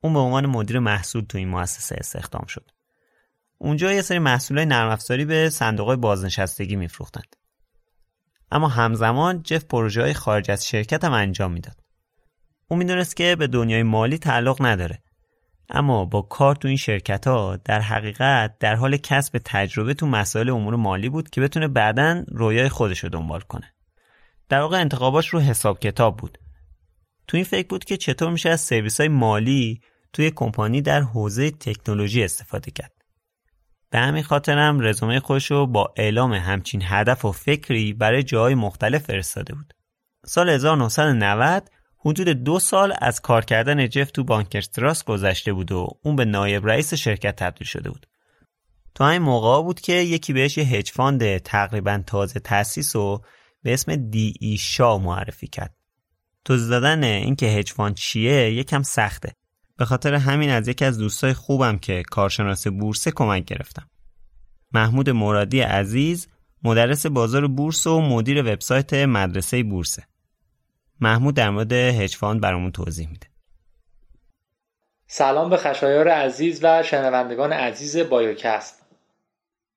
[0.00, 2.70] اون به عنوان مدیر محصول تو این مؤسسه استخدام شد.
[3.58, 7.36] اونجا یه سری محصولای نرم افزاری به صندوق بازنشستگی میفروختند.
[8.52, 11.80] اما همزمان جف پروژه های خارج از شرکت هم انجام می‌داد.
[12.68, 15.02] او می‌دونست که به دنیای مالی تعلق نداره.
[15.70, 20.50] اما با کار تو این شرکت ها در حقیقت در حال کسب تجربه تو مسائل
[20.50, 23.74] امور مالی بود که بتونه بعدا رویای خودش رو دنبال کنه.
[24.48, 26.38] در واقع انتخاباش رو حساب کتاب بود.
[27.26, 29.80] تو این فکر بود که چطور میشه از سرویس های مالی
[30.12, 32.92] توی کمپانی در حوزه تکنولوژی استفاده کرد.
[33.90, 39.02] به همین خاطرم رزومه خودش رو با اعلام همچین هدف و فکری برای جاهای مختلف
[39.02, 39.74] فرستاده بود.
[40.26, 41.70] سال 1990
[42.08, 46.24] حدود دو سال از کار کردن جف تو Bankers Trust گذشته بود و اون به
[46.24, 48.06] نایب رئیس شرکت تبدیل شده بود.
[48.94, 53.22] تو این موقع بود که یکی بهش یه hedge fund تقریبا تازه تأسیس و
[53.62, 54.34] به اسم D.
[54.40, 54.56] E.
[54.56, 55.74] Shaw معرفی کرد.
[56.44, 59.32] توضیح دادن اینکه hedge fund چیه یکم سخته.
[59.76, 63.90] به خاطر همین از یکی از دوستای خوبم که کارشناس بورسه کمک گرفتم.
[64.72, 66.28] محمود مرادی عزیز
[66.62, 70.07] مدرس بازار بورس و مدیر وبسایت مدرسه بورسه.
[71.00, 73.26] محمود در مورد hedge fund برامون توضیح میده.
[75.06, 78.82] سلام به خشایار عزیز و شنوندگان عزیز بایوکست.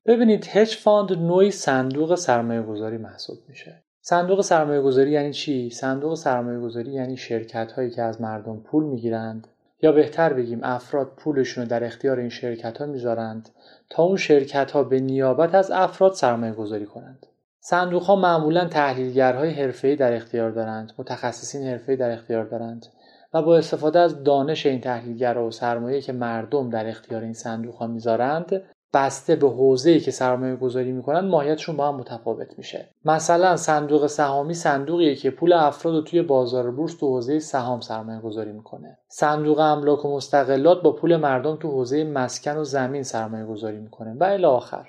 [0.06, 3.84] ببینید hedge fund نوعی صندوق سرمایه گذاری محسوب میشه.
[4.02, 8.84] صندوق سرمایه گذاری یعنی چی؟ صندوق سرمایه گذاری یعنی شرکت هایی که از مردم پول
[8.84, 9.48] می‌گیرند
[9.82, 13.50] یا بهتر بگیم افراد پولشون رو در اختیار این شرکت ها می‌ذارند
[13.90, 17.26] تا اون شرکت ها به نیابت از افراد سرمایه گذاری کنند.
[17.64, 22.86] صندوق ها معمولا تحلیلگرهای حرفه‌ای در اختیار دارند، متخصصین حرفه‌ای در اختیار دارند
[23.34, 27.76] و با استفاده از دانش این تحلیلگرها و سرمایه که مردم در اختیار این صندوق
[27.76, 28.62] ها می‌ذارند
[28.94, 32.90] بسته به حوزه‌ای که سرمایه گذاری می‌کنند ماهیتشون با هم متفاوت میشه.
[33.06, 38.22] مثلا صندوق سهامی صندوقیه که پول افراد رو توی بازار بورس تو حوزه سهام سرمایه
[38.22, 38.98] گذاری می‌کنه.
[39.08, 44.16] صندوق املاک و مستقلات با پول مردم تو حوزه مسکن و زمین سرمایه گذاری می‌کنه
[44.20, 44.88] و الی آخر.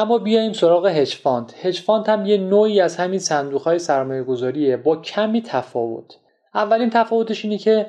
[0.00, 4.22] اما بیایم سراغ hedge fund hedge fund هم یه نوعی از همین صندوق های سرمایه
[4.22, 6.16] گذاریه با کمی تفاوت.
[6.54, 7.86] اولین تفاوتش اینه که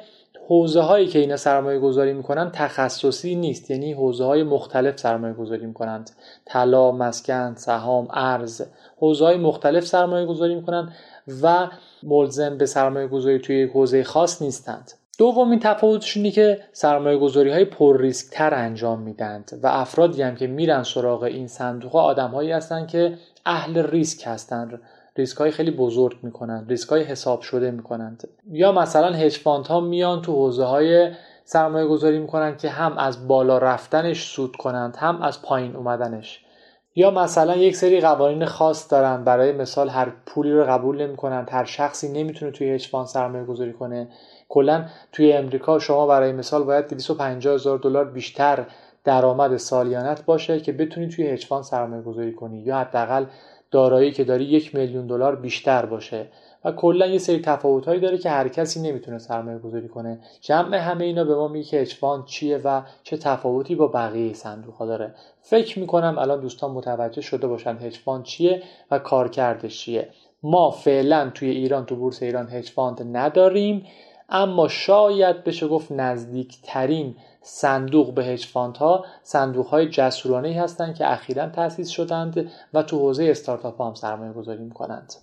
[0.48, 5.66] حوزه هایی که اینا سرمایه گذاری می‌کنن تخصصی نیست یعنی حوزه های مختلف سرمایه گذاری
[5.66, 6.12] می‌کنند.
[6.46, 8.62] طلا مسکن سهام ارز.
[8.98, 10.94] حوزه های مختلف سرمایه گذاری می‌کنند
[11.42, 11.68] و
[12.04, 14.92] ملزم به سرمایه گذاری توی یک حوزه خاص نیستند.
[15.22, 20.36] دومین تفاوتش اینه که سرمایه گذاری های پر ریسک تر انجام میدند و افرادی هم
[20.36, 24.82] که میرن سراغ این صندوق ها آدم هایی هستند که اهل ریسک هستند
[25.18, 28.28] ریسک های خیلی بزرگ می‌کنند ریسک های حساب شده می‌کنند.
[28.52, 31.12] یا مثلا هج ها میان تو حوزه های
[31.44, 36.46] سرمایه گذاری می‌کنند که هم از بالا رفتنش سود کنند هم از پایین اومدنش.
[36.96, 41.66] یا مثلا یک سری قوانین خاص دارن برای مثال هر پولی رو قبول نمی‌کنند هر
[41.66, 44.08] شخصی نمی‌تونه توی hedge fund سرمایه گذاری کنه.
[44.52, 48.66] کلا توی امریکا شما برای مثال باید 250 هزار دلار بیشتر
[49.04, 53.26] درآمد سالیانت باشه که بتونی توی hedge fund سرمایه گذاری کنی یا حداقل
[53.72, 56.28] دارایی که داری یک میلیون دلار بیشتر باشه.
[56.66, 60.20] و کلا یه سری تفاوتهایی داره که هر کسی نمی‌تونه سرمایه گذاری کنه.
[60.42, 64.34] جمع همه اینا به ما میگه که hedge fund چیه و چه تفاوتی با بقیه
[64.34, 65.16] صندوق ها داره.
[65.42, 70.10] فکر می‌کنم الان دوستان متوجه شده باشن هج چیه و کارکردش چیه.
[70.44, 72.74] ما فعلا توی ایران تو بورس ایران هج
[73.12, 73.86] نداریم.
[74.32, 81.50] اما شاید بشه گفت نزدیکترین صندوق به هج ها صندوق های جسورانه هستند که اخیرا
[81.50, 85.14] تأسیس شدند و تو حوزه استارتاپ هم سرمایه گذاری می‌کنند.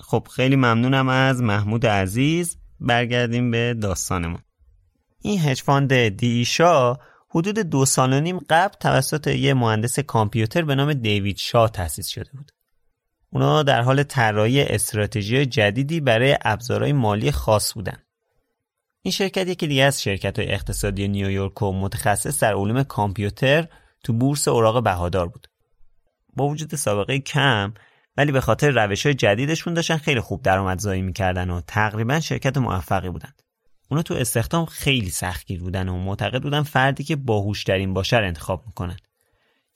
[0.00, 2.56] خب خیلی ممنونم از محمود عزیز.
[2.80, 4.40] برگردیم به داستانمون.
[5.22, 6.30] این hedge fund D.
[6.30, 6.52] E.
[6.52, 6.96] Shaw
[7.30, 12.08] حدود دو سال و نیم قبل توسط یه مهندس کامپیوتر به نام دیوید شا تأسیس
[12.08, 12.52] شده بود.
[13.34, 17.96] اونا در حال طراحی استراتژی جدیدی برای ابزارهای مالی خاص بودن.
[19.02, 23.68] این شرکت یکی دیگه از شرکت های اقتصادی نیویورک و متخصص در علوم کامپیوتر
[24.04, 25.46] تو بورس اوراق بهادار بود.
[26.36, 27.74] با وجود سابقه کم
[28.16, 33.10] ولی به خاطر روش های جدیدشون داشتن خیلی خوب درآمدزایی می‌کردن و تقریبا شرکت موفقی
[33.10, 33.32] بودن.
[33.90, 38.96] اونا تو استخدام خیلی سختگیر بودن و معتقد بودن فردی که باهوشترین باشه انتخاب می‌کنن.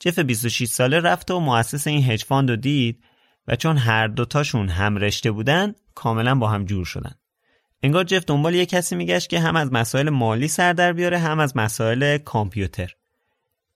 [0.01, 3.05] جف 26 ساله رفت و مؤسس این hedge fund رو دید
[3.49, 7.15] و چون هر دوتاشون هم رشته بودن کاملا با هم جور شدن.
[7.83, 11.39] انگار جف دنبال یه کسی میگشت که هم از مسائل مالی سر در بیاره هم
[11.39, 12.95] از مسائل کامپیوتر.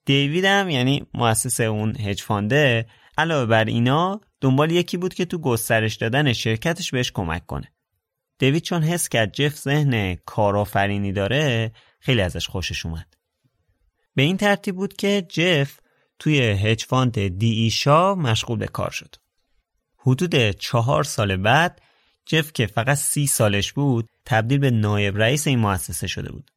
[0.05, 2.85] دیوید هم یعنی مؤسس اون hedge fund ه
[3.17, 7.71] علاوه بر اینا دنبال یکی بود که تو گسترش دادن شرکتش بهش کمک کنه.
[8.39, 13.13] دیوید چون حس کرد جف ذهن کارآفرینی داره خیلی ازش خوشش اومد.
[14.15, 15.79] به این ترتیب بود که جف
[16.19, 17.51] توی hedge fund D.
[17.51, 17.72] E.
[17.72, 19.15] Shaw مشغول به کار شد.
[20.05, 21.81] حدود چهار سال بعد
[22.25, 26.51] جف که فقط سی سالش بود تبدیل به نایب رئیس این مؤسسه شده بود.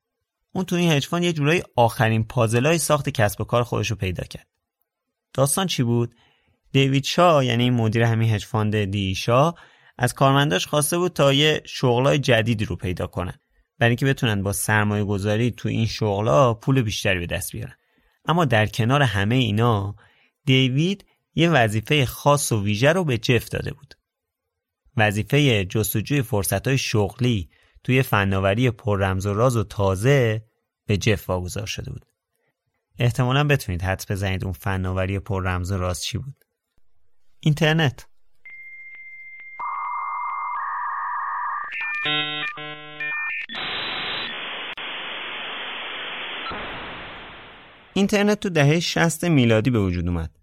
[0.53, 3.97] اون تو این hedge fund یه جورایی آخرین پازلای ساخت کسب و کار خودش رو
[3.97, 4.47] پیدا کرد.
[5.35, 6.15] داستان چی بود؟
[6.73, 9.15] دیوید شا یعنی مدیر همین hedge fund D.
[9.15, 9.28] E.
[9.28, 9.55] Shaw
[9.99, 13.35] از کارمنداش خواسته بود تا یه شغلای جدیدی رو پیدا کنن
[13.79, 17.75] برای اینکه بتونن با سرمایه گذاری تو این شغلا پول بیشتری به دست بیارن
[18.25, 19.95] اما در کنار همه اینا
[20.45, 21.05] دیوید
[21.37, 23.95] یه وظیفه خاص و ویژه رو به جف داده بود.
[24.97, 27.51] وظیفه جستجوی فرصتهای شغلی
[27.85, 30.45] توی فناوری پر رمز و راز و تازه
[30.87, 32.07] به جف واگذار شده بود.
[32.99, 36.45] احتمالا بتونید حدس بزنید اون فناوری پر رمز و راز چی بود.
[37.41, 38.07] اینترنت.
[47.95, 50.36] اینترنت تو دهه 60 میلادی به وجود اومد.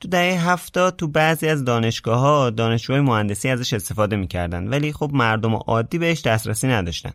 [0.00, 5.10] تو دهه 70 تو بعضی از دانشگاه ها دانشجوهای مهندسی ازش استفاده می‌کردن ولی خب
[5.14, 7.12] مردم عادی بهش دسترسی نداشتن.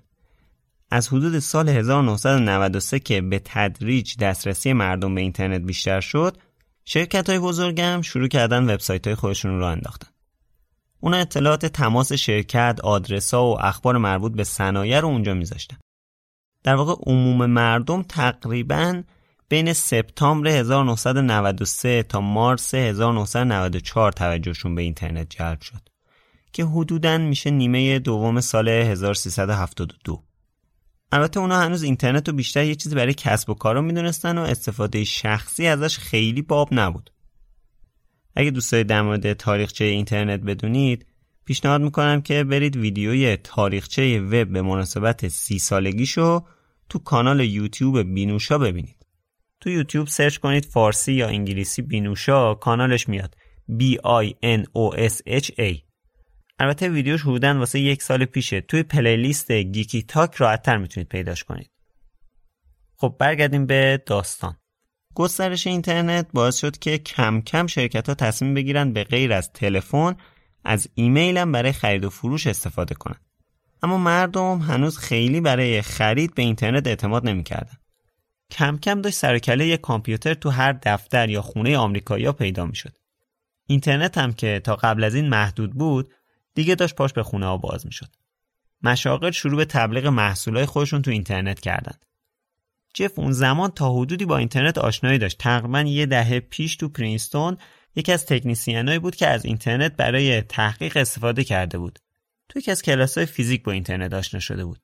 [0.91, 6.37] از حدود سال 1993 که به تدریج دسترسی مردم به اینترنت بیشتر شد،
[6.85, 10.07] شرکت های بزرگم شروع کردن وبسایت های خودشون رو انداختن.
[10.99, 15.77] اونا اطلاعات تماس شرکت، آدرس ها و اخبار مربوط به صنایع رو اونجا میذاشتن.
[16.63, 19.03] در واقع عموم مردم تقریباً
[19.51, 25.89] بین سپتامبر 1993 تا مارس 1994 توجهشون به اینترنت جلب شد
[26.53, 30.23] که حدوداً میشه نیمه دوم سال 1372
[31.11, 34.41] البته اونا هنوز اینترنت رو بیشتر یه چیزی برای کسب و کار رو می‌دونستن و
[34.41, 37.11] استفاده شخصی ازش خیلی باب نبود.
[38.35, 41.05] اگه دوست دارید در مورد تاریخچه اینترنت بدونید
[41.45, 46.45] پیشنهاد می‌کنم که برید ویدیوی تاریخچه وب به مناسبت سی سالگیشو
[46.89, 49.00] تو کانال یوتیوب بینوشا ببینید.
[49.61, 53.35] تو یوتیوب سرچ کنید فارسی یا انگلیسی بینوشا کانالش میاد.
[53.79, 55.75] B I N O S H A.
[56.59, 58.61] البته ویدیوش حدوداً واسه یک سال پیشه.
[58.61, 61.71] توی playlist Geeky Talk راحتتر می‌تونید پیداش کنید.
[62.97, 64.57] خب برگردیم به داستان.
[65.15, 70.15] گسترش اینترنت باعث شد که کم کم شرکت ها تصمیم بگیرن به غیر از تلفن
[70.63, 73.19] از ایمیل هم برای خرید و فروش استفاده کنن.
[73.83, 77.77] اما مردم هنوز خیلی برای خرید به اینترنت اعتماد نمی‌کردن.
[78.51, 82.97] کم کم داشت سرکله یک کامپیوتر تو هر دفتر یا خونه آمریکایی‌ها پیدا می‌شد.
[83.67, 86.13] اینترنت هم که تا قبل از این محدود بود
[86.53, 88.09] دیگه داشت پاش به خونه ها باز می‌شد.
[88.83, 92.05] مشاغل شروع به تبلیغ محصولای خودشون تو اینترنت کردند.
[92.93, 95.37] جف اون زمان تا حدودی با اینترنت آشنایی داشت.
[95.37, 97.57] تقریبا یه دهه پیش تو پرینستون
[97.95, 101.99] یکی از تکنیسیانایی بود که از اینترنت برای تحقیق استفاده کرده بود.
[102.49, 104.80] تو یکی از کلاس‌های فیزیک با اینترنت آشنا شده بود.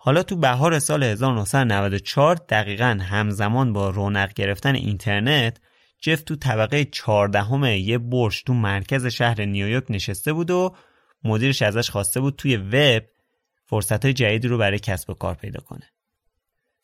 [0.00, 5.60] حالا تو بهار سال 1994 دقیقا همزمان با رونق گرفتن اینترنت
[6.00, 10.74] جف تو طبقه 14 یه برج تو مرکز شهر نیویورک نشسته بود و
[11.24, 13.02] مدیرش ازش خواسته بود توی وب
[13.66, 15.90] فرصت های جدیدی رو برای کسب و کار پیدا کنه.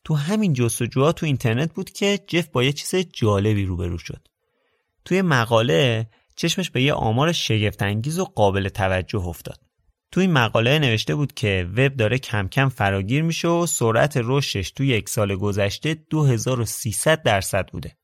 [0.04, 4.28] تو همین جستجوها تو اینترنت بود که جف با یه چیز جالبی روبرو شد.
[5.04, 6.06] توی مقاله
[6.36, 9.58] چشمش به یه آمار شگفتانگیز و قابل توجه افتاد.
[10.14, 14.70] تو این مقاله نوشته بود که وب داره کم کم فراگیر میشه و سرعت رشدش
[14.70, 17.96] تو یک سال گذشته 2300 درصد بوده.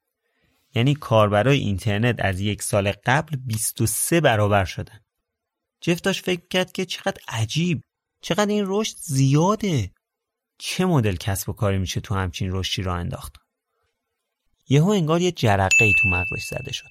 [0.75, 5.01] یعنی کاربرای اینترنت از یک سال قبل 23 برابر شدن.
[5.81, 7.83] جف داشت فکر کرد که چقدر عجیب
[8.23, 9.91] چقدر این رشد زیاده
[10.59, 13.37] چه مدل کسب و کاری میشه تو همچین رشدی را انداخت
[14.69, 16.91] یهو انگار یه جرقه ای تو مغزش زده شد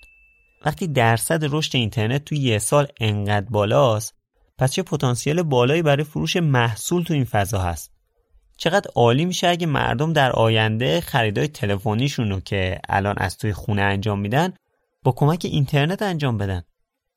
[0.65, 4.18] وقتی درصد رشد اینترنت تو یه سال انقدر بالاست
[4.59, 7.91] پس چه پتانسیل بالایی برای فروش محصول تو این فضا هست؟
[8.57, 13.81] چقدر عالی میشه اگه مردم در آینده خریدای تلفنیشون رو که الان از توی خونه
[13.81, 14.53] انجام میدن
[15.03, 16.63] با کمک اینترنت انجام بدن.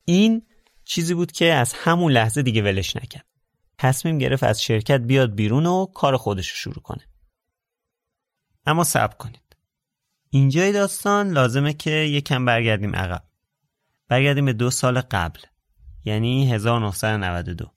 [0.05, 0.41] این
[0.85, 3.25] چیزی بود که از همون لحظه دیگه ولش نکرد.
[3.77, 7.07] تصمیم گرفت از شرکت بیاد بیرون و کار خودش رو شروع کنه.
[8.65, 9.55] اما صبر کنید.
[10.29, 13.23] اینجای داستان لازمه که یکم برگردیم عقب.
[14.07, 15.39] برگردیم به دو سال قبل.
[16.05, 17.71] یعنی 1992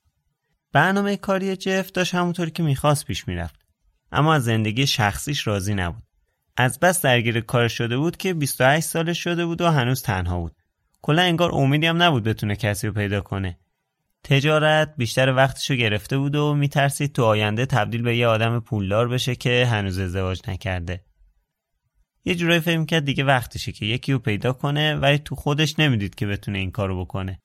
[0.73, 3.67] برنامه کاری جف داشت همونطوری که می‌خواست پیش می‌رفت.
[4.13, 6.03] اما از زندگی شخصیش راضی نبود.
[6.57, 10.57] از بس درگیر کار شده بود که 28 سالش شده بود و هنوز تنها بود.
[11.03, 13.59] کلا انگار امیدی هم نبود بتونه کسی رو پیدا کنه.
[14.25, 19.35] تجارت بیشتر وقتشو گرفته بود و میترسید تو آینده تبدیل به یه آدم پولدار بشه
[19.35, 21.05] که هنوز ازدواج نکرده.
[22.25, 26.15] یه جورایی فکر کرد دیگه وقتشه که یکی رو پیدا کنه ولی تو خودش نمی‌دید
[26.15, 27.41] که بتونه این کارو بکنه.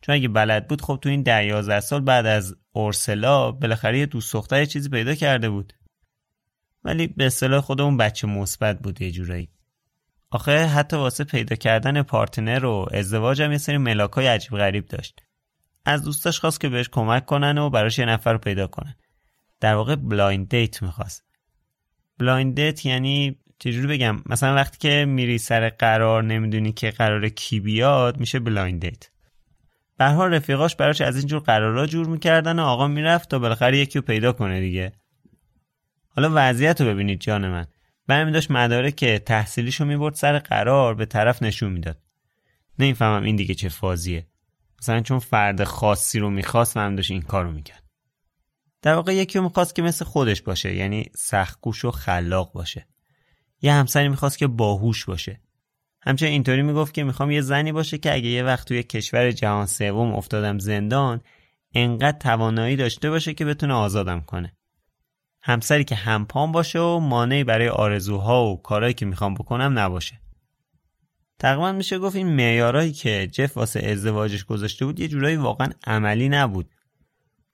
[0.00, 4.06] چون اگه بلد بود خب تو این ده یازده سال بعد از اورسلا بالاخره یه
[4.06, 5.72] دوست دختر چیزی پیدا کرده بود.
[6.84, 9.48] ولی به اصطلاح خود اون بچه مثبت بود یه جورایی.
[10.30, 15.22] آخه حتی واسه پیدا کردن پارتنر و ازدواج هم یه سری ملاکای عجیب غریب داشت.
[15.84, 18.94] از دوستاش خواست که بهش کمک کنن و براش یه نفر رو پیدا کنن.
[19.60, 21.24] در واقع blind date می‌خواست.
[22.18, 27.60] blind date یعنی چجوری بگم؟ مثلا وقتی که میری سر قرار نمی‌دونی که قراره کی
[27.60, 29.08] بیاد میشه blind date.
[30.00, 33.78] به هر حال رفیقاش براش از اینجور قرارا جور می‌کردن و آقا می‌رفت تا بالاخره
[33.78, 34.92] یکی رو پیدا کنه دیگه.
[36.08, 37.66] حالا وضعیت رو ببینید جان من.
[38.06, 41.98] برمی داشت مدارک تحصیلیشو می‌برد سر قرار به طرف نشون می‌داد.
[42.78, 44.26] نمی‌فهمم این دیگه چه فازیه.
[44.82, 47.84] مثلا چون فرد خاصی رو می‌خواست و هم داشت این کار رو می‌کرد.
[48.82, 52.86] در واقع یکی رو می‌خواست که مثل خودش باشه یعنی سختگوش و خلاق باشه.
[53.62, 55.40] یه همسری می‌خواست که باهوش باشه.
[56.02, 59.66] همچنین اینطوری می‌گفت که می‌خوام یه زنی باشه که اگه یه وقت توی کشور جهان
[59.66, 61.20] سوم افتادم زندان
[61.74, 64.52] انقدر توانایی داشته باشه که بتونه آزادم کنه.
[65.42, 70.20] همسری که همپام باشه و مانعی برای آرزوها و کارهایی که می‌خوام بکنم نباشه.
[71.38, 76.28] تقریبا میشه گفت این معیارایی که جف واسه ازدواجش گذاشته بود یه جورایی واقعا عملی
[76.28, 76.70] نبود.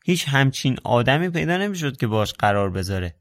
[0.05, 3.15] هیچ همچین آدمی پیدا نمی‌شد که باش قرار بذاره.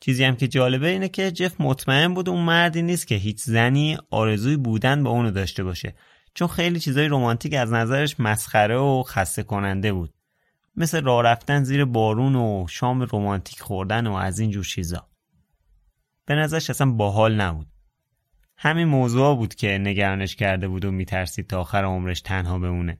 [0.00, 3.98] چیزی هم که جالبه اینه که جف مطمئن بود اون مردی نیست که هیچ زنی
[4.10, 5.94] آرزوی بودن با اونو داشته باشه
[6.34, 10.14] چون خیلی چیزای رمانتیک از نظرش مسخره و خسته کننده بود.
[10.76, 15.08] مثل راه رفتن زیر بارون و شام رمانتیک خوردن و از این جور چیزا.
[16.26, 17.66] به نظرش اصلا باحال نبود.
[18.56, 22.98] همین موضوع بود که نگرانش کرده بود و میترسید تا آخر عمرش تنها بمونه.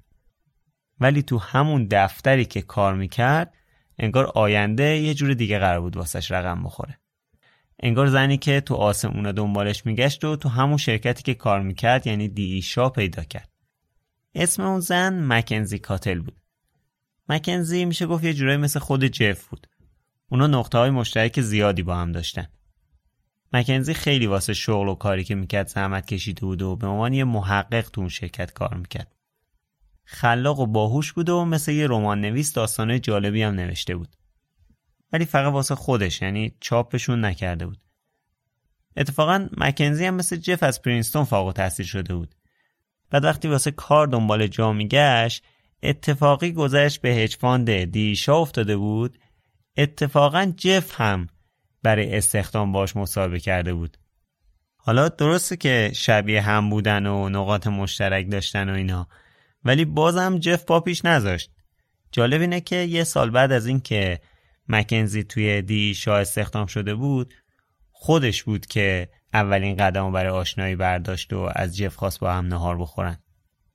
[1.01, 3.55] ولی تو همون دفتری که کار می‌کرد
[3.99, 6.99] انگار آینده یه جور دیگه قرار بود واسش رقم بخوره.
[7.83, 12.29] انگار زنی که تو آسمون دنبالش میگشت و تو همون شرکتی که کار می‌کرد یعنی
[12.29, 13.49] دیشا پیدا کرد.
[14.35, 16.41] اسم اون زن مکنزی کاتل بود.
[17.29, 19.67] مکنزی میشه گفت یه جورایی مثل خود جف بود.
[20.29, 22.49] اونا نقطه های مشترک زیادی با هم داشتن.
[23.53, 27.25] مکنزی خیلی واسه شغل و کاری که می‌کرد زحمت کشیده بود و به عنوان یه
[27.25, 29.18] محقق تو اون شرکت کار می‌کرد.
[30.11, 34.17] خلاق و باهوش بود و مثل یه رمان نویس داستانه جالبی هم نوشته بود.
[35.13, 37.79] ولی فقط واسه خودش یعنی چاپشون نکرده بود.
[38.97, 42.35] اتفاقا مکنزی هم مثل جف از پرینستون فاق تحصیل شده بود.
[43.11, 45.45] بعد وقتی واسه کار دنبال جا میگشت
[45.83, 49.19] اتفاقی گذشت به هجفاند دیشا افتاده بود.
[49.77, 51.27] اتفاقا جف هم
[51.83, 53.97] برای استخدام باش مصاحبه کرده بود.
[54.77, 59.09] حالا درسته که شبیه هم بودن و نقاط مشترک داشتن و اینا
[59.69, 61.51] ولی بازم جف پا پیش نذاشت.
[62.13, 64.21] جالب اینه که یه سال بعد از اینکه
[64.69, 67.35] مکنزی توی دی شاه استخدام شده بود
[67.93, 72.79] خودش بود که اولین قدم برای آشنایی برداشت و از جف خواست با هم نهار
[72.79, 73.19] بخورن.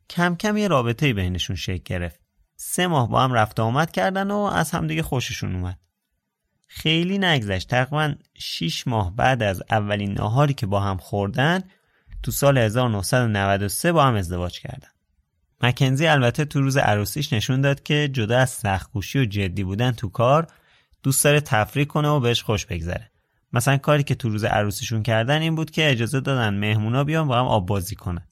[0.09, 2.19] کم کم یه رابطه بینشون شکل گرفت.
[2.55, 5.79] سه ماه با هم رفت آمد کردن و از همدیگه خوششون اومد.
[6.67, 7.69] خیلی نگذشت.
[7.69, 11.63] تقریبا 6 ماه بعد از اولین ناهاری که با هم خوردن
[12.23, 14.92] تو سال 1993 با هم ازدواج کردن.
[15.63, 20.09] مکنزی البته تو روز عروسیش نشون داد که جدا از سختگوشی و جدی بودن تو
[20.09, 20.47] کار
[21.03, 23.11] دوست داره تفریح کنه و بهش خوش بگذره.
[23.53, 27.39] مثلا کاری که تو روز عروسیشون کردن این بود که اجازه دادن مهمونا بیان با
[27.39, 28.27] هم آب بازی کنن.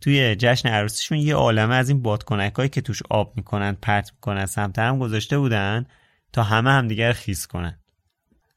[0.00, 4.78] توی جشن عروسیشون یه عالمه از این بادکنک که توش آب می‌کنن پرت می‌کنن سمت
[4.78, 5.86] هم گذاشته بودن
[6.32, 7.78] تا همه همدیگر خیس کنن.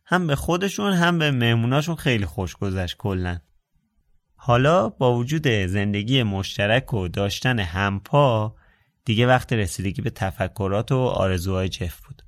[0.05, 3.39] هم به خودشون هم به مهموناشون خیلی خوش گذشت کلا.
[4.47, 8.55] حالا با وجود زندگی مشترک و داشتن همپا
[9.05, 12.21] دیگه وقت رسیدگی به تفکرات و آرزوهای جف بود.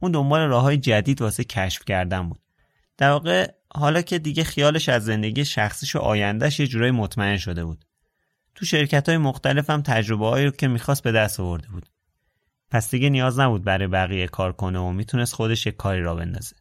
[0.00, 2.40] اون دنبال راه های جدید واسه کشف کردن بود.
[2.96, 7.64] در واقع حالا که دیگه خیالش از زندگی شخصیش و آیندهش یه جورایی مطمئن شده
[7.64, 7.84] بود.
[8.54, 11.86] تو شرکت های مختلف هم تجربه هایی رو که می‌خواست به دست آورده بود.
[12.70, 16.56] پس دیگه نیاز نبود برای بقیه کار کنه و می‌تونست خودش یک کاری را بندازه.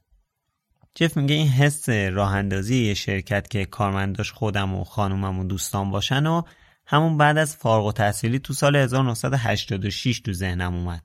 [0.99, 5.91] جف میگه این حس راه اندازی یه شرکت که کارمنداش خودم و خانومم و دوستان
[5.91, 6.41] باشن و
[6.85, 11.03] همون بعد از فارغ و تحصیلی تو سال 1986 تو ذهنم اومد.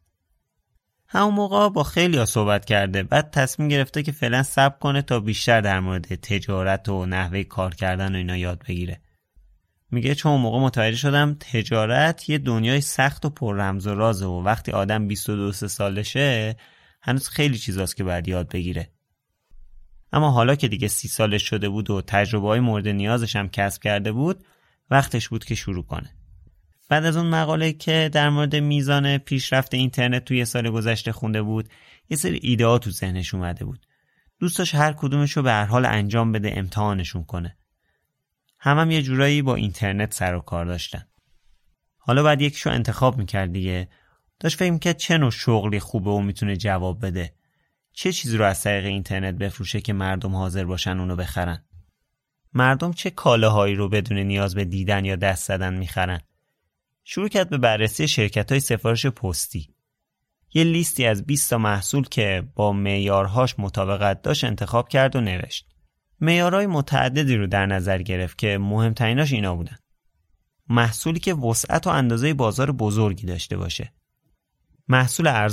[1.09, 5.21] همون موقع با خیلی ها صحبت کرده بعد تصمیم گرفته که فعلا صبر کنه تا
[5.21, 9.01] بیشتر در مورد تجارت و نحوه کار کردن و اینا یاد بگیره.
[9.91, 14.43] میگه چون موقع متوجه شدم تجارت یه دنیای سخت و پر رمز و رازه و
[14.43, 16.57] وقتی آدم 22 سالشه
[17.03, 18.91] هنوز خیلی چیزاست که باید یاد بگیره.
[20.13, 23.83] اما حالا که دیگه سی سالش شده بود و تجربه های مورد نیازش هم کسب
[23.83, 24.45] کرده بود
[24.91, 26.11] وقتش بود که شروع کنه.
[26.89, 31.69] بعد از اون مقاله که در مورد میزان پیشرفت اینترنت توی سال گذشته خونده بود
[32.11, 33.87] یه سری ایده ها تو ذهنش اومده بود.
[34.39, 37.57] دوستاش هر کدومش رو به هر حال انجام بده امتحانشون کنه.
[38.59, 41.05] هم, هم یه جورایی با اینترنت سر و کار داشتن.
[41.99, 43.89] حالا بعد یکیشو انتخاب می‌کرد دیگه.
[44.41, 47.35] داشت فکر می‌کرد چه نوع شغلی خوبه و می‌تونه جواب بده.
[47.93, 51.65] چه چیزی رو از طریق اینترنت بفروشه که مردم حاضر باشن اونو بخرن؟
[52.55, 56.21] مردم چه کالاهایی رو بدون نیاز به دیدن یا دست زدن می‌خرن؟
[57.05, 59.75] شروع کرد به بررسی شرکت های سفارش پستی.
[60.55, 65.67] یه لیستی از 20 تا محصول که با معیارهاش مطابقت داشت انتخاب کرد و نوشت.
[66.21, 69.77] معیارهای متعددی رو در نظر گرفت که مهمتریناش اینا بودن.
[70.69, 73.93] محصولی که وسعت و اندازه بازار بزرگی داشته باشه.
[74.89, 75.53] محصول ارز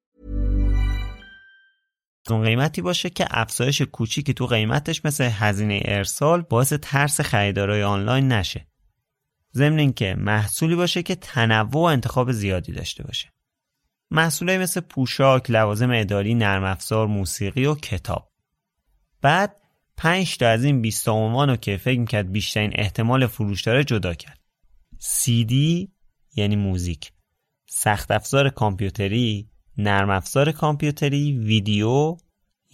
[2.29, 8.31] اون قیمتی باشه که افزایش کوچیکی تو قیمتش مثل هزینه ارسال باعث ترس خریدارای آنلاین
[8.31, 8.67] نشه.
[9.53, 13.33] ضمن اینکه محصولی باشه که تنوع و انتخاب زیادی داشته باشه.
[14.11, 18.31] محصولای مثل پوشاک، لوازم اداری، نرم افزار، موسیقی و کتاب.
[19.21, 19.55] بعد
[19.97, 24.13] 5 تا از این 20 عنوان رو که فکر می‌کرد بیشترین احتمال فروش داره جدا
[24.13, 24.39] کرد.
[24.99, 25.53] CD
[26.35, 27.11] یعنی موزیک،
[27.69, 32.17] سخت افزار کامپیوتری، نرم افزار کامپیوتری، ویدیو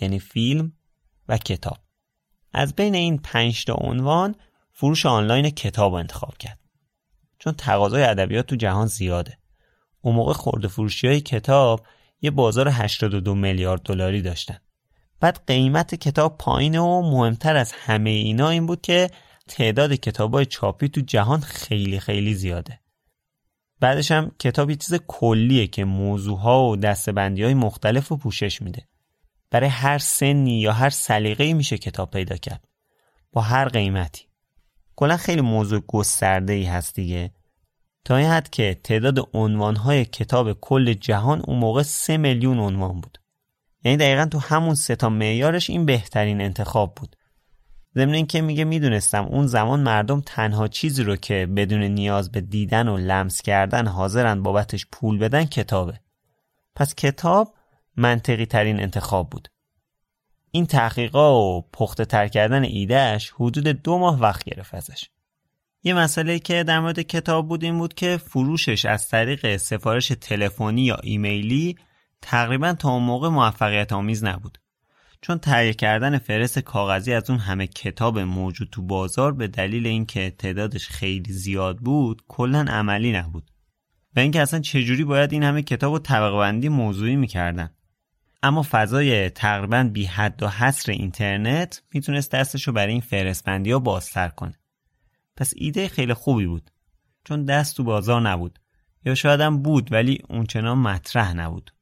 [0.01, 0.73] یعنی فیلم
[1.29, 1.77] و کتاب.
[2.53, 4.35] از بین این 5 تا عنوان
[4.71, 6.59] فروش آنلاین کتاب انتخاب کرد.
[7.39, 9.37] چون تقاضای ادبیات تو جهان زیاده.
[10.01, 11.85] اون موقع خورده فروشی های کتاب
[12.21, 14.57] یه بازار 82 میلیارد دلاری داشتن.
[15.19, 19.09] بعد قیمت کتاب پایینه و مهمتر از همه اینا این بود که
[19.47, 22.79] تعداد کتاب های چاپی تو جهان خیلی خیلی زیاده.
[23.79, 28.87] بعدش هم کتاب یه چیز کلیه که موضوعها و دستبندی های مختلف رو پوشش میده.
[29.51, 32.67] برای هر سنی یا هر سلیقه‌ای میشه کتاب پیدا کرد.
[33.33, 34.25] با هر قیمتی.
[34.95, 37.31] کلا خیلی موضوع گسترده ای هست دیگه.
[38.05, 43.17] تا این حد که تعداد عنوانهای کتاب کل جهان اون موقع سه میلیون عنوان بود.
[43.83, 47.15] یعنی دقیقا تو همون سه تا معیارش این بهترین انتخاب بود.
[47.97, 52.87] ضمن اینکه میگه می‌دونستم اون زمان مردم تنها چیزی رو که بدون نیاز به دیدن
[52.87, 55.99] و لمس کردن حاضرن بابتش پول بدن کتابه.
[56.75, 57.53] پس کتاب
[57.95, 59.47] منطقی ترین انتخاب بود.
[60.51, 65.09] این تحقیقا و پخته تر کردن ایدهش حدود دو ماه وقت گرفت ازش.
[65.83, 70.81] یه مسئله که در مورد کتاب بود این بود که فروشش از طریق سفارش تلفنی
[70.81, 71.77] یا ایمیلی
[72.21, 74.57] تقریبا تا اون موقع موفقیت آمیز نبود.
[75.21, 80.33] چون تهیه کردن فرست کاغذی از اون همه کتاب موجود تو بازار به دلیل اینکه
[80.37, 83.51] تعدادش خیلی زیاد بود کلا عملی نبود.
[84.15, 87.69] و اینکه اصلا چجوری باید این همه کتاب و طبقه بندی موضوعی می‌کردن.
[88.43, 94.29] اما فضای تقریبا بی حد و حصر اینترنت می‌تونست دستشو برای این فرستبندی ها بازتر
[94.29, 94.59] کنه.
[95.37, 96.71] پس ایده خیلی خوبی بود.
[97.23, 98.59] چون دست تو بازار نبود.
[99.05, 101.73] یا شاید هم بود ولی اونچنان مطرح نبود.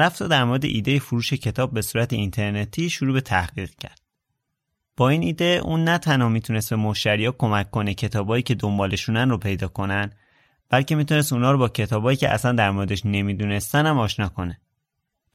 [0.00, 4.00] رفت و در مورد ایده فروش کتاب به صورت اینترنتی شروع به تحقیق کرد.
[4.96, 9.38] با این ایده اون نه تنها می‌تونست به مشتریا کمک کنه کتابایی که دنبالشونن رو
[9.38, 10.10] پیدا کنن
[10.68, 14.60] بلکه می‌تونست اونا رو با کتابایی که اصلا در موردش نمی‌دونستن هم آشنا کنه.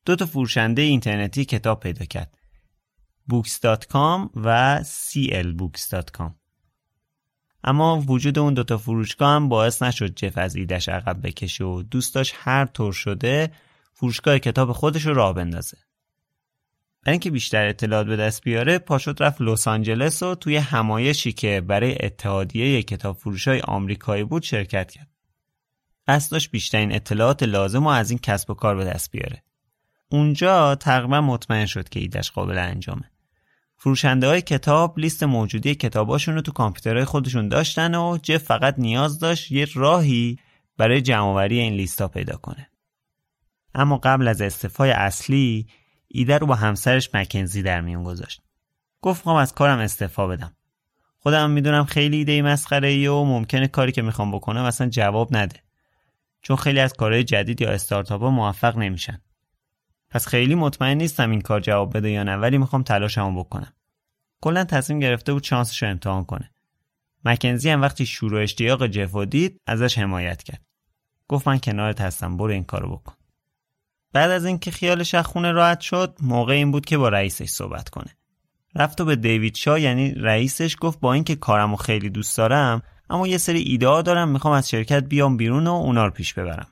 [0.05, 2.37] دو تا فروشنده اینترنتی کتاب پیدا کرد.
[3.31, 6.31] books.com و clbooks.com
[7.63, 12.17] اما وجود اون دوتا فروشگاه هم باعث نشد جف از ایدش عقب بکشه و دوست
[12.35, 13.51] هر طور شده
[13.97, 15.77] فروشگاه کتاب خودش رو راه بندازه.
[17.03, 21.61] برای اینکه بیشتر اطلاعات به دست بیاره پاشد رفت لس آنجلس و توی همایشی که
[21.61, 25.09] برای اتحادیه کتاب فروش های آمریکایی بود شرکت کرد.
[26.07, 29.43] قصد داشت بیشترین اطلاعات لازم و از این کسب و کار به دست بیاره.
[30.09, 33.11] اونجا تقریبا مطمئن شد که ایدش قابل انجامه.
[33.77, 39.19] فروشنده های کتاب لیست موجودی کتاباشون رو تو کامپیوترهای خودشون داشتن و جف فقط نیاز
[39.19, 40.39] داشت یه راهی
[40.77, 42.69] برای جمعآوری این لیستا پیدا کنه.
[43.75, 45.67] اما قبل از استفای اصلی
[46.07, 48.41] ایده رو با همسرش مکنزی در میون گذاشت.
[49.01, 50.55] گفت می‌خوام از کارم استعفا بدم.
[51.19, 55.59] خودم می‌دونم خیلی ایده مسخره ای و ممکنه کاری که می‌خوام بکنم اصلا جواب نده.
[56.41, 59.21] چون خیلی از کارهای جدید یا استارتاپ ها موفق نمیشن.
[60.09, 63.73] پس خیلی مطمئن نیستم این کار جواب بده یا نه ولی می‌خوام تلاشمو بکنم.
[64.41, 66.51] کلا تصمیم گرفته بود شانسش رو امتحان کنه.
[67.25, 70.61] مکنزی هم وقتی شروع اشتیاق جفو دید ازش حمایت کرد.
[71.27, 73.13] گفت من کنارت هستم برو این کارو بکن.
[74.15, 77.89] بعد از اینکه خیالش از خونه راحت شد موقع این بود که با رئیسش صحبت
[77.89, 78.15] کنه.
[78.75, 83.27] رفت و به دیوید شا یعنی رئیسش گفت با اینکه کارمو خیلی دوست دارم اما
[83.27, 86.67] یه سری ایده دارم می‌خوام از شرکت بیام بیرون و اونا رو پیش ببرم.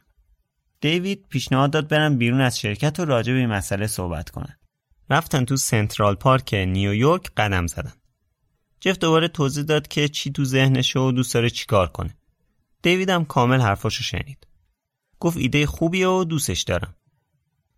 [0.82, 4.58] دیوید پیشنهاد داد برم بیرون از شرکت و راجع به این مسئله صحبت کنن
[5.10, 7.94] رفتن تو سنترال پارک نیویورک قدم زدن.
[8.80, 12.16] جف دوباره توضیح داد که چی تو ذهنش و دوست داره چیکار کنه.
[12.82, 14.48] دیوید هم کامل حرفاشو شنید.
[15.20, 16.96] گفت ایده خوبی و دوستش دارم.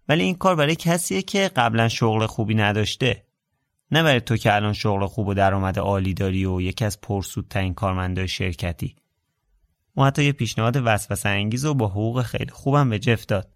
[0.10, 3.26] ولی این کار برای کسیه که قبلا شغل خوبی نداشته.
[3.92, 7.74] نه برای تو که الان شغل خوب و درآمد عالی داری و یکی از پرسودترین
[7.74, 8.96] کارمندای شرکتی.
[9.96, 13.52] او حتی یه پیشنهاد وسوسه انگیز و با حقوق خیلی خوبم به جف داد.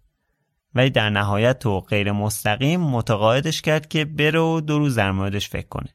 [0.74, 5.48] ولی در نهایت تو غیر مستقیم متقاعدش کرد که بره و دو روز در موردش
[5.48, 5.94] فکر کنه.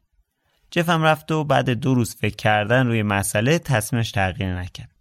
[0.71, 4.95] جف هم رفت و بعد دو روز فکر کردن روی مسئله تصمیمش تغییر نکرد.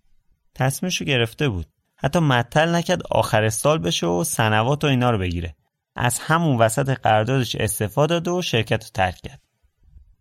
[0.55, 1.67] تصمیمش رو گرفته بود.
[1.97, 5.57] حتی مطل نکرد آخر سال بشه و سنوات و اینا رو بگیره.
[5.97, 9.41] از همون وسط قراردادش استعفا داد و شرکت رو ترک کرد.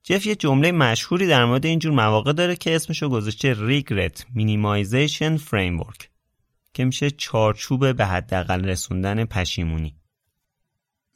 [0.04, 6.10] جف یه جمله مشهوری در مورد اینجور مواقع داره که اسمشو گذاشته regret minimization framework
[6.74, 9.96] که میشه چارچوب به حداقل رسوندن پشیمونی.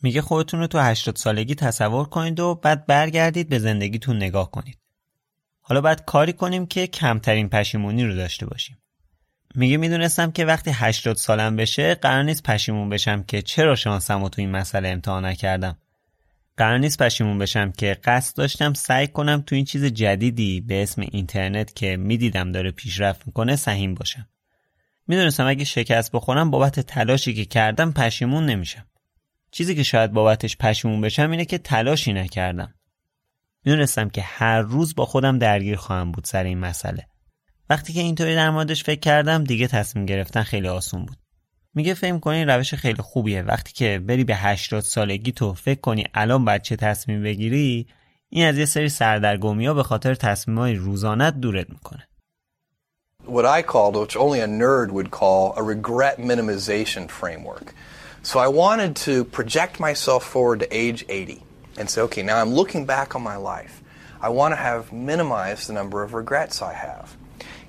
[0.01, 4.78] میگه خودتون رو تو 80 سالگی تصور کنید و بعد برگردید به زندگیتون نگاه کنید.
[5.62, 8.78] حالا باید کاری کنیم که کمترین پشیمونی رو داشته باشیم.
[9.56, 14.30] میگه می‌دونستم که وقتی 80 سالم بشه قرار نیست پشیمون بشم که چرا شانسم رو
[14.30, 15.78] تو این مسئله امتحان نکردم.
[16.58, 21.02] قرار نیست پشیمون بشم که قصد داشتم سعی کنم تو این چیز جدیدی به اسم
[21.02, 24.28] اینترنت که می‌دیدم داره پیشرفت می‌کنه سهیم باشم.
[25.08, 28.86] می‌دونستم اگه شکست بخورم بابت تلاشی که کردم پشیمون نمیشم.
[29.52, 32.74] چیزی که شاید بابتش پشیمون بشم اینه که تلاشی نکردم.
[33.66, 37.08] می‌دونستم که هر روز با خودم درگیر خواهم بود سر این مسئله.
[37.70, 41.18] وقتی که اینطوری در موردش فکر کردم دیگه تصمیم گرفتن خیلی آسون بود
[41.74, 46.05] میگه فکر کنی روش خیلی خوبیه وقتی که بری به 80 سالگی تو فکر کنی
[46.13, 47.88] الان باید چه تصمیم بگیری
[48.30, 52.07] این از یه سری سردرگمی ها به خاطر تصمیم های روزانت دورت می‌کنه
[53.28, 57.68] What I called, which only a nerd would call, a regret minimization framework.
[58.24, 61.43] So I wanted to project myself forward to age 80
[61.78, 63.82] and say, okay, now I'm looking back on my life.
[64.22, 67.18] I want to have minimized the number of regrets I have.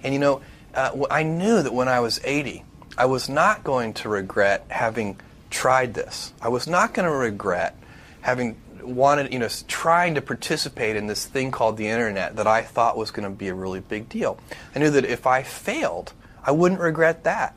[0.03, 0.43] And you know,
[0.75, 2.65] uh, I knew that when I was 80,
[2.97, 5.21] I was not going to regret having
[5.51, 6.33] tried this.
[6.41, 7.77] I was not going to regret
[8.21, 12.63] having wanted, you know, trying to participate in this thing called the internet that I
[12.63, 14.39] thought was going to be a really big deal.
[14.75, 16.13] I knew that if I failed,
[16.43, 17.55] I wouldn't regret that.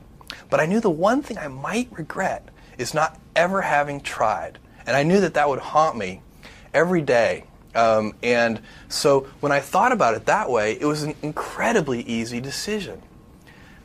[0.50, 4.60] But I knew the one thing I might regret is not ever having tried.
[4.86, 6.22] And I knew that that would haunt me
[6.74, 7.46] every day
[7.77, 12.41] um, and so when I thought about it that way, it was an incredibly easy
[12.41, 13.03] decision.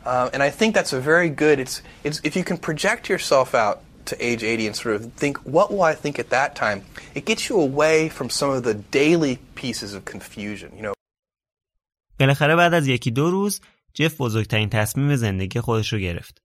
[0.05, 3.53] Uh, and I think that's a very good, it's, it's, if you can project yourself
[3.53, 6.83] out to age 80 and sort of think, what will I think at that time?
[7.13, 10.93] It gets you away from some of the daily pieces of confusion, you know.
[12.19, 13.61] بالاخره بعد از یکی دو روز
[13.93, 16.41] جف بزرگترین تصمیم زندگی خودش رو گرفت.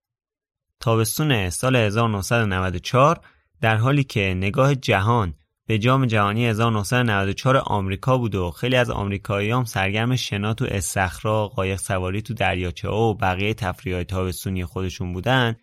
[0.80, 3.20] تابستون سال 1994
[3.60, 5.34] در حالی که نگاه جهان
[5.71, 11.79] به جام جهانی 1994 آمریکا بود و خیلی از آمریکاییام سرگرم شنا تو استخرا، قایق
[11.79, 15.55] سواری تو دریاچه و بقیه تفریحات تابستونی خودشون بودن،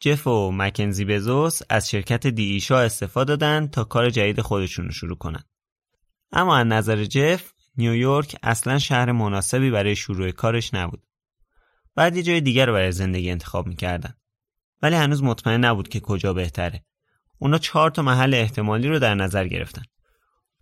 [0.00, 5.16] جف و مکنزی بزوس از شرکت دییشا استفاده دادن تا کار جدید خودشون رو شروع
[5.16, 5.44] کنن.
[6.32, 11.02] اما از نظر جف، نیویورک اصلا شهر مناسبی برای شروع کارش نبود.
[11.94, 14.14] بعد یه جای دیگر رو برای زندگی انتخاب می‌کردن
[14.82, 16.84] ولی هنوز مطمئن نبود که کجا بهتره
[17.38, 19.82] اونا چهار تا محل احتمالی رو در نظر گرفتن.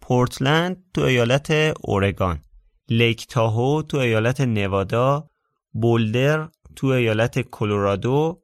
[0.01, 2.43] پورتلند تو ایالت اورگان
[2.89, 5.31] لیک تاهو تو ایالت نوادا
[5.73, 8.43] بولدر تو ایالت کلرادو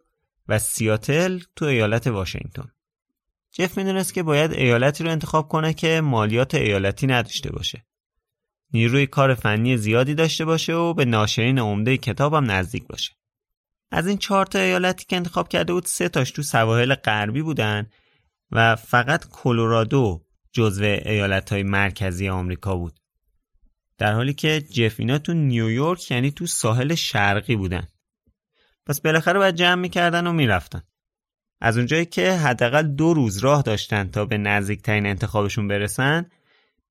[0.48, 2.68] و سیاتل تو ایالت واشنگتن.
[3.52, 7.84] جف می‌دونست که باید ایالتی رو انتخاب کنه که مالیات ایالتی نداشته باشه.
[8.72, 13.12] نیروی کار فنی زیادی داشته باشه و به ناشرین عمده کتابم نزدیک باشه.
[13.90, 17.86] از این چهار تا ایالتی که انتخاب کرده بود سه تاش تو سواحل غربی بودن
[18.52, 23.00] و فقط کلرادو جزو ایالت های مرکزی آمریکا بود.
[23.98, 27.86] در حالی که جفینا تو نیویورک یعنی تو ساحل شرقی بودن.
[28.86, 30.82] پس بالاخره باید جمع می‌کردن و می‌رفتن.
[31.60, 36.26] از اونجایی که حداقل دو روز راه داشتن تا به نزدیکترین انتخابشون برسن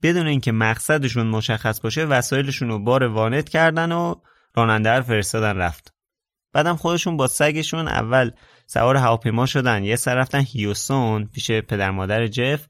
[0.03, 4.15] بدون اینکه مقصدشون مشخص باشه وسایلشون رو بار وانت کردن و
[4.55, 5.93] راننده فرستادن رفت.
[6.53, 8.31] بعدم خودشون با سگشون اول
[8.73, 9.83] سوار هواپیما شدن.
[9.83, 12.65] یه سر رفتن هیوستون پیش پدر مادر جف.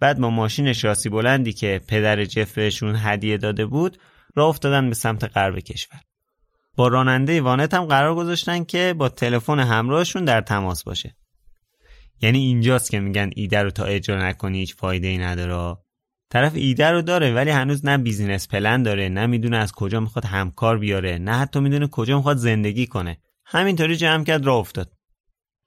[0.00, 3.98] بعد با ماشین شاسی بلندی که پدر جف بهشون هدیه داده بود
[4.36, 6.00] راه افتادن به سمت غرب کشور.
[6.76, 11.16] با راننده وانت هم قرار گذاشتن که با تلفن همراهشون در تماس باشه.
[12.22, 15.76] یعنی اینجاست که میگن ایده رو تا اجرا نکنی هیچ فایده ای نداره.
[16.30, 20.24] طرف ایده رو داره ولی هنوز نه business plan داره نه می‌دونه از کجا می‌خواد
[20.24, 23.18] همکار بیاره نه حتی می‌دونه کجا می‌خواد زندگی کنه.
[23.46, 24.93] همینطوری جمع کرد راه افتاد.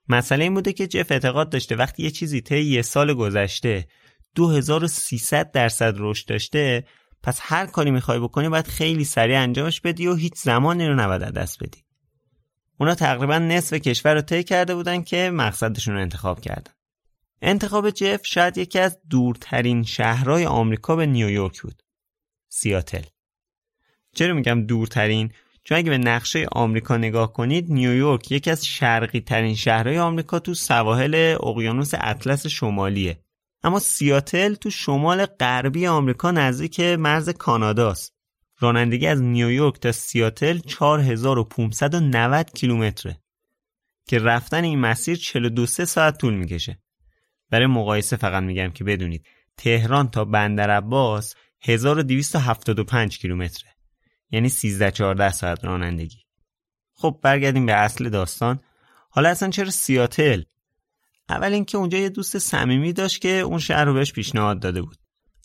[0.08, 3.88] مسئله این بوده که جف اعتقاد داشته وقتی یه چیزی طی یه سال گذشته
[4.34, 6.84] 2300 درصد رشد داشته
[7.22, 11.22] پس هر کاری می‌خوای بکنی باید خیلی سریع انجامش بدی و هیچ زمانی رو نباید
[11.22, 11.84] دست بدی.
[12.80, 16.72] اونا تقریبا نصف کشور رو طی کرده بودن که مقصدشون رو انتخاب کردن.
[17.42, 21.82] انتخاب جف شاید یکی از دورترین شهرهای آمریکا به نیویورک بود.
[22.48, 23.02] سیاتل.
[24.14, 25.32] چرا میگم دورترین؟
[25.68, 30.54] چون اگه به نقشه آمریکا نگاه کنید نیویورک یکی از شرقی ترین شهرهای آمریکا تو
[30.54, 33.18] سواحل اقیانوس اطلس شمالیه.
[33.62, 38.14] اما سیاتل تو شمال غربی آمریکا نزدیک مرز کاناداست
[38.58, 43.20] رانندگی از نیویورک تا سیاتل 4590 کیلومتره
[44.06, 46.78] که رفتن این مسیر 42 ساعت طول می‌کشه.
[47.50, 49.26] برای مقایسه فقط میگم که بدونید
[49.56, 53.77] تهران تا بندر عباس 1275 کیلومتره.
[54.30, 56.18] یعنی 13 14 ساعت رانندگی.
[56.94, 58.60] خب برگردیم به اصل داستان.
[59.10, 60.42] حالا اصلا چرا سیاتل؟
[61.28, 64.96] اول اینکه اونجا یه دوست صمیمی داشت که اون شهر رو بهش پیشنهاد داده بود.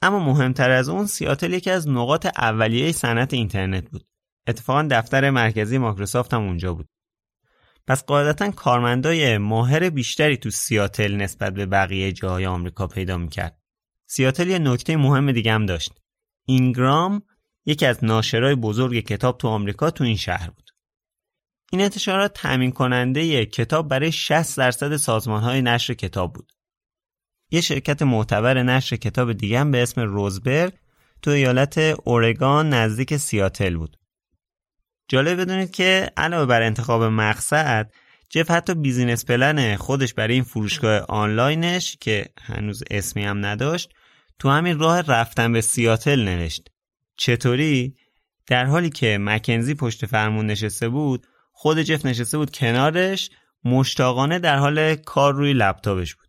[0.01, 4.07] اما مهمتر از اون سیاتل یکی از نقاط اولیه صنعت اینترنت بود.
[4.47, 6.89] اتفاقا دفتر مرکزی مایکروسافت هم اونجا بود.
[7.88, 13.61] پس قاعدتا کارمندای ماهر بیشتری تو سیاتل نسبت به بقیه جاهای آمریکا پیدا می‌کرد.
[14.07, 15.93] سیاتل یه نکته مهم دیگه هم داشت.
[16.45, 17.22] اینگرام
[17.65, 20.69] یکی از ناشرای بزرگ کتاب تو آمریکا تو این شهر بود
[21.72, 26.52] این انتشارات تامین کننده کتاب برای 60 درصد سازمان های نشر کتاب بود
[27.52, 30.73] یه شرکت معتبر نشر کتاب دیگه هم به اسم روزبرگ
[31.22, 33.98] تو ایالت اورگان نزدیک سیاتل بود.
[35.07, 37.91] جالب بدونید که علاوه بر انتخاب مقصد
[38.30, 43.94] جف حتی business plan خودش برای این فروشگاه آنلاینش که هنوز اسمی هم نداشت
[44.40, 46.73] تو همین راه رفتن به سیاتل نوشت.
[47.18, 47.95] چطوری؟
[48.48, 53.30] در حالی که مکنزی پشت فرمون نشسته بود خود جف نشسته بود کنارش
[53.64, 56.27] مشتاقانه در حال کار روی لپتاپش بود.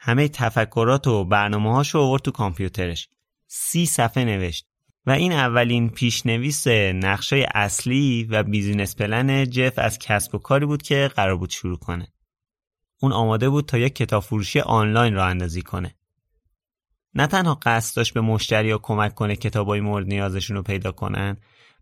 [0.00, 3.08] همه تفکرات و برنامه هاشو آورد تو کامپیوترش
[3.46, 4.66] سی صفحه نوشت
[5.06, 10.82] و این اولین پیشنویس نقشه اصلی و business plan جف از کسب و کاری بود
[10.82, 12.12] که قرار بود شروع کنه
[13.02, 15.94] اون آماده بود تا یک کتاب فروشی آنلاین را اندازی کنه
[17.14, 21.36] نه تنها قصد داشت به مشتری ها کمک کنه کتابای مورد نیازشون رو پیدا کنن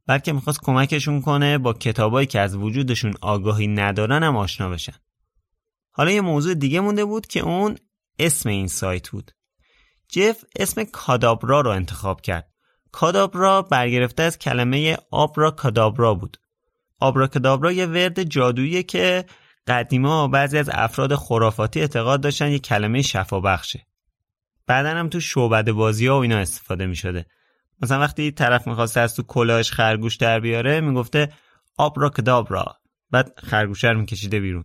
[0.07, 4.95] بلکه می‌خواست کمکشون کنه با کتابایی که از وجودشون آگاهی ندارن هم آشنا بشن.
[5.91, 7.77] حالا یه موضوع دیگه مونده بود که اون
[8.19, 9.31] اسم این سایت بود.
[10.09, 12.51] جف اسم کادابرا رو انتخاب کرد.
[12.93, 16.37] کادابرا برگرفته از کلمه آبرا کادابرا بود.
[17.01, 19.25] آبرا کادابرا یه ورد جادویی که
[19.67, 23.87] قدیما بعضی از افراد خرافاتی اعتقاد داشتن یه کلمه شفا بخشه
[24.67, 27.27] بعدا هم تو شعبد بازی ها و اینا استفاده می شده
[27.83, 31.33] مثلا وقتی طرف می‌خواسته از تو کلاهش خرگوش در بیاره می‌گفته
[31.77, 32.77] آبرا کدابرا
[33.11, 34.65] بعد خرگوشه رو میکشیده بیرون.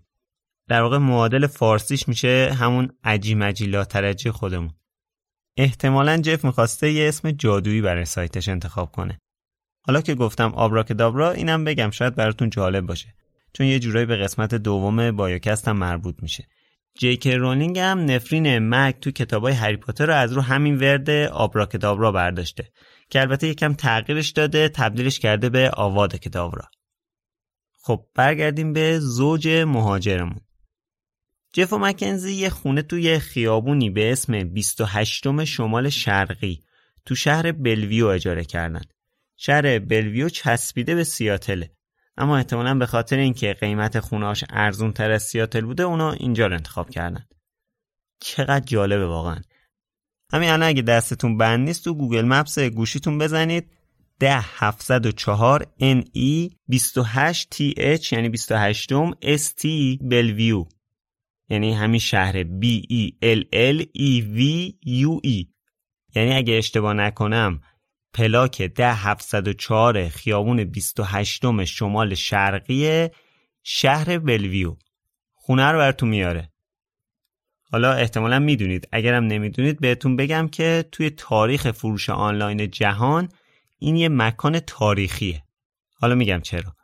[0.68, 4.74] در واقع معادل فارسیش میشه همون عجی مجی لاترجی خودمون.
[5.58, 9.22] احتمالا جف می‌خواسته یه اسم جادویی برای سایتش انتخاب کنه.
[9.82, 13.14] حالا که گفتم آبراکدابرا اینم بگم شاید براتون جالب باشه.
[13.54, 16.48] چون یه جورایی به قسمت دوم بایوکست هم مربوط میشه.
[16.98, 22.12] جیک رولینگ هم نفرین مک تو کتابای هری پاتر رو از رو همین ورد آبراکدابرا
[22.12, 22.72] برداشته
[23.10, 26.66] که البته یکم تغییرش داده تبدیلش کرده به آواد کدابرا
[27.82, 30.42] خب برگردیم به زوج مهاجرمون
[31.54, 36.64] جف و مکنزی یه خونه توی خیابونی به اسم 28 شمال شرقی
[37.06, 38.82] تو شهر بلویو اجاره کردن.
[39.38, 41.72] شهر بلویو چسبیده به سیاتله.
[42.18, 46.54] اما احتمالا به خاطر اینکه قیمت خونهاش ارزون تر از سیاتل بوده اونا اینجا رو
[46.54, 47.28] انتخاب کردن.
[48.20, 49.42] چقدر جالبه واقعا.
[50.34, 53.72] همین الان اگه دستتون بند نیست تو گوگل مپس گوشیتون بزنید
[54.20, 58.90] ده 704 NE 28 TH یعنی 28
[59.38, 59.66] ST
[60.02, 60.66] بلویو
[61.50, 65.46] یعنی همین شهر B E L L E V U E
[66.16, 67.62] یعنی اگه اشتباه نکنم
[68.14, 73.10] پلاک ده 704 خیابون 28 شمال شرقی
[73.64, 74.76] شهر بلویو.
[75.34, 76.52] خونه رو براتون میاره.
[77.72, 78.88] حالا احتمالا می‌دونید.
[78.92, 83.30] اگرم نمی‌دونید بهتون بگم که توی تاریخ فروش آنلاین جهان
[83.80, 85.44] این یه مکان تاریخیه.
[85.94, 86.76] حالا میگم چرا.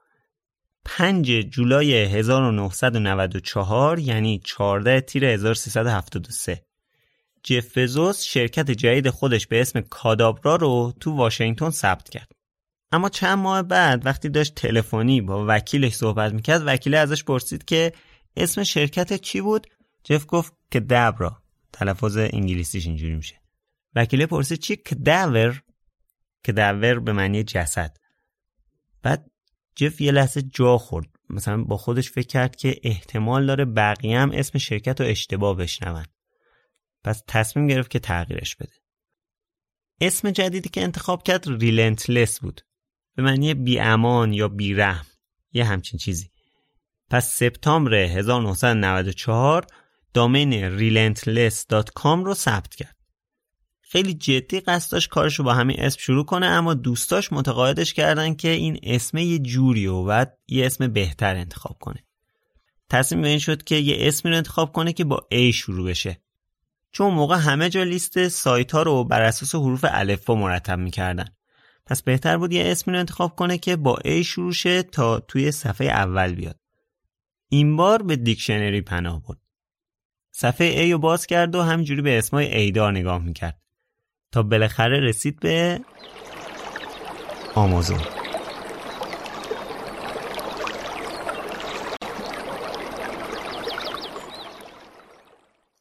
[0.85, 6.66] 5 جولای 1994 یعنی 14 تیر 1373
[7.43, 12.31] جف بزوس شرکت جدید خودش به اسم کادابرا رو تو واشنگتن ثبت کرد.
[12.91, 17.93] اما چند ماه بعد وقتی داشت تلفنی با وکیلش صحبت می‌کرد وکیل ازش پرسید که
[18.37, 19.67] اسم شرکت چی بود؟
[20.03, 21.41] جف گفت که دبرا
[21.73, 23.41] تلفظ انگلیسیش اینجوری میشه.
[23.95, 25.61] وکیل پرسید چی؟ کداور
[26.47, 27.97] کداور به معنی جسد.
[29.03, 29.31] بعد
[29.75, 34.31] جف یه لحظه جا خورد مثلا با خودش فکر کرد که احتمال داره بقیه هم
[34.31, 36.05] اسم شرکت رو اشتباه بشنون
[37.03, 38.73] پس تصمیم گرفت که تغییرش بده.
[40.01, 42.61] اسم جدیدی که انتخاب کرد ریلنتلس بود.
[43.15, 45.05] به معنی بیامان یا بیرحم.
[45.51, 46.31] یه همچین چیزی.
[47.09, 49.67] پس سپتامبر 1994
[50.13, 52.97] دامین relentless.com رو ثبت کرد.
[53.81, 58.33] خیلی جدی قصد داشت کارش رو با همین اسم شروع کنه اما دوستاش متقاعدش کردن
[58.33, 62.03] که این اسم یه جوری و بعد یه اسم بهتر انتخاب کنه.
[62.89, 66.21] تصمیم به این شد که یه اسمی رو انتخاب کنه که با A شروع بشه.
[66.97, 71.25] چون موقع همه جا لیست سایت ها رو بر اساس حروف الفبا مرتب می‌کردن.
[71.85, 75.51] پس بهتر بود یه اسمی رو انتخاب کنه که با A شروع شه تا توی
[75.51, 76.59] صفحه اول بیاد.
[77.49, 79.37] این بار به دیکشنری پناه برد.
[80.31, 83.61] صفحه A رو باز کرد و همینجوری به اسمای ایدار نگاه می‌کرد.
[84.31, 85.79] تا بالاخره رسید به
[87.55, 88.16] آمازون.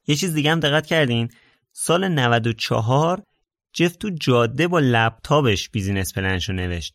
[0.07, 1.31] یه چیز دیگه هم دقت کردین.
[1.73, 3.23] سال 94
[3.73, 6.95] جف تو جاده با لپتاپش business plan شو نوشت.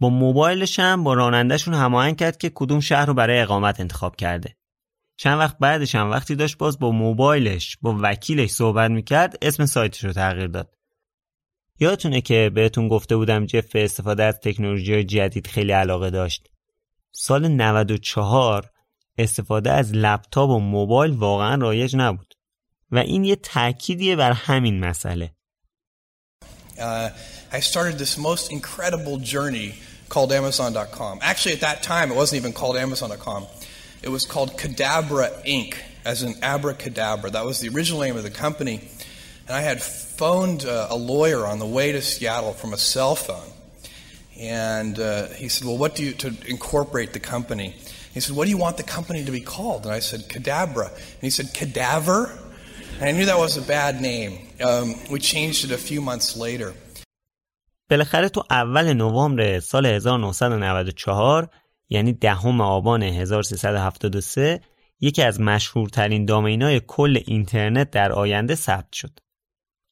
[0.00, 4.56] با موبایلش هم با رانندهشون هماهنگ کرد که کدوم شهر رو برای اقامت انتخاب کرده.
[5.16, 10.04] چند وقت بعدش هم وقتی داشت باز با موبایلش با وکیلش صحبت می‌کرد اسم سایتش
[10.04, 10.74] رو تغییر داد.
[11.80, 16.48] یادتونه که بهتون گفته بودم جف استفاده از تکنولوژی جدید خیلی علاقه داشت.
[17.12, 18.70] سال 94
[19.17, 22.33] استفاده از لپتاپ و موبایل واقعا رایج نبود
[22.91, 25.31] و این یه تأکیدیه بر همین مسئله
[26.77, 27.09] uh,
[27.51, 29.75] I started this most incredible journey
[30.09, 31.19] called Amazon.com.
[31.21, 33.45] Actually, at that time, it wasn't even called Amazon.com.
[34.01, 35.75] It was called Cadabra Inc.,
[36.05, 37.31] as in abracadabra.
[37.31, 38.89] That was the original name of the company.
[39.47, 43.15] And I had phoned uh, a lawyer on the way to Seattle from a cell
[43.15, 43.51] phone.
[44.39, 47.75] And uh, he said, Well, what do you, to incorporate the company?
[48.18, 49.80] He said, What do you want the company to be called?
[49.86, 50.86] And I said, Cadabra.
[51.16, 52.22] And he said, Cadaver?
[52.98, 54.32] And I knew that was a bad name.
[54.68, 56.70] Um, we changed it a few months later.
[57.90, 61.48] بالاخره تو اول نوامبر سال 1994
[61.88, 64.60] یعنی دهم آبان 1373
[65.00, 69.18] یکی از مشهورترین دامینای کل اینترنت در آینده ثبت شد.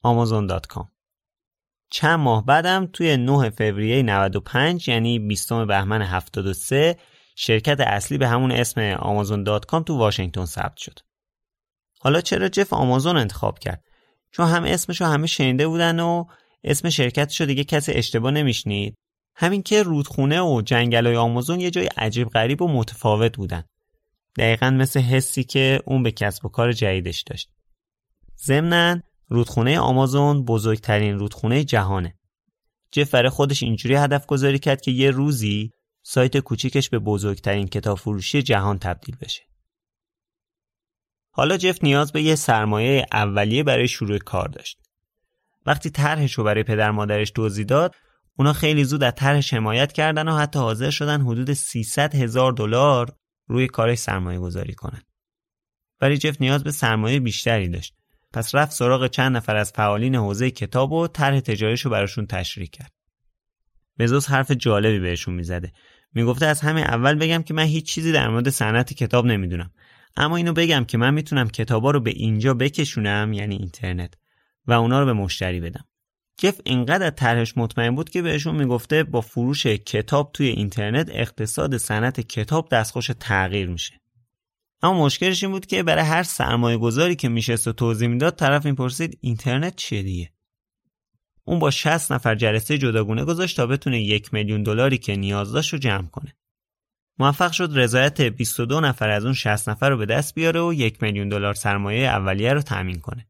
[0.04, 0.84] amazon.com
[1.90, 6.96] چند ماه بعدم توی 9 فوریه 95 یعنی 20 بهمن 73
[7.38, 10.98] شرکت اصلی به همون اسم amazon.com تو واشنگتن ثبت شد.
[12.00, 13.84] حالا چرا جف آمازون انتخاب کرد؟
[14.30, 16.24] چون هم اسمشو همه شنیده بودن و
[16.64, 18.94] اسم شرکتشو دیگه کسی اشتباه نمیشنید.
[19.34, 23.64] همین که رودخونه و جنگلای آمازون یه جای عجیب غریب و متفاوت بودن.
[24.38, 27.50] دقیقا مثل حسی که اون به کسب و کار جدیدش داشت.
[28.44, 32.14] ضمناً رودخونه آمازون بزرگترین رودخونه جهانه.
[32.90, 35.70] جف خودش اینجوری هدف گذاری کرد که یه روزی
[36.08, 39.42] سایت کوچیکش به بزرگترین کتاب فروشی جهان تبدیل بشه.
[41.30, 44.78] حالا جف نیاز به یه سرمایه اولیه برای شروع کار داشت.
[45.66, 47.94] وقتی طرحش رو برای پدر مادرش توضیح داد،
[48.36, 53.16] اونا خیلی زود از طرحش حمایت کردن و حتی حاضر شدن حدود 300 هزار دلار
[53.46, 55.02] روی کارش سرمایه گذاری کنن.
[56.00, 57.94] ولی جف نیاز به سرمایه بیشتری داشت.
[58.32, 62.68] پس رفت سراغ چند نفر از فعالین حوزه کتاب و طرح تجاریش رو براشون تشریح
[62.68, 62.92] کرد.
[63.98, 65.72] بزوس حرف جالبی بهشون می‌زده.
[66.16, 69.70] می‌گفته از همه اول بگم که من هیچ چیزی در مورد صنعت کتاب نمی‌دونم.
[70.16, 74.14] اما اینو بگم که من می‌تونم کتابا رو به اینجا بکشونم یعنی اینترنت
[74.66, 75.84] و اونا رو به مشتری بدم.
[76.38, 82.20] جف اینقدر طرحش مطمئن بود که بهشون می‌گفته با فروش کتاب توی اینترنت اقتصاد صنعت
[82.20, 84.00] کتاب دستخوش تغییر میشه.
[84.82, 88.66] اما مشکلش این بود که برای هر سرمایه گذاری که میشست و توضیح می‌داد طرف
[88.66, 90.30] می‌پرسید اینترنت چیه دیگه؟
[91.46, 95.72] اون با 60 نفر جلسه جداگونه گذاشت تا بتونه یک میلیون دلاری که نیاز داشت
[95.72, 96.36] رو جمع کنه
[97.18, 101.02] موفق شد رضایت 22 نفر از اون 60 نفر رو به دست بیاره و یک
[101.02, 103.28] میلیون دلار سرمایه اولیه رو تأمین کنه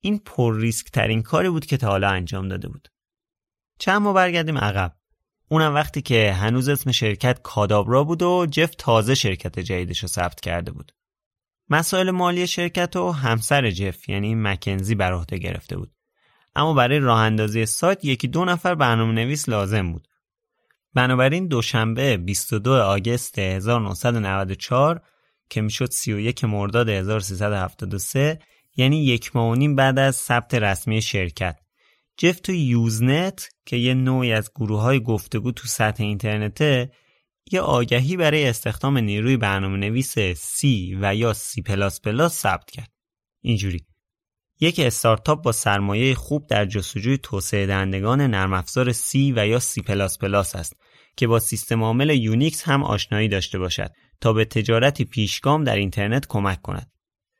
[0.00, 2.88] این پر ریسک ترین کاری بود که تا حالا انجام داده بود
[3.78, 4.96] چند ما برگردیم عقب
[5.52, 10.40] اونم وقتی که هنوز اسم شرکت کادابرا بود و جف تازه شرکت جدیدش رو ثبت
[10.40, 10.92] کرده بود.
[11.68, 15.92] مسائل مالی شرکت و همسر جف یعنی مکنزی بر عهده گرفته بود.
[16.56, 20.08] اما برای راه اندازی سایت یکی دو نفر برنامه نویس لازم بود.
[20.94, 25.00] بنابراین دوشنبه 22 آگست 1994
[25.50, 28.38] که می‌شد 31 مرداد 1373
[28.76, 31.58] یعنی یک ماه و نیم بعد از ثبت رسمی شرکت
[32.16, 36.90] جف تو یوزنت که یه نوعی از گروه های گفتگو تو سطح اینترنته
[37.52, 40.64] یه آگهی برای استخدام نیروی برنامه نویس C
[41.00, 42.92] و یا C++ ثبت کرد.
[43.40, 43.86] اینجوری
[44.62, 49.80] یک استارتاپ با سرمایه خوب در جستجوی توسعه دهندگان نرم افزار C و یا C++
[50.54, 50.76] است
[51.16, 53.90] که با سیستم عامل یونیکس هم آشنایی داشته باشد
[54.20, 56.90] تا به تجارتی پیشگام در اینترنت کمک کند.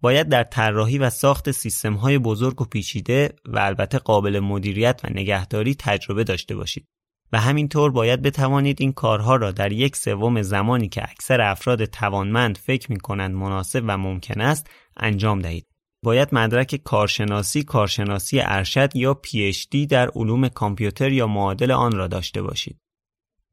[0.01, 5.09] باید در طراحی و ساخت سیستم های بزرگ و پیچیده و البته قابل مدیریت و
[5.11, 6.89] نگهداری تجربه داشته باشید
[7.33, 12.59] و همینطور باید بتوانید این کارها را در یک سوم زمانی که اکثر افراد توانمند
[12.59, 15.72] فکر می کنند مناسب و ممکن است انجام دهید.
[16.03, 22.43] باید مدرک کارشناسی، کارشناسی ارشد یا PhD در علوم کامپیوتر یا معادل آن را داشته
[22.43, 22.81] باشید.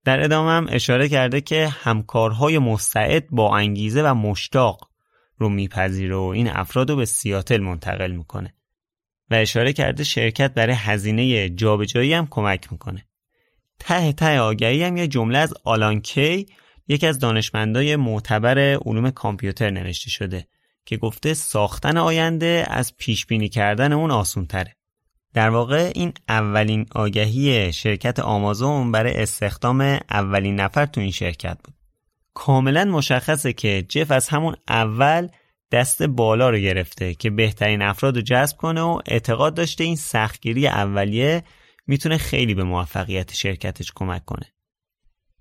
[0.05, 4.89] در ادامه هم اشاره کرده که همکارهای مستعد با انگیزه و مشتاق
[5.37, 8.53] رو میپذیره و این افراد رو به سیاتل منتقل می‌کنه
[9.29, 13.05] و اشاره کرده شرکت برای هزینه جابجایی هم کمک می‌کنه
[13.79, 16.45] ته ته آگهی هم یه جمله از آلان کی
[16.87, 20.47] یکی از دانشمندای معتبر علوم کامپیوتر نوشته شده
[20.89, 24.75] که گفته ساختن آینده از پیش بینی کردن اون آسون تره.
[25.33, 31.73] در واقع این اولین آگهی شرکت آمازون برای استخدام اولین نفر تو این شرکت بود.
[32.33, 35.27] کاملا مشخصه که جف از همون اول
[35.71, 40.67] دست بالا رو گرفته که بهترین افراد رو جذب کنه و اعتقاد داشته این سختگیری
[40.67, 41.43] اولیه
[41.87, 44.53] می‌تونه خیلی به موفقیت شرکتش کمک کنه.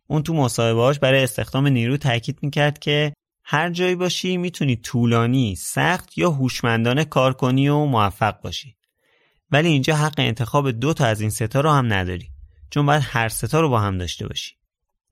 [0.07, 3.13] اون تو مصاحبهاش برای استخدام نیرو تاکید می‌کرد که
[3.51, 8.77] هر جایی باشی می‌تونی طولانی، سخت یا هوشمندانه کار کنی و موفق باشی.
[9.51, 12.31] ولی اینجا حق انتخاب دو تا از این ستا رو هم نداری
[12.71, 14.55] چون باید هر ستا رو با هم داشته باشی.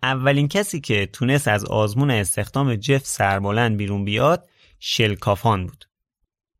[0.03, 4.49] اولین کسی که تونست از آزمون استخدام جف سربلند بیرون بیاد
[4.81, 5.85] شل کافان بود.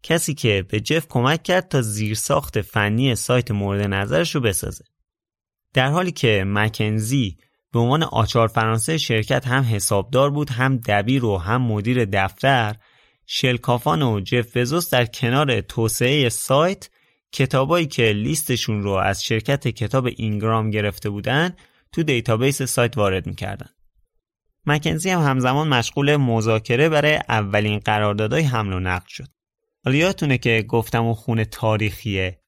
[0.03, 4.85] کسی که به جف کمک کرد تا زیرساخت فنی سایت مورد نظرش رو بسازه.
[5.73, 7.37] در حالی که مکنزی
[7.77, 12.77] به عنوان آچار فرانسه شرکت هم حسابدار بود هم دبیر و هم مدیر دفتر
[13.27, 16.91] شل کافان و جف بزوس در کنار توسعه سایت
[17.33, 21.57] کتابایی که لیستشون رو از شرکت کتاب اینگرام گرفته بودن
[21.93, 23.69] تو database سایت وارد می‌کردن.
[24.67, 29.29] مکنزی هم همزمان مشغول مذاکره برای اولین قراردادهای حمل و نقل شد.
[29.85, 32.41] حالا یادتونه که گفتم و خونه تاریخیه.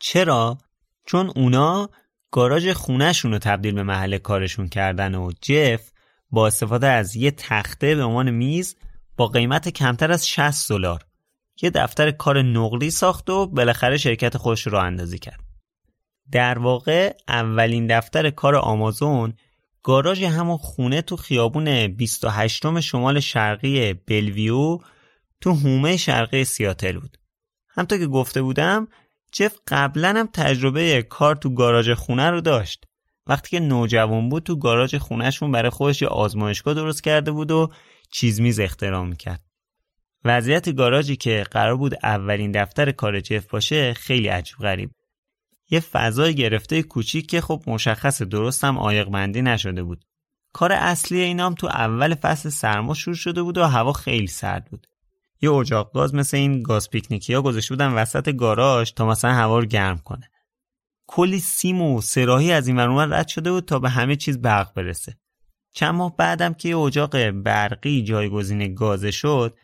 [0.00, 0.58] چرا؟
[1.06, 1.90] چون اونا
[2.36, 5.90] گاراژ خونهشون رو تبدیل به محل کارشون کردن و جف
[6.30, 8.76] با استفاده از یه تخته به عنوان میز
[9.16, 11.06] با قیمت کمتر از 60 دلار
[11.62, 15.40] یه دفتر کار نقلی ساخت و بالاخره شرکت خودش رو اندازی کرد.
[16.32, 19.34] در واقع اولین دفتر کار آمازون
[19.82, 24.78] گاراژ همون خونه تو خیابون 28 شمال شرقی بلویو
[25.40, 27.18] تو هومه شرقی سیاتل بود.
[27.68, 28.88] همطور که گفته بودم
[29.36, 32.84] جف قبلا هم تجربه کار تو گاراژ خونه رو داشت.
[33.26, 37.72] وقتی که نوجوان بود تو گاراژ خونهشون برای خودش یه آزمایشگاه درست کرده بود و
[38.10, 39.44] چیز میز اختراع می‌کرد.
[40.24, 44.90] وضعیت گاراژی که قرار بود اولین دفتر کار جف باشه خیلی عجیب غریب.
[45.70, 50.04] یه فضای گرفته کوچیک که خب مشخص درست هم آیقمندی نشده بود.
[50.52, 54.86] کار اصلی اینام تو اول فصل سرما شروع شده بود و هوا خیلی سرد بود.
[55.40, 59.58] یه اجاق گاز مثل این گاز پیکنیکی ها گذاشته بودن وسط گاراژ تا مثلا هوا
[59.58, 60.30] رو گرم کنه.
[61.06, 64.74] کلی سیم و سراحی از این ورون رد شده بود تا به همه چیز برق
[64.74, 65.16] برسه.
[65.74, 69.58] چند ماه بعدم که یه اجاق برقی جایگزین گازه شد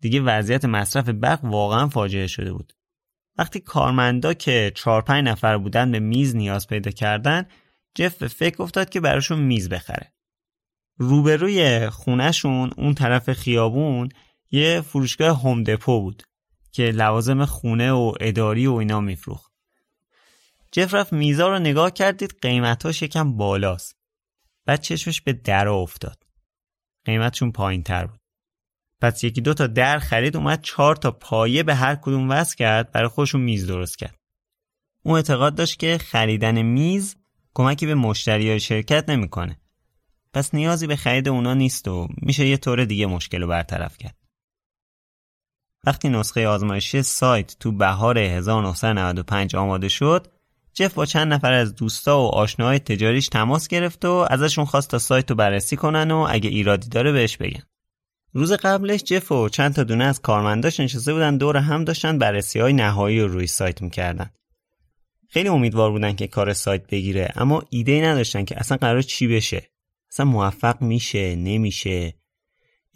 [0.00, 2.72] دیگه وضعیت مصرف برق واقعا فاجعه شده بود.
[3.38, 7.46] وقتی کارمندا که چهار پنج نفر بودن به میز نیاز پیدا کردن
[7.94, 10.12] جف به فکر افتاد که براشون میز بخره
[10.96, 14.08] روبروی خونهشون اون طرف خیابون
[14.50, 16.22] یه فروشگاه هوم دپو بود
[16.72, 19.52] که لوازم خونه و اداری و اینا میفروخت.
[20.72, 23.96] جف رفت میزا رو نگاه کردید قیمتاش یکم بالاست.
[24.66, 26.22] بعد چشمش به در افتاد.
[27.04, 28.20] قیمتشون پایین تر بود.
[29.00, 32.92] پس یکی دو تا در خرید اومد چهار تا پایه به هر کدوم وصل کرد
[32.92, 34.18] برای خودشون میز درست کرد.
[35.02, 37.16] اون اعتقاد داشت که خریدن میز
[37.54, 39.60] کمکی به مشتری های شرکت نمی‌کنه.
[40.32, 44.27] پس نیازی به خرید اونا نیست و میشه یه طور دیگه مشکل رو برطرف کرد.
[45.88, 50.26] وقتی نسخه آزمایشی سایت تو بهار 1995 آماده شد،
[50.74, 54.98] جف با چند نفر از دوستا و آشناهای تجاریش تماس گرفت و ازشون خواست تا
[54.98, 57.62] سایت رو بررسی کنن و اگه ایرادی داره بهش بگن.
[58.32, 62.60] روز قبلش جف و چند تا دونه از کارمنداش نشسته بودن دور هم داشتن بررسی
[62.60, 64.30] های نهایی رو روی سایت می‌کردن.
[65.28, 69.70] خیلی امیدوار بودن که کار سایت بگیره اما ایده نداشتن که اصلا قرار چی بشه.
[70.12, 72.14] اصلا موفق میشه نمیشه.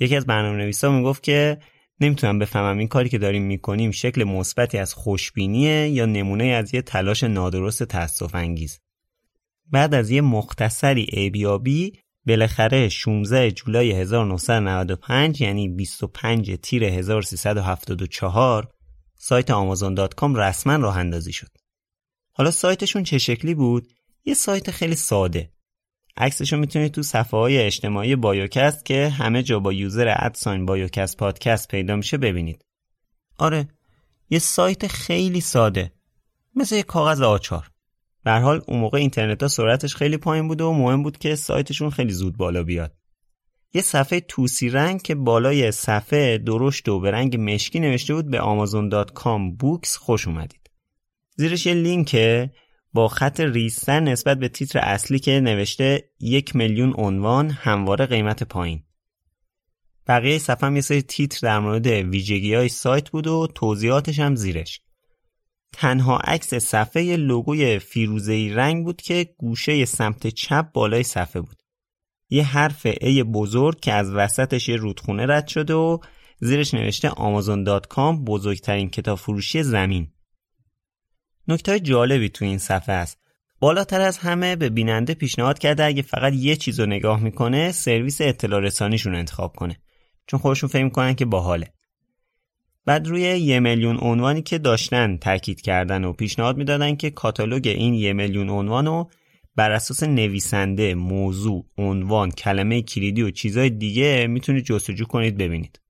[0.00, 1.58] یکی از برنامه نویسا می‌گفت که
[2.02, 6.82] نمی‌تونم بفهمم این کاری که داریم می‌کنیم شکل مثبتی از خوشبینیه یا نمونه از یه
[6.82, 8.80] تلاش نادرست تاسف انگیز.
[9.72, 11.92] بعد از یه مختصری ایبیابی
[12.26, 18.68] بالاخره 16 جولای 1995 یعنی 25 تیر 1374
[19.16, 21.48] سایت آمازون.کام رسما راه اندازی شد.
[22.32, 23.88] حالا سایتشون چه شکلی بود؟
[24.24, 25.50] یه سایت خیلی ساده.
[26.16, 31.68] عکسشو می‌تونید تو صفحه های اجتماعی بایوکست که همه جا با یوزر ادساین بایوکست پادکست
[31.68, 32.64] پیدا میشه ببینید.
[33.38, 33.68] آره
[34.30, 35.92] یه سایت خیلی ساده
[36.54, 37.70] مثل یه کاغذ آچار.
[38.24, 41.90] به حال اون موقع اینترنت ها سرعتش خیلی پایین بود و مهم بود که سایتشون
[41.90, 42.96] خیلی زود بالا بیاد.
[43.74, 48.38] یه صفحه توسی رنگ که بالای صفحه درشت و به رنگ مشکی نوشته بود به
[48.38, 50.70] amazon.com بوکس خوش اومدید.
[51.36, 52.50] زیرش یه لینکه
[52.92, 58.82] با خط ریستن نسبت به تیتر اصلی که نوشته یک میلیون عنوان همواره قیمت پایین.
[60.06, 64.80] بقیه صفحه یه سری تیتر در مورد ویژگی های سایت بود و توضیحاتش هم زیرش.
[65.72, 71.62] تنها عکس صفحه لوگوی فیروزه‌ای رنگ بود که گوشه سمت چپ بالای صفحه بود.
[72.30, 75.98] یه حرف ای بزرگ که از وسطش یه رودخونه رد شده و
[76.40, 80.11] زیرش نوشته amazon.com بزرگترین کتاب فروشی زمین.
[81.48, 83.18] نکته جالبی تو این صفحه است.
[83.60, 88.20] بالاتر از همه به بیننده پیشنهاد کرده اگه فقط یه چیز رو نگاه می‌کنه سرویس
[88.20, 89.76] اطلاع رسانیشون انتخاب کنه
[90.26, 91.72] چون خودشون فکر می‌کنن که باحاله.
[92.86, 97.94] بعد روی یه میلیون عنوانی که داشتن تاکید کردن و پیشنهاد می‌دادن که کاتالوگ این
[97.94, 99.10] یه میلیون عنوان رو
[99.56, 105.81] بر اساس نویسنده، موضوع، عنوان، کلمه کلیدی و چیزهای دیگه می‌تونید جستجو کنید ببینید.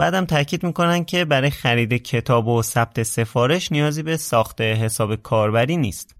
[0.00, 5.76] بعدم تاکید می‌کنن که برای خرید کتاب و ثبت سفارش نیازی به ساخت حساب کاربری
[5.76, 6.16] نیست.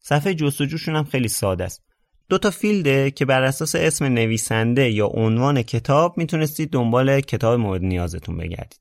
[0.00, 1.82] صفحه جستجوشون هم خیلی ساده است.
[2.28, 7.82] دو تا فیلده که بر اساس اسم نویسنده یا عنوان کتاب می‌تونستید دنبال کتاب مورد
[7.82, 8.80] نیازتون بگردید.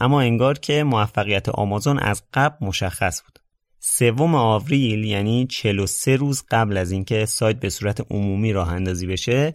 [0.00, 3.38] اما انگار که موفقیت آمازون از قبل مشخص بود.
[3.80, 9.54] سوم آوریل یعنی 43 روز قبل از اینکه سایت به صورت عمومی راه اندازی بشه،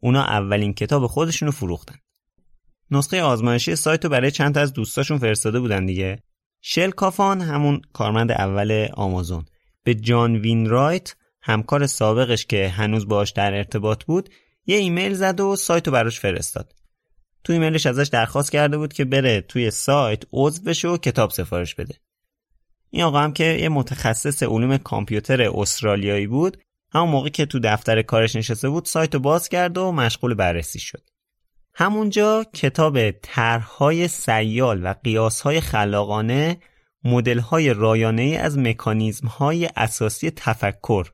[0.00, 1.94] اونا اولین کتاب خودشونو فروختن.
[2.90, 6.18] نسخه آزمایشی سایت رو برای چند تا از دوستاشون فرستاده بودن دیگه.
[6.60, 9.44] شل کافان همون کارمند اول آمازون
[9.84, 14.30] به جان وین رایت همکار سابقش که هنوز باش در ارتباط بود
[14.66, 16.74] یه ایمیل زد و سایت رو براش فرستاد.
[17.44, 21.74] تو ایمیلش ازش درخواست کرده بود که بره توی سایت عضو بشه و کتاب سفارش
[21.74, 21.94] بده.
[22.90, 26.58] این آقا هم که یه متخصص علوم کامپیوتر استرالیایی بود
[26.92, 30.78] همون موقع که تو دفتر کارش نشسته بود سایت رو باز کرد و مشغول بررسی
[30.78, 31.02] شد.
[31.78, 36.60] همونجا کتاب طرحهای سیال و قیاسهای خلاقانه
[37.04, 41.12] مدل‌های رایانه‌ای از مکانیزم‌های اساسی تفکر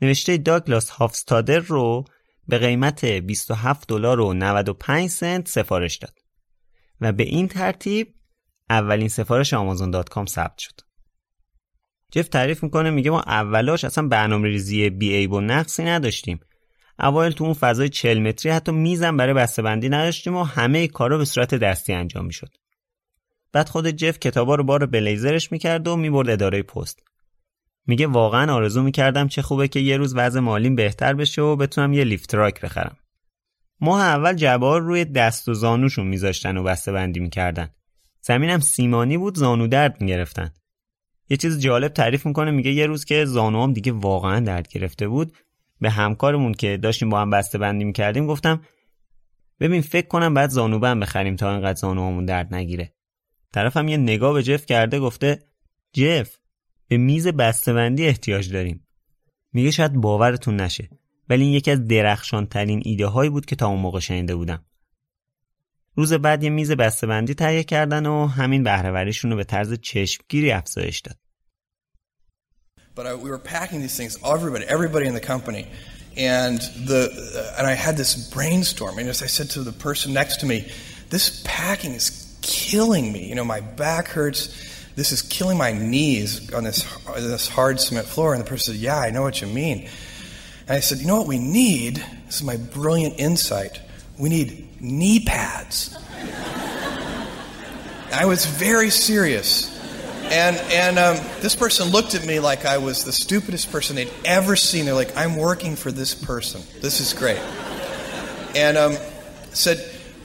[0.00, 2.04] نوشته داگلاس هافستادر رو
[2.48, 6.18] به قیمت 27 دلار و 95 سنت سفارش داد
[7.00, 8.14] و به این ترتیب
[8.70, 10.80] اولین سفارش آمازون.کام ثبت شد.
[12.12, 16.40] جف تعریف می‌کنه میگه ما اولاش اصلا برنامه ریزی بی ای و نقصی نداشتیم
[17.00, 21.24] اوایل تو اون فضای 40 متری حتی میزم برای بسته‌بندی نداشتیم و همه کارا به
[21.24, 22.56] صورت دستی انجام می‌شد.
[23.52, 27.02] بعد خود جف کتابا رو بار بلیزرش می‌کرد و می‌برد اداره پست.
[27.86, 31.92] میگه واقعا آرزو می‌کردم چه خوبه که یه روز وضع مالیم بهتر بشه و بتونم
[31.92, 32.96] یه لیفت تراک بخرم.
[33.80, 37.68] ماه اول جبار روی دست و زانوشون میذاشتن و بسته بندی می‌کردن.
[38.20, 40.50] زمینم سیمانی بود زانو درد می‌گرفتن.
[41.28, 45.32] یه چیز جالب تعریف می‌کنه میگه یه روز که زانوام دیگه واقعا درد گرفته بود
[45.80, 48.60] به همکارمون که داشتیم با هم بسته بندی می‌کردیم گفتم
[49.60, 52.92] ببین فکر کنم بعد زانوبند بخریم تا اینقدر زانوامون درد نگیره
[53.52, 55.38] طرفم یه نگاه به جف کرده گفته
[55.92, 56.36] جف
[56.88, 58.86] به میز بسته‌بندی احتیاج داریم
[59.52, 60.90] میگه شاید باورتون نشه
[61.28, 64.64] ولی این یکی از درخشان ترین ایده هایی بود که تا اون موقع شنیده بودم.
[65.94, 71.00] روز بعد یه میز بسته‌بندی تهیه کردن و همین بهرهوریشون رو به طرز چشمگیری افزایش
[71.00, 71.18] داد.
[72.96, 75.68] But I, we were packing these things, everybody, everybody in the company.
[76.16, 78.98] And the and I had this brainstorm.
[78.98, 80.72] And as I said to the person next to me,
[81.10, 83.28] this packing is killing me.
[83.28, 84.48] You know, my back hurts.
[84.94, 86.84] This is killing my knees on this
[87.16, 88.32] this hard cement floor.
[88.32, 89.90] And the person said, Yeah, I know what you mean.
[90.66, 91.96] And I said, You know what we need?
[92.24, 93.78] This is my brilliant insight.
[94.18, 95.94] We need knee pads.
[98.10, 99.75] I was very serious.
[100.30, 104.12] And, and um, this person looked at me like I was the stupidest person they'd
[104.24, 104.84] ever seen.
[104.84, 106.62] They're like, I'm working for this person.
[106.80, 107.38] This is great.
[108.56, 108.96] And um,
[109.52, 109.78] said,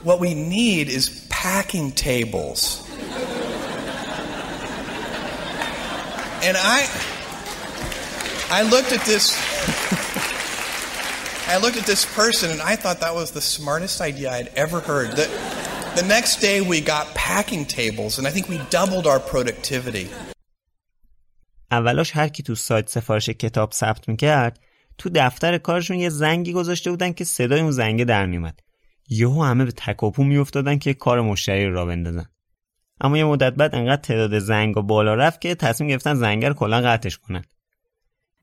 [0.03, 2.87] What we need is packing tables.
[6.43, 6.89] and I,
[8.49, 9.37] I looked at this.
[11.47, 14.79] I looked at this person and I thought that was the smartest idea I'd ever
[14.79, 15.11] heard.
[15.11, 15.27] The,
[15.99, 20.07] the next day we got packing tables and I think we doubled our productivity.
[21.71, 24.59] اولاش هر کی تو سایت سفارش کتاب ثبت می‌کرد
[24.97, 28.59] تو دفتر کارشون یه زنگی گذاشته بودن که صدای اون زنگه در میومد
[29.09, 32.25] یهو همه به تکاپو میافتادن که کار مشتری رو را بندازن.
[33.01, 36.81] اما یه مدت بعد انقدر تعداد زنگ بالا رفت که تصمیم گرفتن زنگ رو کلا
[36.81, 37.43] قطعش کنن.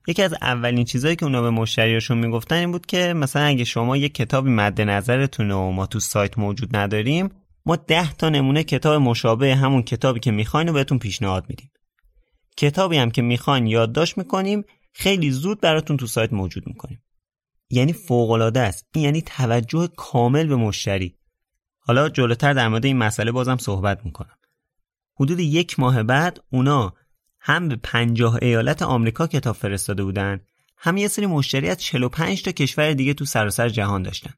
[0.08, 3.96] یکی از اولین چیزهایی که اونا به مشتریاشون می‌گفتن این بود که مثلا اگه شما
[3.96, 7.30] یه کتابی مد نظرتونه و ما تو سایت موجود نداریم
[7.66, 11.70] ما ده تا نمونه کتاب مشابه همون کتابی که می‌خواین رو بهتون پیشنهاد میدیم.
[12.56, 17.02] کتابی هم که می‌خواین یادداشت می‌کنیم خیلی زود براتون تو سایت موجود می‌کنیم.
[17.70, 18.86] یعنی فوق العاده است.
[18.94, 21.18] این یعنی توجه کامل به مشتری.
[21.80, 24.36] حالا جلوتر در مورد این مسئله بازم صحبت می‌کنم.
[25.20, 26.94] حدود یک ماه بعد اونا
[27.48, 30.40] هم به 50 ایالت آمریکا کتاب فرستاده بودن
[30.76, 34.30] هم یه سری مشتری از 45 تا کشور دیگه تو سراسر جهان داشتن.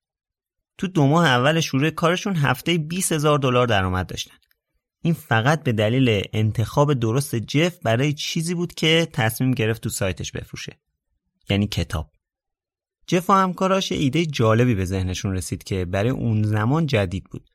[0.79, 4.35] تو دو ماه اول شروع کارشون هفته 20 هزار دلار درآمد داشتن.
[5.03, 10.33] این فقط به دلیل انتخاب درست جف برای چیزی بود که تصمیم گرفت تو سایتش
[10.33, 10.79] بفروشه.
[11.49, 12.11] یعنی کتاب.
[13.07, 17.51] جف و همکاراش ایده جالبی به ذهنشون رسید که برای اون زمان جدید بود.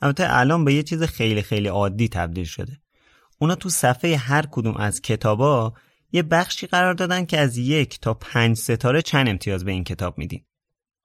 [0.00, 2.80] البته الان به یه چیز خیلی خیلی عادی تبدیل شده.
[3.38, 5.74] اونا تو صفحه هر کدوم از کتابا
[6.12, 10.18] یه بخشی قرار دادن که از یک تا پنج ستاره چند امتیاز به این کتاب
[10.18, 10.44] میدین.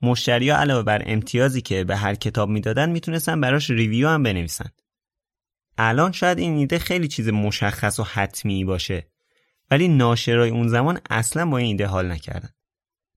[0.02, 4.70] مشتریا علاوه بر امتیازی که به هر کتاب می‌دادن می‌تونستن براش ریویو هم بنویسن.
[5.78, 9.08] الان شاید این ایده خیلی چیز مشخص و حتمی باشه
[9.72, 12.50] ولی ناشرای اون زمان اصلا با این ایده حال نکردن.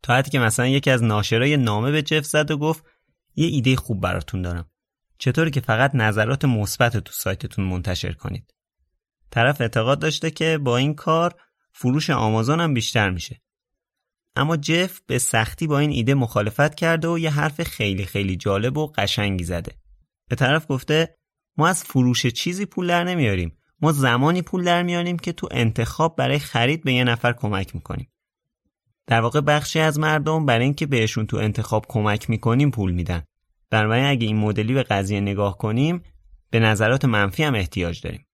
[0.03, 2.85] تا حدی که مثلا یکی از ناشرای نامه به جف زد و گفت
[3.37, 4.71] یه ایده خوب براتون دارم.
[5.19, 8.55] چطوری که فقط نظرات مثبت تو سایتتون منتشر کنید.
[9.31, 11.35] طرف اعتقاد داشته که با این کار
[11.73, 13.41] فروش آمازون هم بیشتر میشه.
[14.37, 18.79] اما جف به سختی با این ایده مخالفت کرده و یه حرف خیلی خیلی جالب
[18.79, 19.73] و قشنگی زده.
[20.29, 21.17] به طرف گفته
[21.57, 23.59] ما از فروش چیزی پول در نمیاریم.
[23.81, 28.09] ما زمانی پول در میاریم که تو انتخاب برای خرید به یه نفر کمک می‌کنیم.
[29.07, 33.23] در واقع بخشی از مردم برای اینکه بهشون تو انتخاب کمک می‌کنیم پول میدن.
[33.71, 36.03] بنابراین اگه این مدلی به قضیه نگاه کنیم
[36.51, 38.26] به نظرات منفی هم احتیاج داریم.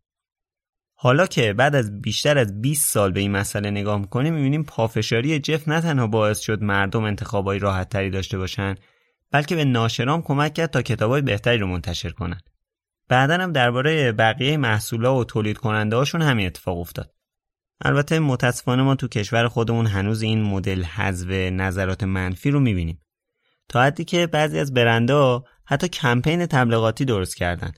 [1.05, 5.39] حالا که بعد از بیشتر از 20 سال به این مسئله نگاه می‌کنیم می‌بینیم پافشاری
[5.39, 8.75] جف نه تنها باعث شد مردم انتخابای راحت تری داشته باشن
[9.31, 12.41] بلکه به ناشرام کمک کرد تا کتابای بهتری رو منتشر کنن.
[13.09, 17.15] بعدا هم درباره بقیه محصولا و تولید کننده هاشون همین اتفاق افتاد.
[17.81, 23.03] البته متاسفانه ما تو کشور خودمون هنوز این مدل حذف نظرات منفی رو می‌بینیم.
[23.69, 27.73] تا حدی که بعضی از برندها حتی کمپین تبلیغاتی درست کردن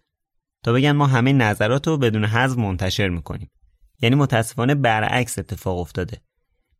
[0.65, 3.51] تا بگن ما همه نظرات رو بدون حذف منتشر می‌کنیم.
[4.01, 6.20] یعنی متاسفانه برعکس اتفاق افتاده.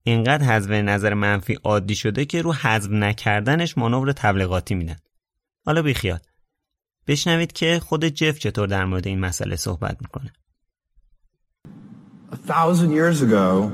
[0.03, 4.97] اینقدر حذف نظر منفی عادی شده که رو حذف نکردنش مانور تبلیغاتی میدن.
[5.67, 6.19] حالا بیخیال.
[7.07, 10.33] بشنوید که خود جف چطور در مورد این مسئله صحبت می‌کنه.
[12.33, 13.71] A thousand years ago,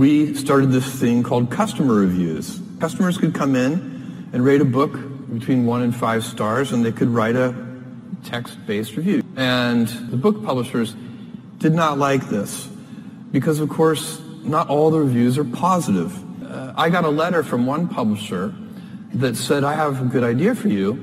[0.00, 2.46] we started this thing called customer reviews.
[2.80, 3.72] Customers could come in
[4.32, 4.92] and rate a book
[5.38, 7.71] between one and five stars, and they could write a
[8.24, 9.22] text-based review.
[9.36, 10.94] And the book publishers
[11.58, 12.68] did not like this
[13.30, 16.12] because, of course, not all the reviews are positive.
[16.44, 18.54] Uh, I got a letter from one publisher
[19.14, 20.94] that said, I have a good idea for you.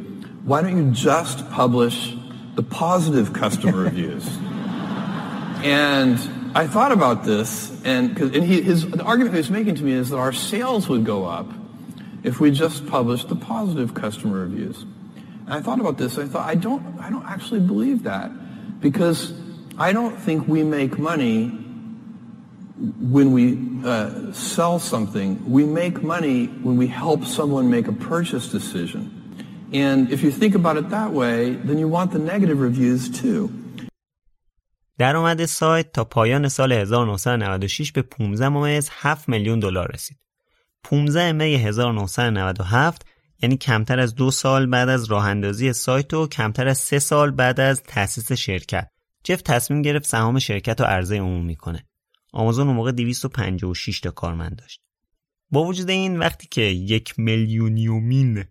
[0.44, 2.16] Why don't you just publish
[2.56, 4.28] the positive customer reviews?
[5.64, 6.18] And
[6.56, 9.84] I thought about this, and, cause and he, his, the argument he was making to
[9.84, 11.48] me is that our sales would go up
[12.24, 14.86] if we just published the positive customer reviews.
[15.49, 16.19] And I thought about this.
[16.19, 16.83] I thought I don't.
[17.01, 18.29] I don't actually believe that
[18.81, 19.33] because
[19.79, 21.65] I don't think we make money
[23.17, 23.47] when we
[23.85, 29.03] uh, sell something, we make money when we help someone make a purchase decision.
[29.73, 33.51] And if you think about it that way, then you want the negative reviews too.
[34.99, 40.17] درآمد سایت تا پایان سال 1996 به 15.7 میلیون دلار رسید.
[40.85, 43.07] 15 می 1997
[43.42, 47.32] یعنی کمتر از دو سال بعد از راه اندازی سایت و کمتر از سه سال
[47.32, 48.90] بعد از تأسیس شرکت
[49.24, 51.88] جف تصمیم گرفت سهام شرکت رو عرضه عمومی کنه.
[52.34, 54.82] آمازون اون موقع 256 تا کارمند داشت.
[55.52, 58.44] با وجود این وقتی که یک میلیونیومین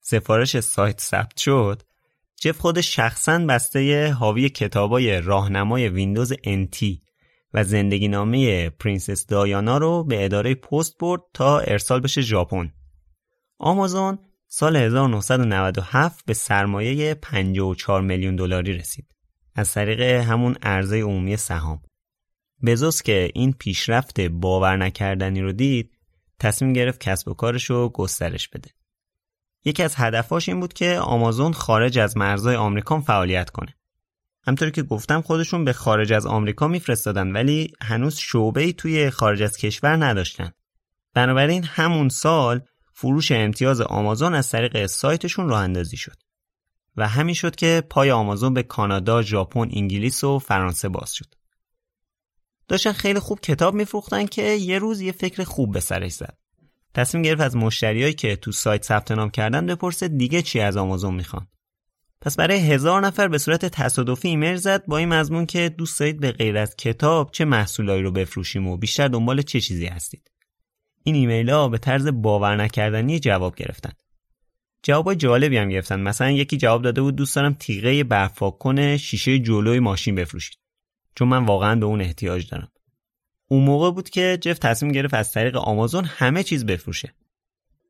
[0.00, 1.82] سفارش سایت ثبت شد
[2.40, 6.98] جف خود شخصا بسته حاوی کتابای راهنمای ویندوز NT
[7.54, 12.72] و زندگی نامه پرنسس دایانا رو به اداره پست برد تا ارسال بشه ژاپن.
[13.58, 19.06] آمازون سال 1997 به سرمایه 54 میلیون دلاری رسید
[19.54, 21.82] از طریق همون عرضه عمومی سهام.
[22.66, 25.90] بزوس که این پیشرفت باور نکردنی رو دید
[26.38, 28.70] تصمیم گرفت کسب و کارش رو گسترش بده.
[29.64, 33.74] یکی از هدفاش این بود که آمازون خارج از مرزهای آمریکا فعالیت کنه.
[34.46, 39.56] همطوری که گفتم خودشون به خارج از آمریکا میفرستادن ولی هنوز شعبه توی خارج از
[39.56, 40.52] کشور نداشتن.
[41.14, 42.60] بنابراین همون سال
[43.00, 46.16] فروش امتیاز آمازون از طریق سایتشون راه اندازی شد.
[46.96, 51.34] و همین شد که پای آمازون به کانادا، ژاپن، انگلیس و فرانسه باز شد.
[52.68, 56.36] داشتن خیلی خوب کتاب میفروختن که یه روز یه فکر خوب به سرش زد.
[56.94, 61.14] تصمیم گرفت از مشتریایی که تو سایت ثبت نام کردن بپرسه دیگه چی از آمازون
[61.14, 61.48] می‌خوان.
[62.20, 66.20] پس برای هزار نفر به صورت تصادفی ایمیل زد با این مضمون که دوست دارید
[66.20, 70.30] به غیر از کتاب چه محصولایی رو بفروشیم و بیشتر دنبال چه چیزی هستید.
[71.08, 73.92] این ایمیل ها به طرز باور نکردنی جواب گرفتن.
[74.82, 76.00] جواب جالبی هم گرفتن.
[76.00, 80.58] مثلا یکی جواب داده بود دوست دارم تیغه برفاک کنه شیشه جلوی ماشین بفروشید.
[81.14, 82.68] چون من واقعا به اون احتیاج دارم.
[83.50, 87.14] اون موقع بود که جف تصمیم گرفت از طریق آمازون همه چیز بفروشه.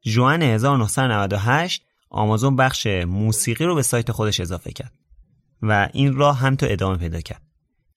[0.03, 4.93] جوان 1998 آمازون بخش موسیقی رو به سایت خودش اضافه کرد
[5.63, 7.43] و این راه هم تو ادامه پیدا کرد.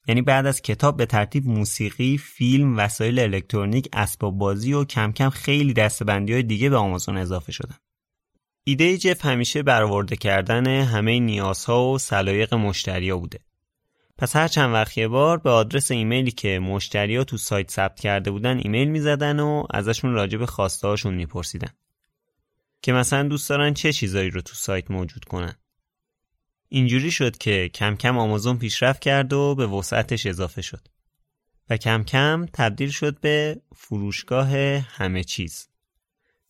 [0.08, 5.30] یعنی بعد از کتاب به ترتیب موسیقی، فیلم، وسایل الکترونیک، اسباب بازی و کم کم
[5.30, 7.76] خیلی دستبندی های دیگه به آمازون اضافه شدن.
[8.64, 13.40] ایده جف همیشه برآورده کردن همه نیازها و سلایق مشتریا بوده.
[14.18, 18.32] پس هر چند وقت یه بار به آدرس ایمیلی که مشتریا تو سایت ثبت کرده
[18.32, 21.72] بودن ایمیل می‌زدن و ازشون راجع به خواسته هاشون میپرسیدن.
[22.82, 25.56] که مثلا دوست دارن چه چیزایی رو تو سایت موجود کنن.
[26.74, 30.88] اینجوری شد که کم کم آمازون پیشرفت کرد و به وسعتش اضافه شد.
[31.70, 35.68] و کم کم تبدیل شد به فروشگاه همه چیز.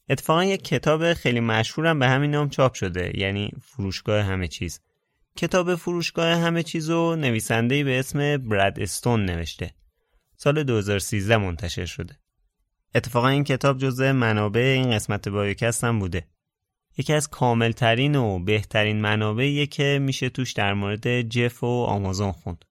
[0.10, 4.80] اتفاقا یک کتاب خیلی مشهورم به همین نام چاپ شده یعنی فروشگاه همه چیز.
[5.36, 9.74] کتاب فروشگاه همه چیز رو نویسنده به اسم براد استون نوشته.
[10.38, 12.20] سال 2013 منتشر شده.
[12.96, 16.28] اتفاقا این کتاب جزء منابع این قسمت بایوکست هم بوده.
[16.98, 22.66] یکی از کاملترین و بهترین منابعیه که میشه توش در مورد جف و آمازون خوند.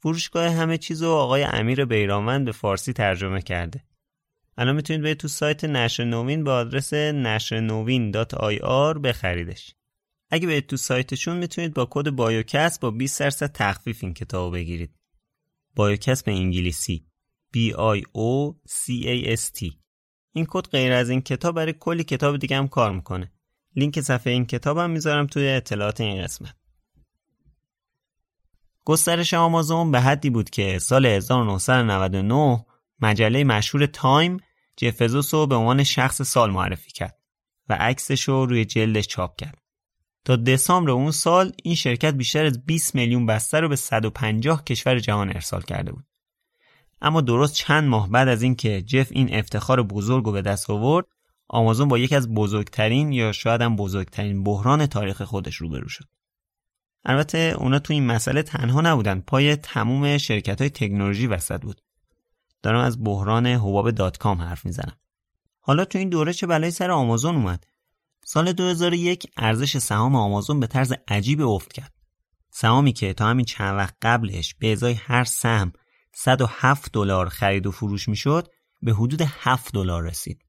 [0.00, 3.84] فروشگاه همه چیز و آقای امیر بیرانوند به فارسی ترجمه کرده.
[4.58, 9.74] الان می‌تونید به تو سایت نشر نوین به آدرس نشرنوین.ir بخریدش.
[10.30, 14.94] اگه به تو سایتشون می‌تونید با کد بایوکست با 20 درصد تخفیف این کتاب بگیرید.
[15.74, 17.06] بایوکست به انگلیسی
[17.56, 19.72] B I O C A S T
[20.32, 23.32] این کد غیر از این کتاب برای کلی کتاب دیگه هم کار می‌کنه.
[23.78, 26.54] لینک صفحه این کتاب هم می‌ذارم توی اطلاعات این قسمت.
[28.84, 32.64] گسترش آمازون به حدی بود که سال 1999
[33.00, 34.36] مجله مشهور تایم
[34.76, 37.18] جفزوس رو به عنوان شخص سال معرفی کرد
[37.68, 39.58] و عکسش رو روی جلدش چاپ کرد.
[40.24, 44.98] تا دسامبر اون سال این شرکت بیشتر از 20 میلیون بسته رو به 150 کشور
[44.98, 46.04] جهان ارسال کرده بود.
[47.00, 51.06] اما درست چند ماه بعد از اینکه جف این افتخار بزرگ رو به دست آورد
[51.48, 56.04] آمازون با یکی از بزرگترین یا شاید هم بزرگترین بحران تاریخ خودش روبرو شد.
[57.04, 61.80] البته اونا تو این مسئله تنها نبودن پای تموم شرکت های تکنولوژی وسط بود.
[62.62, 64.96] دارم از بحران حباب دات کام حرف می‌زنم.
[65.60, 67.66] حالا تو این دوره چه بلایی سر آمازون اومد؟
[68.24, 71.92] سال 2001 ارزش سهام آمازون به طرز عجیب افت کرد.
[72.50, 75.72] سهامی که تا همین چند وقت قبلش به ازای هر سهم
[76.14, 78.48] 107 دلار خرید و فروش می‌شد
[78.82, 80.47] به حدود 7 دلار رسید.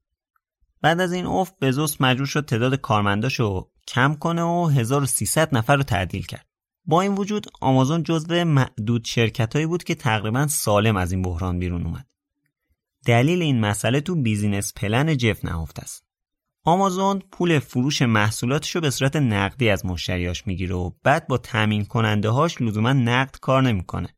[0.82, 5.82] بعد از این افت بزوس مجبور شد تعداد کارمنداشو کم کنه و 1300 نفر رو
[5.82, 6.46] تعدیل کرد.
[6.84, 11.86] با این وجود آمازون جزو معدود شرکتهایی بود که تقریبا سالم از این بحران بیرون
[11.86, 12.06] اومد.
[13.06, 16.04] دلیل این مسئله تو بیزینس پلن جف نهفته است.
[16.64, 21.84] آمازون پول فروش محصولاتش رو به صورت نقدی از مشتریاش می‌گیره و بعد با تامین
[21.84, 24.08] کننده هاش لزوما نقد کار نمی‌کنه.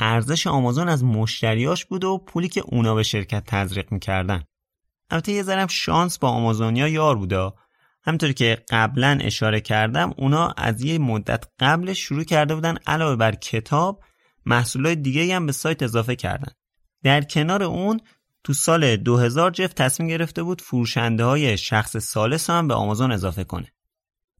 [0.00, 4.42] ارزش آمازون از مشتریاش بود و پولی که اونا به شرکت تزریق می‌کردن
[5.10, 7.54] البته یه ذرم شانس با آمازونیا یار بودا
[8.02, 13.34] همطوری که قبلا اشاره کردم اونا از یه مدت قبل شروع کرده بودن علاوه بر
[13.34, 14.04] کتاب
[14.46, 16.52] محصولات دیگه هم به سایت اضافه کردن.
[17.02, 18.00] در کنار اون
[18.44, 23.44] تو سال 2000 جف تصمیم گرفته بود فروشنده های شخص سالس هم به آمازون اضافه
[23.44, 23.72] کنه.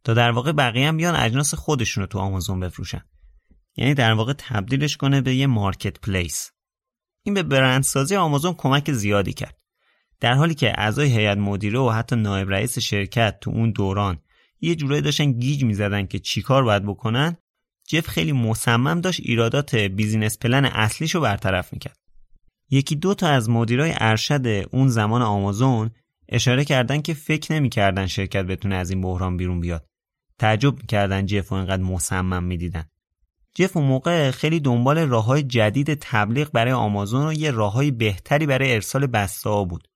[0.05, 3.03] تا در واقع بقیه هم بیان اجناس خودشون رو تو آمازون بفروشن.
[3.77, 6.51] یعنی در واقع تبدیلش کنه به یه مارکت پلیس.
[7.23, 9.58] این به برندسازی آمازون کمک زیادی کرد.
[10.21, 14.19] در حالی که اعضای هیئت مدیره و حتی نایب رئیس شرکت تو اون دوران
[14.61, 17.37] یه جورایی داشتن گیج می‌زدن که چیکار باید بکنن
[17.89, 21.99] جف خیلی مصمم داشت ایرادات business plan اصلیش رو برطرف می‌کرد.
[22.71, 25.91] یکی دو تا از مدیرای ارشد اون زمان آمازون
[26.29, 29.87] اشاره کردن که فکر نمی‌کردن شرکت بتونه از این بحران بیرون بیاد.
[30.39, 32.85] تعجب می‌کردن جف و اینقدر مصمم می‌دیدن.
[33.55, 37.91] جف اون موقع خیلی دنبال راه های جدید تبلیغ برای آمازون و یه راه های
[37.91, 39.89] بهتری برای ارسال بسته بود.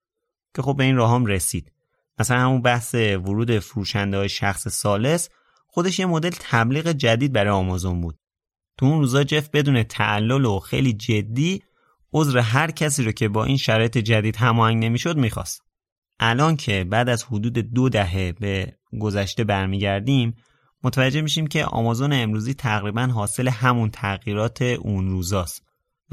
[0.54, 1.72] که خب به این راه هم رسید.
[2.18, 5.28] مثلا همون بحث ورود فروشنده های شخص سالس
[5.66, 8.18] خودش یه مدل تبلیغ جدید برای آمازون بود.
[8.78, 11.62] تو اون روزا جف بدون تعلل و خیلی جدی
[12.12, 15.62] عذر هر کسی رو که با این شرایط جدید هماهنگ نمی‌شد می‌خواست.
[16.20, 20.34] الان که بعد از حدود دو دهه به گذشته برمیگردیم
[20.84, 25.62] متوجه میشیم که آمازون امروزی تقریبا حاصل همون تغییرات اون روزاست.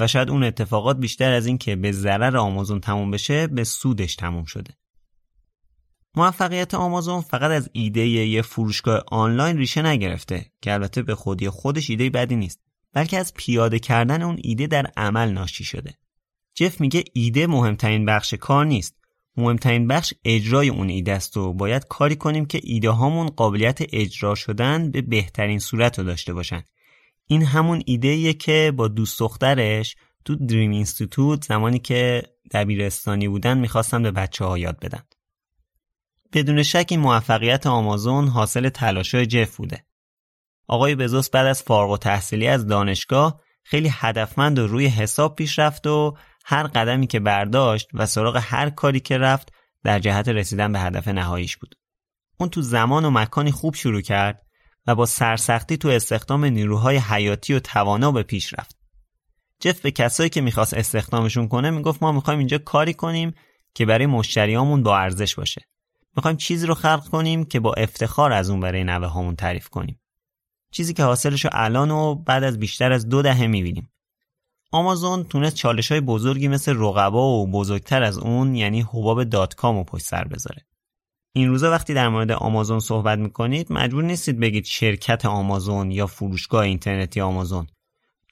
[0.00, 4.16] و شاید اون اتفاقات بیشتر از این که به ضرر آمازون تموم بشه به سودش
[4.16, 4.74] تموم شده.
[6.16, 11.90] موفقیت آمازون فقط از ایده یه فروشگاه آنلاین ریشه نگرفته که البته به خودی خودش
[11.90, 12.60] ایده بدی نیست
[12.92, 15.94] بلکه از پیاده کردن اون ایده در عمل ناشی شده.
[16.54, 18.96] جف میگه ایده مهمترین بخش کار نیست.
[19.36, 24.34] مهمترین بخش اجرای اون ایده است و باید کاری کنیم که ایده هامون قابلیت اجرا
[24.34, 26.62] شدن به بهترین صورت رو داشته باشن.
[27.30, 34.02] این همون ایده که با دوست دخترش تو دریم اینستیتوت زمانی که دبیرستانی بودن می‌خواستن
[34.02, 35.02] به بچه ها یاد بدن
[36.32, 39.84] بدون شک این موفقیت آمازون حاصل تلاشای جف بوده
[40.68, 45.58] آقای بزوس بعد از فارغ و تحصیلی از دانشگاه خیلی هدفمند و روی حساب پیش
[45.58, 49.52] رفت و هر قدمی که برداشت و سراغ هر کاری که رفت
[49.84, 51.74] در جهت رسیدن به هدف نهاییش بود.
[52.40, 54.49] اون تو زمان و مکانی خوب شروع کرد
[54.86, 58.76] و با سرسختی تو استخدام نیروهای حیاتی و توانا به پیش رفت.
[59.60, 63.34] جف به کسایی که می‌خواست استخدامشون کنه می‌گفت ما می‌خوایم اینجا کاری کنیم
[63.74, 65.62] که برای مشتریامون با ارزش باشه.
[66.16, 70.00] می‌خوایم چیزی رو خلق کنیم که با افتخار از اون برای نوه هامون تعریف کنیم.
[70.72, 73.92] چیزی که حاصلش رو الان و بعد از بیشتر از دو دهه می‌بینیم.
[74.72, 79.76] آمازون تونست چالش های بزرگی مثل رقبا و بزرگتر از اون یعنی حباب دات کام
[79.76, 80.66] و پشت سر بذاره.
[81.32, 86.62] این روزا وقتی در مورد آمازون صحبت می‌کنید مجبور نیستید بگید شرکت آمازون یا فروشگاه
[86.62, 87.66] اینترنتی آمازون.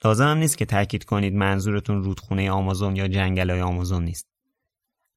[0.04, 4.26] لازم هم نیست که تاکید کنید منظورتون رودخونه آمازون یا جنگل های آمازون نیست.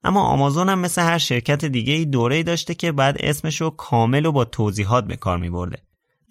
[0.03, 4.31] اما آمازون هم مثل هر شرکت دیگه ای دوره داشته که بعد اسمشو کامل و
[4.31, 5.49] با توضیحات به کار می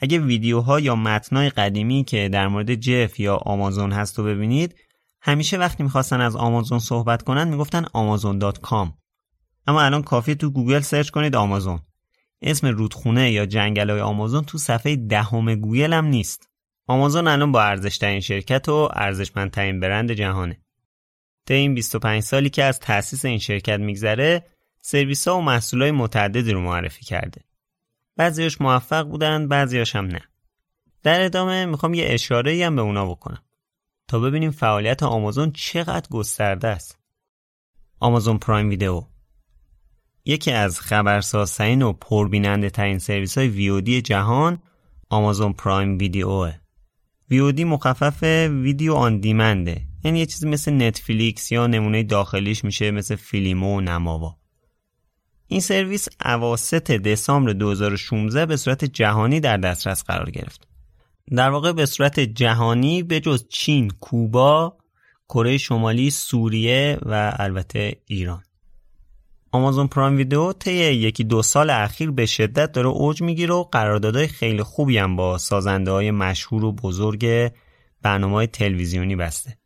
[0.01, 4.75] اگه ویدیوها یا متنای قدیمی که در مورد جف یا آمازون هست رو ببینید
[5.23, 9.00] همیشه وقتی می‌خواستن از آمازون صحبت کنن می‌گفتن آمازون.com
[9.71, 11.81] اما الان کافی تو گوگل search کنید آمازون.
[12.43, 16.49] اسم رودخونه یا جنگل های آمازون تو صفحه دهم گوگل هم نیست.
[16.87, 20.61] آمازون الان با ارزشترین شرکت و ارزشمندترین برند جهانه.
[21.47, 24.47] طی این 25 سالی که از تأسیس این شرکت میگذره
[24.83, 27.41] سرویس ها و محصول های متعددی رو معرفی کرده.
[28.17, 30.23] بعضیاش موفق بودن بعضیاش هم نه.
[31.03, 33.43] در ادامه می‌خوام یه اشاره هم به اونا بکنم
[34.09, 36.99] تا ببینیم فعالیت آمازون چقدر گسترده است.
[38.01, 39.03] آمازون پرایم ویدئو.
[40.25, 44.63] یکی از خبرسازترین و پربیننده ترین سرویس های VOD جهان
[45.11, 46.55] آمازون پرایم ویدیوه
[47.31, 48.23] VOD مخفف
[48.63, 53.77] video on demand ه یعنی یه چیزی مثل نتفلیکس یا نمونه داخلیش میشه مثل فیلیمو
[53.77, 54.41] و نماوا
[55.53, 60.69] این سرویس اواسط دسامبر 2016 به صورت جهانی در دسترس قرار گرفت.
[61.37, 64.77] در واقع به صورت جهانی به جز چین، کوبا،
[65.29, 68.43] کره شمالی، سوریه و البته ایران.
[69.53, 74.27] آمازون پرایم ویدیو طی یکی دو سال اخیر به شدت داره اوج می‌گیره و قراردادهای
[74.27, 77.53] خیلی خوبی هم با سازنده های مشهور و بزرگ
[78.03, 79.57] برنامه های تلویزیونی بسته.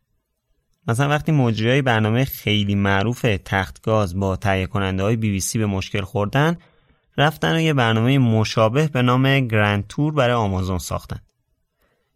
[0.87, 5.65] مثلا وقتی مجریای برنامه خیلی معروف تختگاز با تهیه کننده های بی بی سی به
[5.65, 6.57] مشکل خوردن
[7.17, 11.19] رفتن و یه برنامه مشابه به نام گرند تور برای آمازون ساختن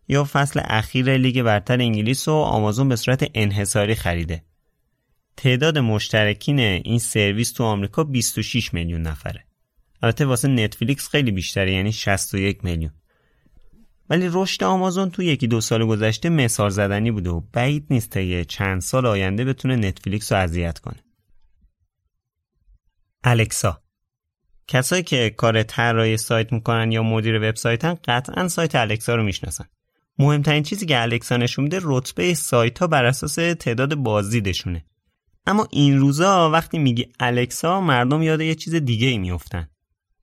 [0.08, 4.44] یا فصل اخیر لیگ برتر انگلیس و آمازون به صورت انحصاری خریده
[5.40, 9.46] تعداد مشترکین این سرویس تو آمریکا 26 میلیون نفره
[10.02, 12.92] البته واسه نتفلیکس خیلی بیشتره یعنی 61 میلیون
[14.10, 18.46] ولی رشد آمازون تو یکی دو سال گذشته مثال زدنی بوده و بعید نیست یه
[18.46, 21.04] چند سال آینده بتونه نتفلیکس رو اذیت کنه.
[23.24, 23.82] الکسا
[24.68, 29.66] کسایی که کار طراحی سایت می‌کنن یا مدیر وبسایتن قطعا سایت الکسا رو می‌شناسن.
[30.18, 34.86] مهمترین چیزی که الکسا نشون میده رتبه سایت ها بر اساس تعداد بازدیدشونه.
[35.50, 39.70] اما این روزا وقتی میگی الکسا مردم یاد یه چیز دیگه ای میفتن.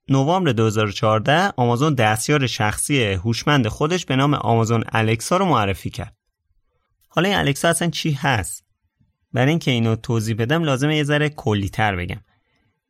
[0.09, 6.15] نوامبر 2014 آمازون دستیار شخصی هوشمند خودش به نام آمازون الکسا رو معرفی کرد.
[7.09, 8.63] حالا این الکسا اصلا چی هست؟
[9.33, 12.21] برای اینکه اینو توضیح بدم لازمه یه ذره کلی تر بگم.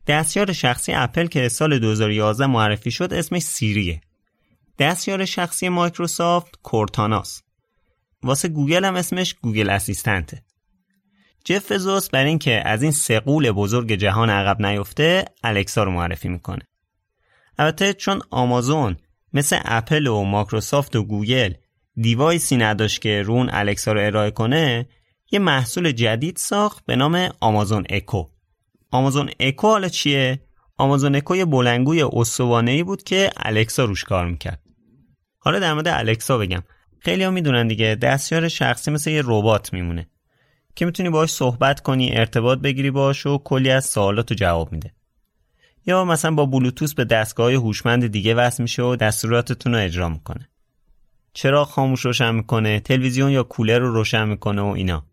[0.07, 4.01] دستیار شخصی اپل که سال 2011 معرفی شد اسمش سیریه.
[4.79, 7.41] دستیار شخصی مایکروسافت کورتاناس.
[8.23, 10.43] واسه گوگل هم اسمش Google Assistant ه.
[11.47, 16.29] جف بزوس برای اینکه از این سه غول بزرگ جهان عقب نیفته الکسا رو معرفی
[16.29, 16.67] می‌کنه.
[17.57, 18.97] البته چون آمازون
[19.33, 21.53] مثل اپل و مایکروسافت و گوگل
[21.95, 24.89] device ی نداشت که روش الکسا رو ارائه کنه
[25.31, 28.25] یه محصول جدید ساخت به نام Amazon Echo
[28.91, 30.41] Amazon Echo حالا چیه؟
[30.77, 32.01] آمازون اکو یه بلنگوی
[32.67, 34.61] ای بود که الکسا روش کار می‌کرد
[35.39, 36.63] حالا در مورد الکسا بگم
[36.99, 40.09] خیلی ها می‌دونن دیگه دستیار شخصی مثل یه ربات میمونه
[40.77, 44.93] که می‌تونی باش صحبت کنی ارتباط بگیری باش و کلی از سوالات جواب میده.
[45.85, 50.49] یا مثلا با بلوتوس به دستگاه هوشمند دیگه وصل میشه و دستوراتتون رو اجرا می‌کنه.
[51.33, 55.05] چرا خاموش روشن می‌کنه تلویزیون یا کولر رو روشن می‌کنه و اینا.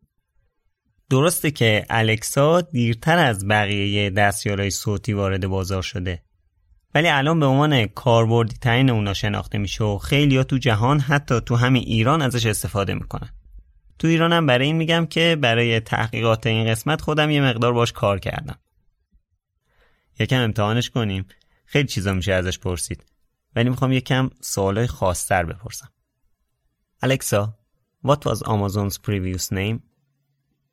[1.11, 6.23] درسته که الکسا دیرتر از بقیه دستیارهای صوتی وارد بازار شده.
[6.95, 11.41] ولی الان به عنوان کاربردی ترین اونا شناخته میشه و خیلی ها تو جهان حتی
[11.41, 13.29] تو همین ایران ازش استفاده می‌کنن.
[13.99, 18.19] تو ایرانم برای این میگم که برای تحقیقات این قسمت خودم یه مقدار باش کار
[18.19, 18.59] کردم
[20.21, 21.27] یکم امتحانش کنیم
[21.65, 23.05] خیلی چیزا میشه ازش پرسید
[23.57, 25.89] ولی می‌خوام یکم سوالای خاصتر بپرسم
[27.03, 27.55] الکسا
[28.05, 29.83] what was Amazon's previous name?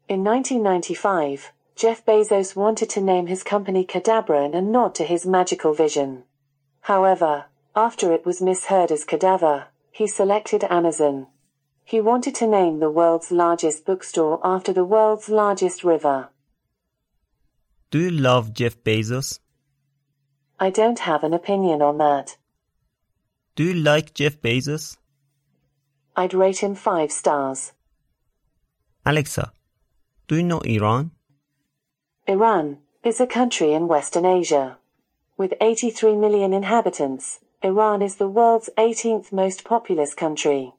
[0.09, 5.25] In 1995, Jeff Bezos wanted to name his company Cadabra in a nod to his
[5.25, 6.23] magical vision.
[6.81, 11.27] However, after it was misheard as Cadaver, he selected Amazon.
[11.91, 16.29] He wanted to name the world's largest bookstore after the world's largest river.
[17.89, 19.39] Do you love Jeff Bezos?
[20.57, 22.37] I don't have an opinion on that.
[23.57, 24.95] Do you like Jeff Bezos?
[26.15, 27.73] I'd rate him five stars.
[29.05, 29.51] Alexa,
[30.29, 31.11] do you know Iran?
[32.25, 34.77] Iran is a country in Western Asia.
[35.35, 40.71] With 83 million inhabitants, Iran is the world's 18th most populous country.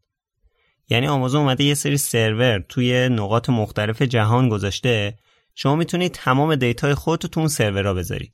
[0.89, 5.17] یعنی آمازون اومده یه سری سرور توی نقاط مختلف جهان گذاشته.
[5.55, 8.33] شما می‌تونید تمام data ی خودتو تو اون سرورها بذارید.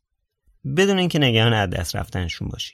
[0.78, 2.74] بدون اینکه نگران از دست رفتنشون باشی.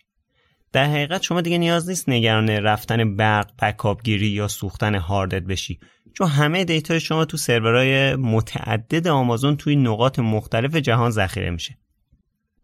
[0.72, 5.80] در حقیقت شما دیگه نیاز نیست نگران رفتن برق backup گیری یا سوختن هاردت بشی.
[6.14, 11.78] چون همه data ی شما تو سرورهای متعدد آمازون توی نقاط مختلف جهان ذخیره میشه.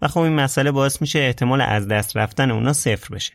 [0.02, 3.34] و خب این مسئله باعث میشه احتمال از دست رفتن اونا صفر بشه.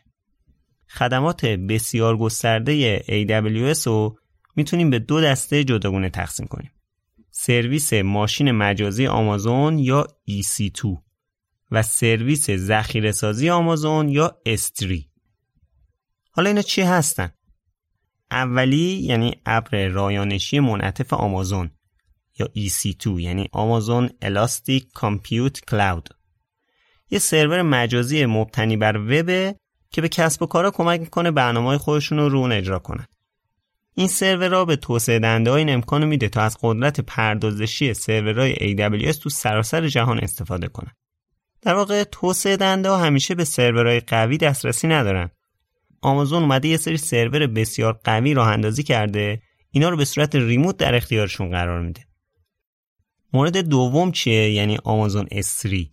[0.89, 4.17] خدمات بسیار گسترده AWS رو
[4.55, 6.71] می‌تونیم به دو دسته جداگونه تقسیم کنیم.
[7.31, 10.97] سرویس ماشین مجازی آمازون یا EC2
[11.71, 15.09] و سرویس ذخیره سازی آمازون یا استری
[16.31, 17.31] حالا اینا چی هستن؟
[18.31, 21.71] اولی یعنی ابر رایانشی منعطف آمازون
[22.39, 26.09] یا EC2 یعنی آمازون الاستیک کامپیوت کلاود
[27.09, 29.55] یه سرور مجازی مبتنی بر وب
[29.91, 33.05] که به کسب و کارا کمک می‌کنه برنامه خودشون رو رو اجرا کنن.
[33.93, 39.29] این سرورها به توسعه دهنده این امکان میده تا از قدرت پردازشی سرورهای AWS تو
[39.29, 40.91] سراسر جهان استفاده کنن.
[41.61, 45.29] در واقع توسعه دهنده همیشه به سرورهای قوی دسترسی ندارن.
[46.01, 49.41] آمازون اومده یه سری سرور بسیار قوی راه اندازی کرده.
[49.71, 52.05] اینا رو به صورت remote در اختیارشون قرار میده.
[53.33, 55.89] مورد دوم چیه؟ یعنی آمازون S3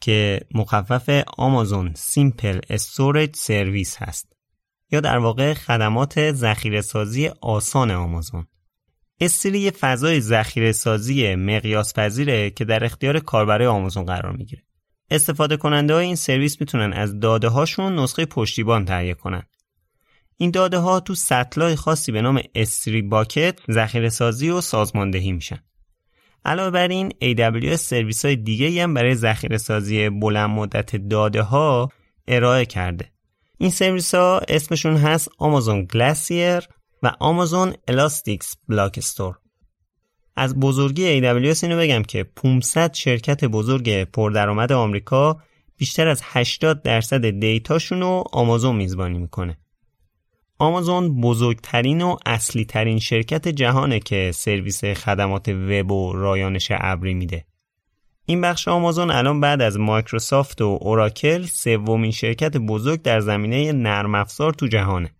[0.00, 4.32] که مخفف Amazon Simple Storage Service هست.
[4.92, 8.46] یا در واقع خدمات ذخیره سازی آسان آمازون.
[9.22, 14.62] S3 یه فضای ذخیره سازی مقیاس پذیره که در اختیار کاربرای آمازون قرار می‌گیره.
[15.10, 19.42] استفاده کننده های این سرویس می‌تونن از داده هاشون نسخه پشتیبان تهیه کنن.
[20.36, 25.58] این داده ها تو سطلای خاصی به نام S3 bucket ذخیره سازی و سازماندهی میشن.
[26.44, 31.88] علاوه بر این AWS سرویس های دیگه هم برای ذخیره سازی بلند مدت داده ها
[32.28, 33.12] ارائه کرده.
[33.58, 36.68] این سرویس ها اسمشون هست Amazon Glacier
[37.02, 39.38] و Amazon Elastic Block Store.
[40.40, 45.40] از بزرگی AWS اینو بگم که 500 شرکت بزرگ پردرآمد آمریکا
[45.76, 49.58] بیشتر از 80 درصد دیتاشون رو آمازون میزبانی می‌کنه.
[50.58, 57.44] آمازون بزرگترین و اصلی ترین شرکت جهانه که سرویس خدمات وب و رایانش ابری میده.
[58.26, 64.14] این بخش آمازون الان بعد از مایکروسافت و اوراکل سومین شرکت بزرگ در زمینه نرم
[64.14, 65.10] افزار تو جهانه.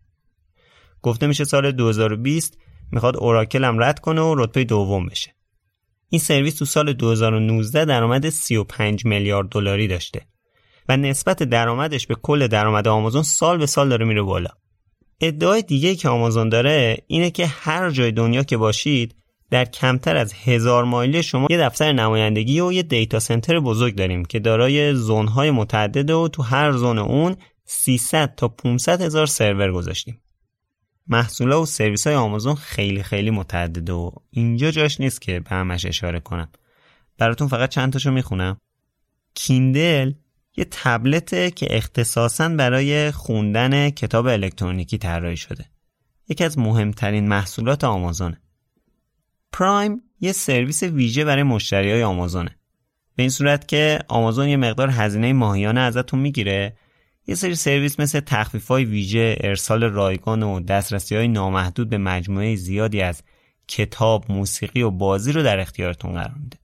[1.03, 2.59] گفته میشه سال 2020
[2.93, 5.35] می‌خواد اوراکل هم رد کنه و رتبه دوم بشه.
[6.09, 10.27] این سرویس تو سال 2019 درآمد 35 میلیارد دلاری داشته
[10.89, 14.51] و نسبت درآمدش به کل درآمد آمازون سال به سال داره میره بالا.
[15.21, 19.15] ادعای دیگه که آمازون داره اینه که هر جای دنیا که باشید
[19.51, 24.25] در کمتر از هزار مایلی شما یه دفتر نمایندگی و یه دیتا سنتر بزرگ داریم
[24.25, 30.21] که دارای زونهای متعدده و تو هر زون اون 300 تا 500 هزار سرور گذاشتیم.
[31.11, 35.87] محصولا و سرویس های آمازون خیلی خیلی متعدده و اینجا جاش نیست که به همش
[35.87, 36.49] اشاره کنم.
[37.19, 38.57] براتون فقط چند تاشو می‌خونم.
[39.35, 40.13] کیندل
[40.57, 45.65] یه تبلته که اختصاصا برای خوندن کتاب الکترونیکی طراحی شده.
[46.29, 48.41] یکی از مهمترین محصولات آمازونه.
[49.53, 52.57] پرایم یه سرویس ویژه برای مشتری های آمازونه.
[53.17, 56.77] به این صورت که آمازون یه مقدار هزینه ماهیانه ازتون می‌گیره
[57.31, 62.57] یه سری سرویس مثل تخفیف های ویژه، ارسال رایگان و دسترسی های نامحدود به مجموعه
[62.57, 63.23] زیادی از
[63.69, 66.59] کتاب، موسیقی و بازی رو در اختیارتون قرار میده.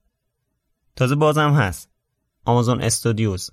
[0.95, 1.89] تازه بازم هست.
[2.45, 3.49] Amazon Studios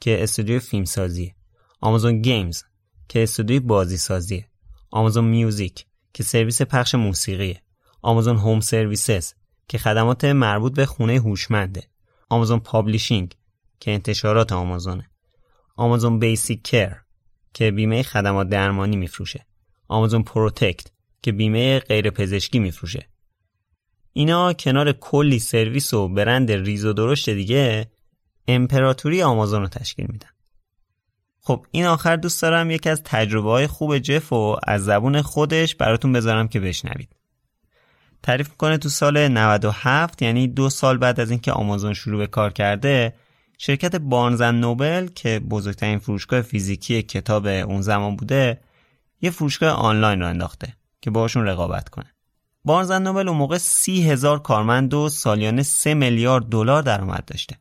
[0.00, 1.34] که استودیو فیلم سازیه
[1.80, 2.62] Amazon Games
[3.08, 4.48] که استودیو بازی سازیه
[4.90, 7.62] Amazon Music که سرویس پخش موسیقیه.
[8.02, 9.32] Amazon Home Services
[9.68, 11.82] که خدمات مربوط به خونه هوشمنده.
[12.28, 13.34] Amazon Publishing
[13.80, 15.09] که انتشارات آمازونه.
[15.76, 16.96] Amazon Basic Care
[17.54, 19.46] که بیمه خدمات درمانی میفروشه.
[19.88, 20.86] Amazon Protect
[21.22, 23.08] که بیمه غیر پزشکی میفروشه.
[24.12, 27.90] اینا کنار کلی سرویس و برند ریز و درشت دیگه
[28.48, 30.28] امپراتوری آمازون رو تشکیل میدن.
[31.40, 35.74] خب این آخر دوست دارم یکی از تجربه های خوب جف و از زبون خودش
[35.74, 37.16] براتون بذارم که بشنوید.
[38.22, 42.52] تعریف می‌کنه تو سال 97 یعنی دو سال بعد از اینکه آمازون شروع به کار
[42.52, 43.14] کرده
[43.62, 48.60] شرکت بارنزن نوبل که بزرگترین فروشگاه فیزیکی کتاب اون زمان بوده
[49.20, 52.14] یه فروشگاه آنلاین رو انداخته که باشون رقابت کنه.
[52.64, 57.56] بارنزن نوبل اون موقع سی هزار کارمند و سالیانه سه میلیارد دلار درآمد داشته.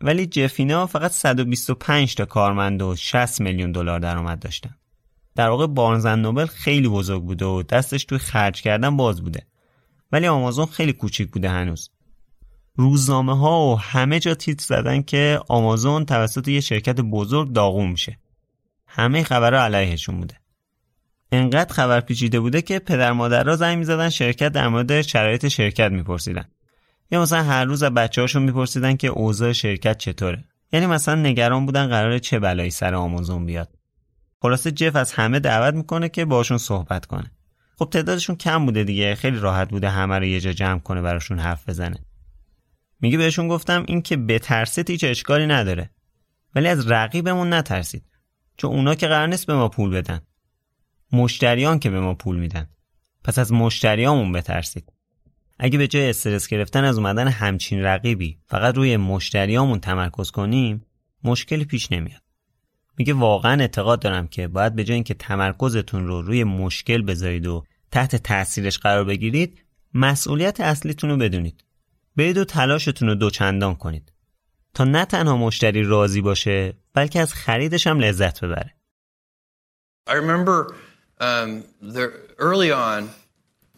[0.00, 4.74] ولی جفینا فقط 125 تا کارمند و 60 میلیون دلار درآمد داشتن.
[5.34, 9.46] در واقع بارنزن نوبل خیلی بزرگ بوده و دستش توی خرج کردن باز بوده.
[10.12, 11.90] ولی آمازون خیلی کوچیک بوده هنوز.
[12.74, 18.18] روزنامه ها و همه جا تیتر زدن که آمازون توسط یه شرکت بزرگ داغون میشه.
[18.86, 20.34] همه خبرها علیهشون بوده.
[21.32, 25.90] انقدر خبر پیچیده بوده که پدر مادر را زنگ می‌زدن شرکت در مورد شرایط شرکت
[25.90, 26.44] میپرسیدن.
[27.10, 30.44] یا مثلا هر روز از بچه هاشون میپرسیدن که اوضاع شرکت چطوره.
[30.72, 33.68] یعنی مثلا نگران بودن قرار چه بلایی سر آمازون بیاد.
[34.42, 37.30] خلاصه جف از همه دعوت می‌کنه که باشون صحبت کنه.
[37.78, 41.38] خب تعدادشون کم بوده دیگه خیلی راحت بوده همه رو یه جا جمع کنه براشون
[41.38, 42.04] حرف بزنه.
[43.02, 45.90] میگه بهشون گفتم این که بترسید هیچ اشکالی نداره.
[46.54, 48.04] ولی از رقیبمون نترسید.
[48.56, 50.20] چون اونا که قرار نیست به ما پول بدن.
[51.12, 52.68] مشتریان که به ما پول میدن.
[53.24, 54.92] پس از مشتریامون بترسید.
[55.58, 60.86] اگه به جای استرس گرفتن از اومدن همچین رقیبی فقط روی مشتریامون تمرکز کنیم
[61.24, 62.22] مشکلی پیش نمیاد.
[62.98, 67.64] میگه واقعا اعتقاد دارم که باید به جای اینکه تمرکزتون رو روی مشکل بذارید و
[67.90, 69.64] تحت تاثیرش قرار بگیرید
[69.94, 71.64] مسئولیت اصلیتون رو بدونید.
[72.15, 74.11] برید و تلاشتون رو دوچندان کنید
[74.73, 78.73] تا نه تنها مشتری راضی باشه بلکه از خریدش هم لذت ببره
[80.09, 80.75] I remember
[81.19, 83.09] um, there, early on,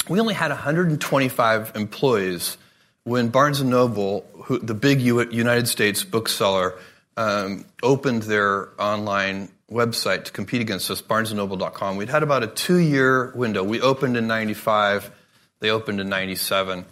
[0.08, 2.58] we only had 125 employees
[3.04, 6.76] when Barnes & Noble, who, the big U- United States bookseller,
[7.18, 11.98] um, opened their online website to compete against us, barnesandnoble.com.
[11.98, 13.64] We'd had about a two-year window.
[13.64, 15.12] We opened in 95.
[15.60, 16.86] They opened in 97.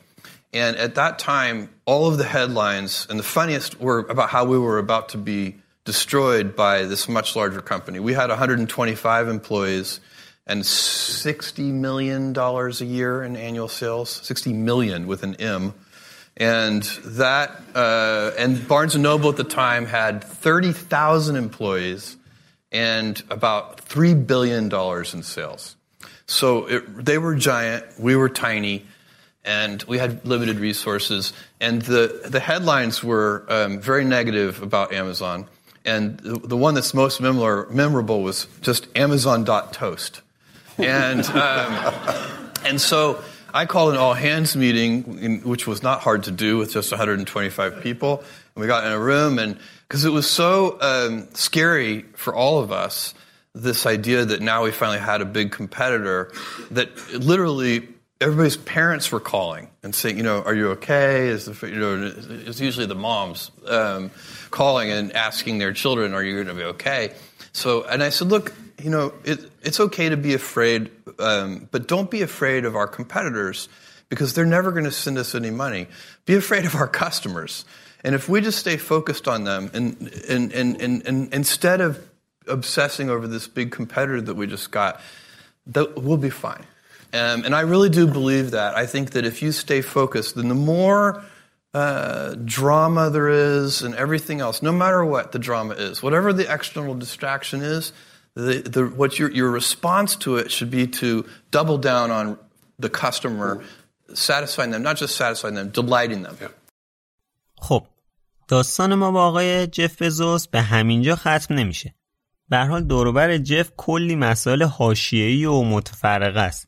[0.53, 4.59] And at that time, all of the headlines, and the funniest were about how we
[4.59, 7.99] were about to be destroyed by this much larger company.
[8.01, 10.01] We had 125 employees
[10.47, 15.75] and 60 million dollars a year in annual sales, 60 million with an M.
[16.37, 22.17] And that, uh, and Barnes Noble at the time had 30,000 employees
[22.71, 25.77] and about three billion dollars in sales.
[26.27, 28.87] So it, they were giant, we were tiny,
[29.45, 31.33] and we had limited resources.
[31.61, 35.47] And the the headlines were um, very negative about Amazon.
[35.85, 40.21] And the, the one that's most memor- memorable was just Amazon.toast.
[40.79, 41.95] And, um,
[42.65, 46.57] and so I called an all hands meeting, in, which was not hard to do
[46.59, 48.19] with just 125 people.
[48.55, 49.59] And we got in a room, and
[49.89, 53.15] because it was so um, scary for all of us,
[53.55, 56.33] this idea that now we finally had a big competitor,
[56.71, 57.89] that literally
[58.23, 61.29] everybody's parents were calling and saying, you know, are you okay?
[61.29, 62.13] Is the, you know,
[62.47, 64.11] it's usually the moms um,
[64.51, 67.13] calling and asking their children, are you going to be okay?
[67.53, 71.89] So, and I said, look, you know, it, it's okay to be afraid, um, but
[71.89, 73.69] don't be afraid of our competitors
[74.09, 75.87] because they're never going to send us any money.
[76.25, 77.65] Be afraid of our customers.
[78.05, 82.09] And if we just stay focused on them and, and, and, and, and instead of
[82.47, 85.01] obsessing over this big competitor that we just got,
[85.67, 86.65] that, we'll be fine.
[87.14, 88.76] Um, and I really do believe that.
[88.76, 91.24] I think that if you stay focused, then the more
[91.74, 96.52] uh, drama there is and everything else, no matter what the drama is, whatever the
[96.54, 97.94] external distraction is,
[98.36, 102.38] the, the, what your, your response to it should be to double down on
[102.80, 103.64] the customer,
[104.14, 106.36] satisfying them, not just satisfying them, delighting them.
[107.62, 107.84] خب
[108.48, 111.94] داستان ما با آقای جف بزوس به همینجا ختم نمیشه.
[112.50, 116.68] به حال دوروبر جف کلی مسائل حاشیه‌ای و متفرقه است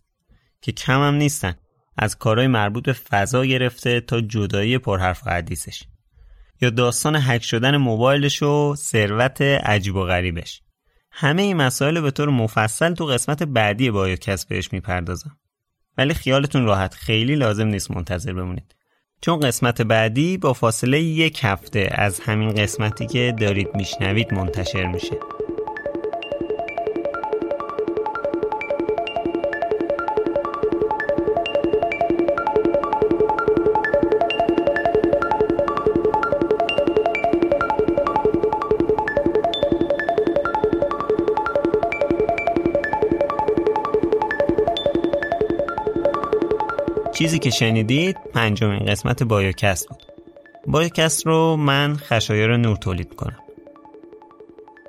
[0.65, 1.55] که کم هم نیستن.
[1.97, 5.83] از کارهای مربوط به فضا گرفته تا جدایی پرحرف حدیثش.
[6.61, 10.63] یا داستان هک شدن موبایلش و ثروت عجیب و غریبش.
[11.11, 15.37] همه این مسائل به طور مفصل تو قسمت بعدی بایوکست بهش می‌پردازم.
[15.99, 18.75] ولی خیالتون راحت خیلی لازم نیست منتظر بمونید.
[19.21, 25.17] چون قسمت بعدی با فاصله یک هفته از همین قسمتی که دارید میشنوید منتشر میشه.
[47.15, 50.03] چیزی که شنیدید پنجمین قسمت بایوکست بود.
[50.67, 53.39] بایوکست رو من خشایار نور تولید کنم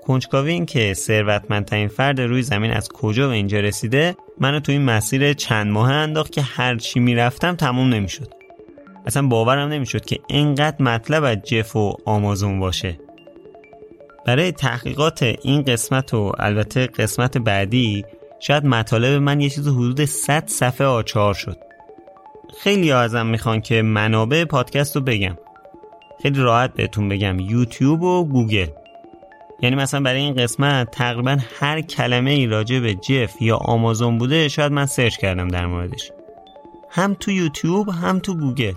[0.07, 4.81] کنجکاوی این که ثروتمندترین فرد روی زمین از کجا به اینجا رسیده منو تو این
[4.81, 8.33] مسیر چند ماه انداخت که هر چی می‌رفتم تموم نمی‌شد.
[9.05, 12.99] اصلا باورم نمی‌شد که اینقدر مطلب از جف و آمازون باشه.
[14.25, 18.05] برای تحقیقات این قسمت و البته قسمت بعدی
[18.39, 21.57] شاید مطالب من یه چیز حدود 100 صفحه آچهار شد.
[22.59, 25.37] خیلی ازم می‌خوان که منابع پادکست رو بگم.
[26.21, 28.67] خیلی راحت بهتون بگم یوتیوب و گوگل.
[29.61, 34.47] یعنی مثلا برای این قسمت تقریبا هر کلمه ای راجع به جف یا آمازون بوده
[34.47, 36.11] شاید من search کردم در موردش.
[36.89, 38.73] هم تو یوتیوب هم تو گوگل.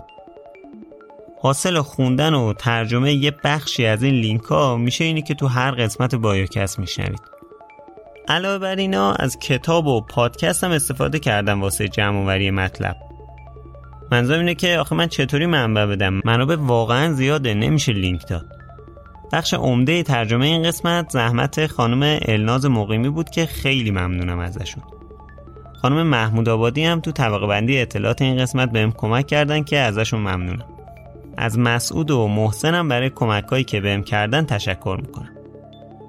[1.41, 5.71] حاصل خوندن و ترجمه یه بخشی از این لینک ها میشه اینی که تو هر
[5.71, 7.21] قسمت بایوکست میشنوید.
[8.27, 13.08] علاوه بر اینا از کتاب و پادکست هم استفاده کردم واسه جمع وری مطلب.
[14.11, 18.45] منظورم اینه که آخه من چطوری منبع بدم؟ منابع واقعا زیاده نمیشه لینک داد.
[19.31, 24.83] بخش عمده ترجمه این قسمت زحمت خانم الناز مقیمی بود که خیلی ممنونم ازشون.
[25.81, 30.19] خانم محمود آبادی هم تو طبقه بندی اطلاعات این قسمت بهم کمک کردن که ازشون
[30.19, 30.65] ممنونم.
[31.37, 35.29] از مسعود و محسنم برای کمکهایی که بهم کردن تشکر می‌کنم.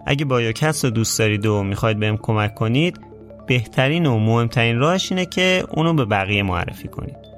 [0.07, 3.01] اگه بایوکست رو دوست دارید و می‌خواید بهم کمک کنید
[3.47, 7.30] بهترین و مهمترین راهش اینه که اونو به بقیه معرفی کنید.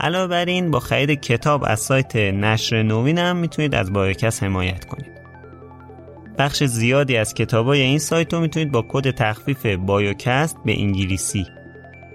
[0.00, 4.84] علاوه بر این با خرید کتاب از سایت نشر نوین هم می‌تونید از بایوکست حمایت
[4.84, 5.18] کنید.
[6.38, 11.46] بخش زیادی از کتابای این سایت رو می‌تونید با کد تخفیف بایوکست به انگلیسی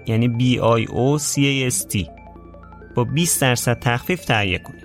[0.06, 2.08] یعنی B I O C A S T
[2.94, 4.84] با 20 درصد تخفیف تهیه کنید.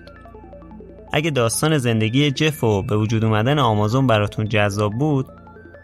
[1.14, 5.28] اگه داستان زندگی جف و به وجود اومدن آمازون براتون جذاب بود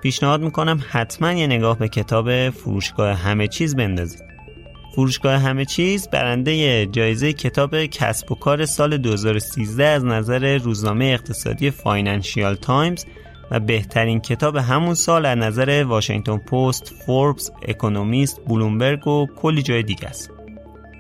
[0.01, 4.34] پیشنهاد می‌کنم حتما یه نگاه به کتاب فروشگاه همه چیز بندازید
[4.95, 11.71] فروشگاه همه چیز برنده جایزه کتاب کسب و کار سال 2013 از نظر روزنامه اقتصادی
[11.71, 13.05] فاینانشیال تایمز
[13.51, 19.83] و بهترین کتاب همون سال از نظر واشنگتن پست، فوربس، اکونومیست، بلومبرگ و کلی جای
[19.83, 20.31] دیگه است.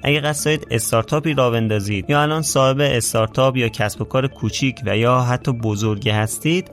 [0.03, 4.81] اگه قصد دارید استارتاپی راه بندازید یا الان صاحب استارتاپ یا کسب و کار کوچیک
[4.85, 6.71] و یا حتی بزرگی هستید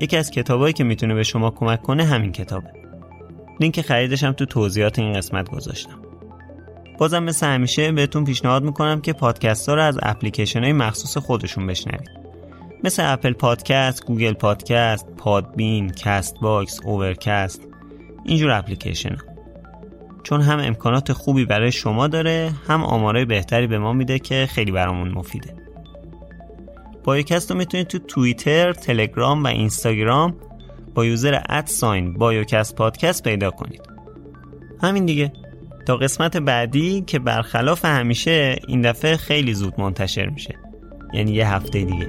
[0.00, 2.70] یکی از کتابایی که می‌تونه به شما کمک کنه همین کتابه
[3.60, 6.11] لینک خریدش هم تو توضیحات این قسمت گذاشتم
[6.98, 11.66] بازم مثل همیشه بهتون پیشنهاد می‌کنم که پادکست ها رو از اپلیکیشن های مخصوص خودشون
[11.66, 12.10] بشنوید.
[12.84, 17.68] مثل Apple Podcast، Google Podcast، Podbean، Castbox، Overcast
[18.24, 19.32] اینجور اپلیکیشن ها.
[20.22, 24.72] چون هم امکانات خوبی برای شما داره هم آمارای بهتری به ما میده که خیلی
[24.72, 25.54] برامون مفیده.
[27.04, 30.36] بایوکست رو می‌تونید تو توییتر، تلگرام و اینستاگرام
[30.94, 33.82] با یوزر ادساین بایوکست پادکست پیدا کنید.
[34.82, 35.32] همین دیگه.
[35.86, 40.54] تا قسمت بعدی که برخلاف همیشه این دفعه خیلی زود منتشر میشه
[41.12, 42.08] یعنی یه هفته دیگه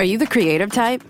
[0.00, 1.09] Are you the creative type?